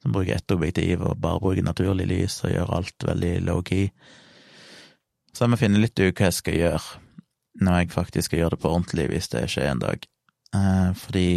Som 0.03 0.13
bruker 0.13 0.37
ett 0.37 0.51
objektiv 0.51 1.03
og 1.03 1.19
bare 1.23 1.41
bruker 1.41 1.65
naturlig 1.67 2.07
lys 2.11 2.39
og 2.45 2.53
gjør 2.53 2.75
alt 2.79 3.07
veldig 3.09 3.33
low-key. 3.49 3.89
Så 5.33 5.45
jeg 5.45 5.53
må 5.53 5.61
finne 5.61 5.81
litt 5.83 5.99
ut 5.99 6.15
hva 6.17 6.31
jeg 6.31 6.39
skal 6.39 6.61
gjøre 6.61 7.03
når 7.57 7.79
jeg 7.79 7.95
faktisk 7.95 8.29
skal 8.29 8.43
gjøre 8.43 8.55
det 8.57 8.61
på 8.63 8.71
ordentlig, 8.73 9.07
hvis 9.13 9.31
det 9.33 9.47
skjer 9.49 9.71
en 9.71 9.81
dag. 9.81 10.07
Eh, 10.57 10.91
fordi 11.01 11.29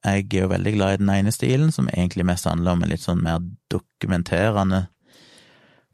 jeg 0.00 0.26
er 0.32 0.40
jo 0.40 0.48
veldig 0.50 0.72
glad 0.74 0.94
i 0.94 1.00
den 1.02 1.12
ene 1.14 1.32
stilen, 1.34 1.72
som 1.72 1.90
egentlig 1.92 2.26
mest 2.26 2.48
handler 2.48 2.74
om 2.74 2.82
en 2.82 2.90
litt 2.90 3.04
sånn 3.04 3.22
mer 3.22 3.42
dokumenterende 3.70 4.86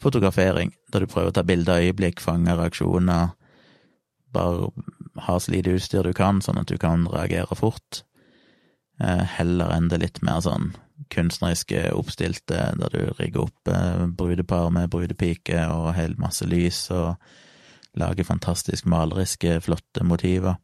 fotografering, 0.02 0.74
da 0.92 1.00
du 1.00 1.08
prøver 1.08 1.32
å 1.32 1.36
ta 1.36 1.44
bilder 1.46 1.78
av 1.78 1.86
øyeblikk, 1.86 2.20
fange 2.20 2.54
reaksjoner, 2.54 3.32
bare 4.36 4.70
ha 5.26 5.38
så 5.40 5.52
lite 5.54 5.76
utstyr 5.76 6.04
du 6.04 6.12
kan, 6.16 6.42
sånn 6.44 6.60
at 6.60 6.68
du 6.70 6.76
kan 6.80 7.06
reagere 7.08 7.56
fort, 7.56 8.02
eh, 9.00 9.24
heller 9.38 9.72
enn 9.72 9.88
det 9.88 10.02
litt 10.02 10.22
mer 10.22 10.42
sånn 10.44 10.74
kunstneriske 11.12 11.90
oppstilte, 11.94 12.60
der 12.78 12.92
du 12.92 13.12
rigger 13.18 13.46
opp 13.46 13.68
eh, 13.68 14.06
brudepar 14.06 14.70
med 14.74 14.90
brudepike 14.90 15.66
og 15.72 15.94
helt 15.96 16.18
masse 16.18 16.46
lys 16.48 16.86
og 16.94 17.16
lager 17.96 18.28
fantastisk 18.28 18.86
maleriske, 18.86 19.60
flotte 19.64 20.04
motiver, 20.04 20.56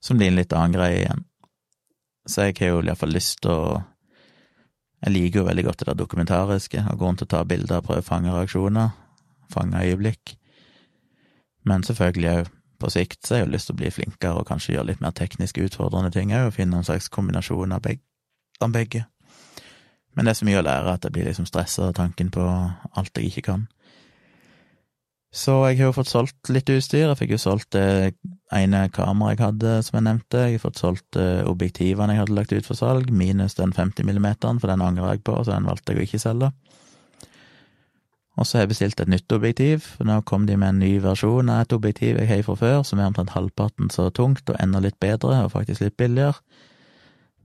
som 0.00 0.16
blir 0.16 0.30
en 0.30 0.38
litt 0.40 0.52
annen 0.56 0.76
greie 0.76 1.02
igjen. 1.02 1.24
Så 2.28 2.48
jeg 2.48 2.56
har 2.60 2.74
jo 2.74 2.82
iallfall 2.84 3.16
lyst 3.16 3.42
til 3.44 3.54
å 3.54 3.80
Jeg 5.00 5.14
liker 5.14 5.38
jo 5.40 5.46
veldig 5.46 5.62
godt 5.64 5.78
det 5.80 5.86
der 5.88 5.96
dokumentariske, 5.96 6.80
og 6.92 6.98
går 6.98 7.06
rundt 7.06 7.22
og 7.24 7.28
tar 7.32 7.46
bilder 7.48 7.78
og 7.80 7.86
prøver 7.86 8.02
å 8.02 8.04
fange 8.04 8.32
reaksjoner, 8.34 8.90
fange 9.48 9.80
øyeblikk. 9.80 10.34
Men 11.64 11.82
selvfølgelig 11.82 12.30
òg, 12.34 12.50
på 12.80 12.90
sikt, 12.92 13.22
så 13.24 13.34
har 13.34 13.40
jeg 13.40 13.46
jo 13.46 13.52
lyst 13.54 13.70
til 13.70 13.74
å 13.74 13.78
bli 13.80 13.92
flinkere 13.96 14.42
og 14.42 14.46
kanskje 14.48 14.74
gjøre 14.74 14.90
litt 14.90 15.00
mer 15.00 15.16
teknisk 15.16 15.62
utfordrende 15.64 16.12
ting 16.12 16.34
òg, 16.36 16.50
og 16.50 16.52
finne 16.58 16.76
en 16.76 16.84
slags 16.84 17.08
kombinasjon 17.08 17.72
av 17.72 17.80
begge. 17.80 18.04
Av 18.60 18.76
begge. 18.76 19.06
Men 20.14 20.26
det 20.26 20.32
er 20.32 20.40
så 20.40 20.48
mye 20.48 20.60
å 20.60 20.66
lære 20.66 20.94
at 20.96 21.04
jeg 21.06 21.14
blir 21.14 21.28
liksom 21.28 21.46
stressa 21.48 21.90
av 21.90 21.98
tanken 21.98 22.32
på 22.34 22.42
alt 22.42 23.18
jeg 23.18 23.30
ikke 23.30 23.46
kan. 23.52 23.68
Så 25.30 25.52
jeg 25.70 25.78
har 25.78 25.92
jo 25.92 25.94
fått 25.94 26.10
solgt 26.10 26.50
litt 26.50 26.70
utstyr. 26.74 27.04
Jeg 27.06 27.18
fikk 27.20 27.36
jo 27.36 27.38
solgt 27.38 27.70
det 27.76 28.16
ene 28.50 28.80
kameraet 28.90 29.38
jeg 29.38 29.44
hadde, 29.44 29.74
som 29.86 30.00
jeg 30.00 30.06
nevnte. 30.08 30.40
Jeg 30.42 30.56
har 30.56 30.64
fått 30.64 30.80
solgt 30.82 31.18
eh, 31.22 31.44
objektivene 31.46 32.16
jeg 32.16 32.24
hadde 32.24 32.34
lagt 32.34 32.54
ut 32.56 32.66
for 32.66 32.78
salg, 32.78 33.12
minus 33.14 33.54
den 33.60 33.70
50 33.76 34.08
millimeteren, 34.08 34.58
for 34.58 34.72
den 34.72 34.82
angrer 34.82 35.14
jeg 35.14 35.22
på, 35.28 35.36
så 35.38 35.54
den 35.54 35.70
valgte 35.70 35.94
jeg 35.94 36.02
å 36.02 36.08
ikke 36.08 36.22
selge. 36.24 36.50
Og 38.40 38.46
så 38.46 38.58
har 38.58 38.64
jeg 38.64 38.72
bestilt 38.72 39.02
et 39.02 39.12
nytt 39.12 39.36
objektiv, 39.36 39.86
for 39.94 40.08
nå 40.08 40.18
kom 40.26 40.48
de 40.48 40.56
med 40.58 40.72
en 40.72 40.82
ny 40.82 40.90
versjon 41.04 41.50
av 41.52 41.62
et 41.62 41.76
objektiv 41.76 42.18
jeg 42.18 42.30
har 42.30 42.42
fra 42.46 42.56
før, 42.58 42.82
som 42.88 42.98
er 42.98 43.10
omtrent 43.10 43.34
halvparten 43.36 43.90
så 43.94 44.08
tungt 44.16 44.50
og 44.50 44.58
enda 44.58 44.82
litt 44.82 44.98
bedre, 45.02 45.44
og 45.44 45.54
faktisk 45.54 45.84
litt 45.84 45.98
billigere. 46.00 46.40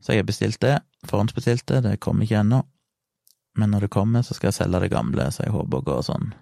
Så 0.02 0.14
jeg 0.14 0.24
har 0.24 0.30
bestilt 0.30 0.62
det, 0.66 0.80
forhåndsbestilt 1.10 1.68
det, 1.68 1.98
kommer 2.04 2.26
ikke 2.26 2.42
ennå. 2.42 2.62
Men 3.56 3.72
når 3.72 3.86
det 3.86 3.94
kommer, 3.96 4.22
så 4.22 4.36
skal 4.36 4.50
jeg 4.50 4.60
selge 4.60 4.82
det 4.84 4.92
gamle, 4.92 5.30
så 5.32 5.46
jeg 5.46 5.56
håper 5.56 5.80
å 5.80 5.88
gå 5.92 6.02
sånn 6.06 6.34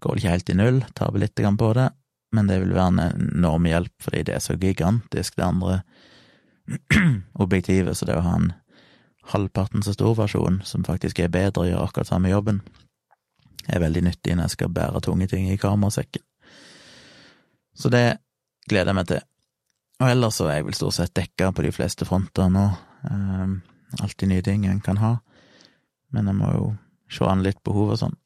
Går 0.00 0.16
det 0.16 0.22
ikke 0.22 0.32
helt 0.32 0.50
i 0.50 0.54
null, 0.56 0.78
taper 0.96 1.20
litt 1.20 1.40
på 1.60 1.72
det, 1.76 1.90
men 2.32 2.46
det 2.48 2.56
vil 2.62 2.70
være 2.72 2.88
en 2.88 3.00
enorm 3.04 3.66
hjelp 3.68 3.92
fordi 4.00 4.22
det 4.24 4.38
er 4.38 4.40
så 4.40 4.54
gigantisk, 4.56 5.36
det 5.36 5.44
andre 5.44 5.82
objektivet, 7.44 7.98
så 7.98 8.08
det 8.08 8.16
å 8.16 8.24
ha 8.24 8.36
en 8.38 8.52
halvparten 9.34 9.84
så 9.84 9.92
stor 9.92 10.14
versjon, 10.16 10.62
som 10.64 10.86
faktisk 10.88 11.20
er 11.20 11.28
bedre 11.28 11.66
gjør 11.68 11.84
akkurat 11.84 12.08
samme 12.08 12.32
jobben, 12.32 12.62
er 13.68 13.82
veldig 13.82 14.06
nyttig 14.06 14.38
når 14.38 14.48
jeg 14.48 14.56
skal 14.56 14.72
bære 14.72 15.02
tunge 15.04 15.28
ting 15.28 15.50
i 15.50 15.58
kamerasekken. 15.60 16.24
Så 17.76 17.92
det 17.92 18.20
gleder 18.68 18.94
jeg 18.94 18.98
meg 18.98 19.10
til. 19.10 19.26
Og 20.00 20.08
ellers 20.08 20.40
så 20.40 20.48
er 20.48 20.60
jeg 20.60 20.70
vel 20.70 20.78
stort 20.78 20.96
sett 20.96 21.14
dekka 21.16 21.50
på 21.52 21.64
de 21.66 21.72
fleste 21.76 22.08
fronter 22.08 22.48
nå. 22.52 22.64
Um, 23.10 23.60
alltid 23.98 24.30
nye 24.30 24.44
ting 24.46 24.66
en 24.66 24.82
kan 24.84 25.00
ha, 25.02 25.16
men 26.14 26.30
jeg 26.30 26.38
må 26.38 26.50
jo 26.54 26.66
se 27.10 27.26
an 27.26 27.42
litt 27.42 27.58
behov 27.66 27.94
og 27.94 28.00
sånn. 28.00 28.16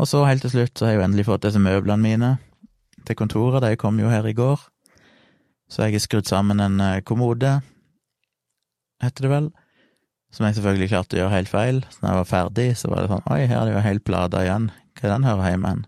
Og 0.00 0.08
så, 0.08 0.22
helt 0.26 0.44
til 0.46 0.52
slutt, 0.54 0.74
så 0.76 0.86
har 0.86 0.94
jeg 0.94 1.00
jo 1.00 1.06
endelig 1.06 1.26
fått 1.28 1.44
disse 1.46 1.60
møblene 1.62 2.02
mine 2.02 2.30
til 3.06 3.18
kontoret. 3.18 3.62
De 3.64 3.78
kom 3.78 3.98
jo 4.00 4.10
her 4.10 4.26
i 4.26 4.34
går. 4.36 4.60
Så 5.70 5.84
jeg 5.84 5.96
har 5.96 6.04
skrudd 6.04 6.28
sammen 6.28 6.60
en 6.60 6.80
eh, 6.84 7.02
kommode, 7.06 7.60
heter 9.02 9.26
det 9.26 9.30
vel, 9.32 9.46
som 10.32 10.46
jeg 10.46 10.58
selvfølgelig 10.58 10.90
klarte 10.90 11.16
å 11.16 11.22
gjøre 11.22 11.34
helt 11.36 11.52
feil. 11.52 11.80
Så 11.90 12.02
når 12.02 12.10
jeg 12.10 12.20
var 12.20 12.30
ferdig, 12.30 12.66
så 12.78 12.90
var 12.92 13.02
det 13.02 13.12
sånn 13.12 13.30
Oi, 13.32 13.40
her 13.46 13.60
er 13.60 13.68
det 13.68 13.74
jo 13.74 13.84
helt 13.86 14.04
plate 14.06 14.44
igjen. 14.44 14.68
Hva 14.98 15.08
er 15.08 15.14
den 15.14 15.28
hører 15.28 15.50
hjemme 15.50 15.72
hen? 15.72 15.84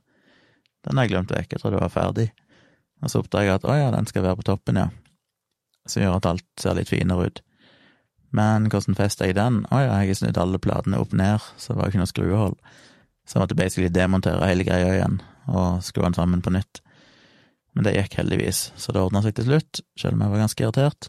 Den 0.84 0.98
har 0.98 1.06
jeg 1.06 1.14
glemt 1.14 1.32
vekk. 1.32 1.52
Jeg 1.52 1.62
trodde 1.62 1.76
det 1.76 1.84
var 1.84 1.92
ferdig. 1.92 2.28
Og 3.04 3.12
så 3.12 3.20
oppdaga 3.20 3.50
jeg 3.50 3.60
at 3.60 3.66
å 3.68 3.76
ja, 3.76 3.90
den 3.92 4.08
skal 4.08 4.24
være 4.24 4.40
på 4.40 4.46
toppen, 4.48 4.80
ja. 4.80 4.88
Som 5.88 6.04
gjør 6.04 6.18
at 6.18 6.28
alt 6.32 6.46
ser 6.60 6.76
litt 6.78 6.92
finere 6.92 7.28
ut. 7.28 7.42
Men 8.34 8.66
hvordan 8.72 8.96
fester 8.98 9.30
jeg 9.30 9.38
den? 9.38 9.62
Å 9.70 9.78
ja, 9.78 9.98
jeg 10.02 10.10
har 10.10 10.18
snudd 10.18 10.40
alle 10.42 10.60
platene 10.62 10.98
opp 10.98 11.14
ned, 11.14 11.42
så 11.60 11.72
det 11.72 11.80
var 11.80 11.92
ikke 11.92 12.02
noe 12.02 12.10
skruehold. 12.10 12.56
Så 13.24 13.36
jeg 13.36 13.44
måtte 13.44 13.58
basically 13.58 13.92
demontere 13.92 14.48
hele 14.50 14.66
greia 14.66 14.90
igjen 14.96 15.20
og 15.44 15.84
skru 15.84 16.02
den 16.02 16.16
sammen 16.16 16.42
på 16.42 16.52
nytt. 16.54 16.80
Men 17.74 17.86
det 17.86 17.94
gikk 17.96 18.18
heldigvis, 18.20 18.68
så 18.78 18.94
det 18.94 19.02
ordna 19.02 19.22
seg 19.24 19.36
til 19.36 19.48
slutt, 19.48 19.82
selv 19.98 20.16
om 20.16 20.24
jeg 20.24 20.32
var 20.32 20.42
ganske 20.44 20.64
irritert. 20.64 21.08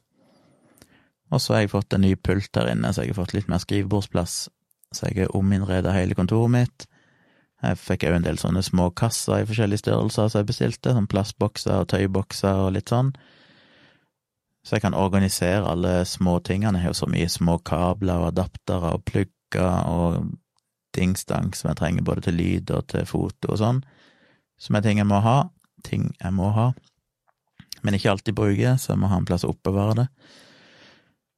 Og 1.34 1.42
så 1.42 1.56
har 1.56 1.64
jeg 1.64 1.74
fått 1.74 1.96
en 1.96 2.04
ny 2.06 2.14
pult 2.16 2.52
der 2.54 2.72
inne, 2.72 2.92
så 2.94 3.04
jeg 3.04 3.14
har 3.14 3.22
fått 3.24 3.36
litt 3.38 3.50
mer 3.52 3.62
skrivebordsplass, 3.62 4.36
så 4.94 5.10
jeg 5.10 5.24
har 5.24 5.38
ominnreda 5.38 5.94
hele 5.96 6.18
kontoret 6.18 6.54
mitt. 6.54 6.88
Jeg 7.64 7.80
fikk 7.82 8.06
òg 8.10 8.20
en 8.20 8.28
del 8.28 8.38
sånne 8.42 8.62
små 8.66 8.90
kasser 8.98 9.42
i 9.42 9.48
forskjellige 9.48 9.86
størrelser 9.86 10.30
som 10.30 10.42
jeg 10.42 10.50
bestilte, 10.52 10.94
sånn 10.94 11.10
plastbokser 11.10 11.82
og 11.82 11.90
tøybokser 11.94 12.66
og 12.68 12.76
litt 12.76 12.92
sånn. 12.94 13.14
Så 14.65 14.75
jeg 14.75 14.82
kan 14.82 14.97
organisere 14.97 15.68
alle 15.70 15.99
små 16.09 16.39
tingene. 16.39 16.80
Jeg 16.80 16.88
har 16.88 16.93
jo 16.95 17.01
så 17.03 17.09
mye 17.11 17.30
små 17.30 17.59
kabler 17.61 18.24
og 18.24 18.32
adaptere 18.32 18.95
og 18.97 19.05
plugger 19.05 19.86
og 19.86 20.32
dingstang 20.95 21.53
som 21.55 21.70
jeg 21.70 21.80
trenger 21.80 22.07
både 22.07 22.26
til 22.26 22.39
lyd 22.39 22.72
og 22.74 22.88
til 22.91 23.05
foto 23.09 23.53
og 23.53 23.59
sånn, 23.61 23.84
som 24.57 24.78
er 24.78 24.86
ting 24.86 25.01
jeg 25.01 25.09
må 25.09 25.20
ha, 25.26 25.38
ting 25.86 26.09
jeg 26.22 26.34
må 26.36 26.49
ha, 26.55 26.70
men 27.84 27.97
ikke 27.97 28.13
alltid 28.13 28.38
bruker, 28.38 28.78
så 28.82 28.93
jeg 28.93 29.01
må 29.01 29.11
ha 29.11 29.20
en 29.20 29.28
plass 29.28 29.45
å 29.45 29.51
oppbevare 29.53 29.97
det. 29.99 30.07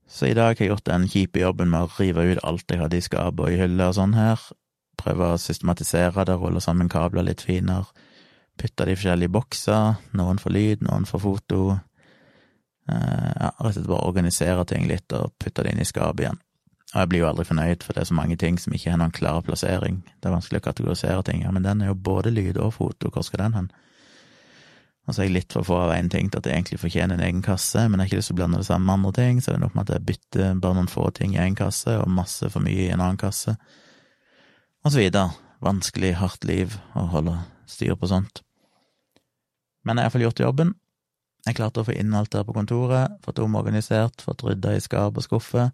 Så 0.08 0.30
i 0.30 0.36
dag 0.38 0.54
har 0.54 0.64
jeg 0.64 0.72
gjort 0.72 0.88
den 0.88 1.08
kjipe 1.12 1.42
jobben 1.42 1.72
med 1.74 1.88
å 1.88 1.92
rive 1.98 2.24
ut 2.30 2.44
alt 2.48 2.72
jeg 2.72 2.80
hadde 2.80 3.00
i 3.00 3.04
skapet 3.04 3.44
og 3.44 3.52
i 3.52 3.60
hyller 3.60 3.92
og 3.92 3.98
sånn 3.98 4.16
her, 4.16 4.46
prøve 4.98 5.34
å 5.34 5.42
systematisere 5.42 6.24
det, 6.30 6.38
rulle 6.40 6.62
sammen 6.64 6.90
kabler 6.90 7.28
litt 7.28 7.44
finere, 7.44 7.90
putte 8.58 8.88
det 8.88 8.96
i 8.96 9.00
forskjellige 9.02 9.34
bokser, 9.34 9.98
noen 10.18 10.40
for 10.42 10.56
lyd, 10.56 10.86
noen 10.86 11.06
for 11.10 11.22
foto, 11.22 11.80
ja, 12.88 13.52
rett 13.52 13.64
og 13.64 13.74
slett 13.76 13.90
bare 13.90 14.10
organisere 14.10 14.66
ting 14.70 14.88
litt 14.90 15.14
og 15.16 15.34
putte 15.42 15.66
det 15.66 15.74
inn 15.74 15.82
i 15.84 15.88
skapet 15.88 16.26
igjen. 16.26 16.40
Og 16.94 17.02
jeg 17.02 17.10
blir 17.12 17.20
jo 17.20 17.28
aldri 17.28 17.44
fornøyd, 17.50 17.84
for 17.84 17.94
det 17.94 18.04
er 18.04 18.10
så 18.10 18.16
mange 18.16 18.38
ting 18.40 18.56
som 18.62 18.74
ikke 18.74 18.94
har 18.94 19.02
noen 19.02 19.16
klar 19.16 19.42
plassering. 19.44 20.00
Det 20.22 20.30
er 20.30 20.38
vanskelig 20.38 20.62
å 20.62 20.68
kategorisere 20.70 21.26
ting. 21.28 21.44
Ja, 21.44 21.52
men 21.52 21.66
den 21.66 21.84
er 21.84 21.92
jo 21.92 21.98
både 22.00 22.32
lyd 22.32 22.60
og 22.64 22.78
foto, 22.78 23.12
hvor 23.12 23.26
skal 23.28 23.44
den 23.44 23.58
hen? 23.58 23.68
Og 25.08 25.16
så 25.16 25.24
er 25.24 25.30
jeg 25.30 25.36
litt 25.38 25.54
for 25.56 25.68
få 25.68 25.76
av 25.86 25.94
én 25.96 26.10
ting 26.12 26.28
til 26.32 26.42
at 26.42 26.48
jeg 26.48 26.56
egentlig 26.56 26.80
fortjener 26.82 27.16
en 27.16 27.24
egen 27.24 27.44
kasse, 27.44 27.86
men 27.88 28.00
jeg 28.00 28.08
har 28.08 28.10
ikke 28.10 28.22
lyst 28.22 28.32
til 28.32 28.36
å 28.36 28.40
blande 28.42 28.60
det 28.60 28.68
sammen 28.68 28.88
med 28.90 28.96
andre 28.98 29.12
ting, 29.16 29.38
så 29.40 29.52
det 29.52 29.58
er 29.58 29.62
nok 29.64 29.76
med 29.78 29.86
at 29.86 29.94
jeg 29.96 30.08
bytter 30.08 30.58
bare 30.64 30.78
noen 30.80 30.90
få 30.92 31.06
ting 31.16 31.36
i 31.36 31.44
én 31.44 31.56
kasse, 31.56 31.94
og 31.96 32.12
masse 32.12 32.50
for 32.52 32.64
mye 32.64 32.88
i 32.88 32.90
en 32.92 33.04
annen 33.04 33.20
kasse, 33.20 33.56
og 34.84 34.92
så 34.92 35.00
videre. 35.00 35.30
Vanskelig, 35.64 36.12
hardt 36.20 36.44
liv 36.46 36.76
å 36.94 37.08
holde 37.10 37.34
styr 37.66 37.96
på 37.98 38.10
sånt. 38.12 38.44
Men 39.88 39.98
jeg 39.98 40.04
har 40.04 40.12
iallfall 40.12 40.26
gjort 40.28 40.44
jobben. 40.44 40.74
Jeg 41.46 41.56
klarte 41.60 41.84
å 41.84 41.88
få 41.88 41.94
inn 41.96 42.16
alt 42.18 42.34
der 42.34 42.44
på 42.48 42.56
kontoret, 42.56 43.14
fått 43.24 43.40
omorganisert, 43.40 44.24
fått 44.26 44.44
rydda 44.44 44.76
i 44.76 44.84
skap 44.84 45.20
og 45.20 45.24
skuffer, 45.24 45.70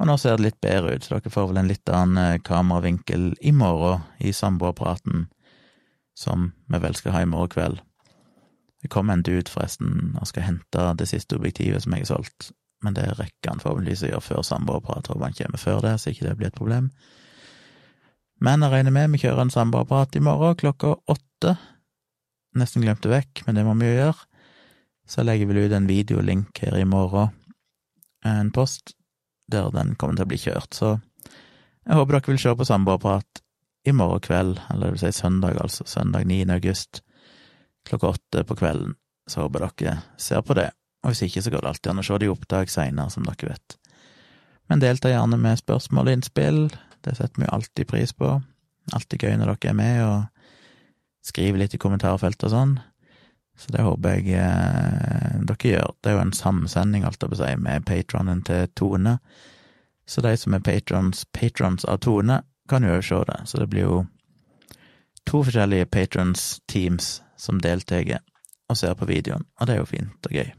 og 0.00 0.08
nå 0.08 0.16
ser 0.16 0.38
det 0.38 0.46
litt 0.46 0.60
bedre 0.64 0.94
ut, 0.96 1.04
så 1.04 1.18
dere 1.18 1.32
får 1.32 1.50
vel 1.50 1.60
en 1.60 1.68
litt 1.68 1.90
annen 1.92 2.20
eh, 2.22 2.40
kameravinkel 2.40 3.34
i 3.44 3.52
morgen 3.52 4.06
i 4.16 4.32
samboerpraten, 4.32 5.26
som 6.16 6.50
vi 6.72 6.80
vel 6.80 6.96
skal 6.96 7.18
ha 7.18 7.20
i 7.24 7.28
morgen 7.28 7.52
kveld. 7.52 7.82
Det 8.80 8.88
kommer 8.88 9.12
en 9.12 9.24
dude, 9.26 9.50
forresten, 9.52 10.14
og 10.16 10.30
skal 10.30 10.46
hente 10.46 10.86
det 10.96 11.08
siste 11.10 11.36
objektivet 11.36 11.84
som 11.84 11.92
jeg 11.92 12.06
har 12.06 12.12
solgt, 12.14 12.48
men 12.80 12.96
det 12.96 13.10
rekker 13.18 13.52
han 13.52 13.60
forhåpentligvis 13.60 14.06
å 14.06 14.12
gjøre 14.14 14.24
før 14.24 14.46
samboerprat. 14.48 15.10
Håper 15.12 15.26
han 15.26 15.36
kommer 15.36 15.60
før 15.60 15.82
det, 15.84 15.98
så 16.00 16.14
ikke 16.14 16.30
det 16.30 16.36
blir 16.38 16.48
et 16.48 16.56
problem. 16.56 16.88
Men 18.40 18.64
jeg 18.64 18.72
regner 18.72 18.96
med 18.96 19.12
vi 19.12 19.20
kjører 19.20 19.44
en 19.44 19.52
samboerprat 19.52 20.16
i 20.16 20.24
morgen 20.24 20.56
klokka 20.62 20.94
åtte. 21.12 21.58
Nesten 22.56 22.80
glemte 22.86 23.12
vekk, 23.12 23.44
men 23.44 23.60
det 23.60 23.66
må 23.68 23.76
vi 23.76 23.92
jo 23.92 23.98
gjøre. 23.98 24.29
Så 25.10 25.20
jeg 25.20 25.26
legger 25.26 25.50
vel 25.50 25.64
ut 25.64 25.74
en 25.74 25.88
videolink 25.90 26.60
her 26.62 26.76
i 26.78 26.86
morgen, 26.86 27.32
en 28.22 28.52
post, 28.54 28.92
der 29.50 29.72
den 29.74 29.96
kommer 29.98 30.14
til 30.14 30.28
å 30.28 30.30
bli 30.30 30.38
kjørt. 30.38 30.76
Så 30.76 30.92
jeg 30.94 31.98
håper 31.98 32.14
dere 32.14 32.30
vil 32.30 32.38
se 32.38 32.52
på 32.54 32.66
samboerprat 32.68 33.42
i 33.90 33.94
morgen 33.96 34.22
kveld, 34.22 34.60
eller 34.70 34.86
det 34.86 34.92
vil 34.94 35.02
si 35.02 35.18
søndag, 35.18 35.58
altså. 35.58 35.86
Søndag 35.88 36.28
9. 36.30 36.44
august 36.54 37.00
klokka 37.88 38.12
åtte 38.14 38.44
på 38.46 38.58
kvelden, 38.60 38.94
så 39.26 39.46
håper 39.46 39.66
dere 39.66 39.96
ser 40.20 40.44
på 40.46 40.54
det, 40.58 40.68
og 41.02 41.10
hvis 41.10 41.24
ikke 41.26 41.42
så 41.42 41.50
går 41.54 41.64
det 41.64 41.72
alltid 41.72 41.90
an 41.90 42.02
å 42.02 42.06
se 42.06 42.18
det 42.20 42.28
i 42.28 42.30
opptak 42.30 42.70
seinere, 42.70 43.10
som 43.10 43.26
dere 43.26 43.54
vet. 43.54 43.76
Men 44.70 44.84
delta 44.84 45.10
gjerne 45.10 45.40
med 45.40 45.58
spørsmål 45.58 46.06
og 46.06 46.18
innspill, 46.18 46.60
det 47.02 47.16
setter 47.16 47.40
vi 47.40 47.48
jo 47.48 47.54
alltid 47.56 47.88
pris 47.90 48.12
på. 48.14 48.36
Alltid 48.94 49.24
gøy 49.24 49.34
når 49.40 49.56
dere 49.56 49.72
er 49.72 49.78
med 49.80 50.04
og 50.04 51.26
skriver 51.26 51.64
litt 51.64 51.74
i 51.74 51.80
kommentarfeltet 51.80 52.46
og 52.46 52.54
sånn. 52.54 52.76
Så 53.60 53.72
det 53.74 53.84
håper 53.84 54.16
jeg 54.16 54.38
eh, 54.40 55.40
dere 55.44 55.72
gjør. 55.72 55.90
Det 56.00 56.10
er 56.10 56.16
jo 56.16 56.22
en 56.24 56.36
samsending, 56.36 57.04
alt 57.04 57.20
jeg 57.20 57.32
på 57.32 57.40
si, 57.42 57.50
med 57.60 57.84
patronen 57.88 58.40
til 58.46 58.70
Tone. 58.78 59.18
Så 60.08 60.24
de 60.24 60.32
som 60.40 60.56
er 60.56 60.64
patrons, 60.64 61.26
patrons 61.36 61.84
av 61.84 62.00
Tone, 62.06 62.40
kan 62.70 62.86
jo 62.86 62.96
òg 62.96 63.04
se 63.04 63.20
det. 63.28 63.38
Så 63.50 63.60
det 63.60 63.68
blir 63.70 63.84
jo 63.84 63.98
to 65.28 65.42
forskjellige 65.44 65.90
patrons-teams 65.92 67.20
som 67.38 67.60
deltar 67.60 68.16
og 68.70 68.78
ser 68.78 68.96
på 68.96 69.08
videoen, 69.10 69.44
og 69.58 69.66
det 69.66 69.74
er 69.74 69.80
jo 69.80 69.88
fint 69.90 70.28
og 70.28 70.34
gøy. 70.34 70.50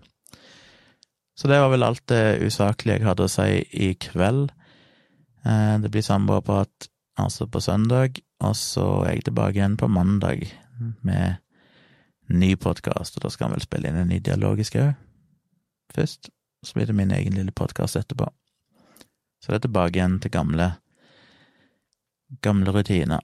Så 1.38 1.50
det 1.50 1.60
var 1.62 1.72
vel 1.72 1.86
alt 1.88 2.04
det 2.12 2.42
usaklige 2.44 3.00
jeg 3.00 3.08
hadde 3.08 3.26
å 3.26 3.32
si 3.32 3.62
i 3.82 3.94
kveld. 3.98 4.52
Eh, 5.48 5.78
det 5.82 5.90
blir 5.90 6.06
samboerprat 6.06 6.90
altså 7.22 7.48
på 7.50 7.62
søndag, 7.64 8.20
og 8.44 8.54
så 8.58 8.86
er 9.06 9.16
jeg 9.16 9.30
tilbake 9.30 9.58
igjen 9.58 9.80
på 9.80 9.90
mandag 9.90 10.46
med 11.02 11.40
ny 12.40 12.54
podkast, 12.56 13.18
og 13.18 13.26
da 13.26 13.32
skal 13.32 13.50
han 13.50 13.58
vel 13.58 13.66
spille 13.66 13.90
inn 13.90 14.00
en 14.02 14.12
ny 14.12 14.20
dialogisk 14.24 14.78
òg, 14.82 14.94
først. 15.96 16.32
Så 16.62 16.78
blir 16.78 16.86
det 16.86 16.96
min 16.96 17.12
egen 17.12 17.34
lille 17.34 17.52
podkast 17.52 17.98
etterpå. 17.98 18.28
Så 19.42 19.50
det 19.50 19.58
er 19.58 19.64
tilbake 19.66 19.98
igjen 19.98 20.20
til 20.22 20.32
gamle, 20.34 20.68
gamle 22.46 22.74
rutiner. 22.76 23.24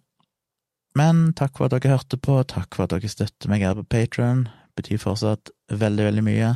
Men 0.98 1.34
takk 1.38 1.60
for 1.60 1.68
at 1.68 1.76
dere 1.76 1.94
hørte 1.94 2.18
på, 2.18 2.40
takk 2.50 2.74
for 2.74 2.88
at 2.88 2.96
dere 2.96 3.12
støtter 3.12 3.52
meg 3.52 3.62
her 3.62 3.78
på 3.78 3.86
Patron. 3.86 4.48
Betyr 4.78 5.04
fortsatt 5.04 5.54
veldig, 5.70 6.08
veldig 6.10 6.26
mye. 6.26 6.56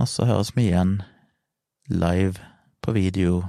Og 0.00 0.08
så 0.08 0.28
høres 0.28 0.54
vi 0.56 0.70
igjen 0.70 1.02
live 1.92 2.40
på 2.80 2.96
video 2.96 3.42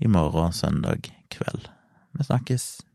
i 0.00 0.08
morgen, 0.08 0.56
søndag 0.56 1.12
kveld. 1.32 1.68
Vi 2.16 2.24
snakkes. 2.24 2.93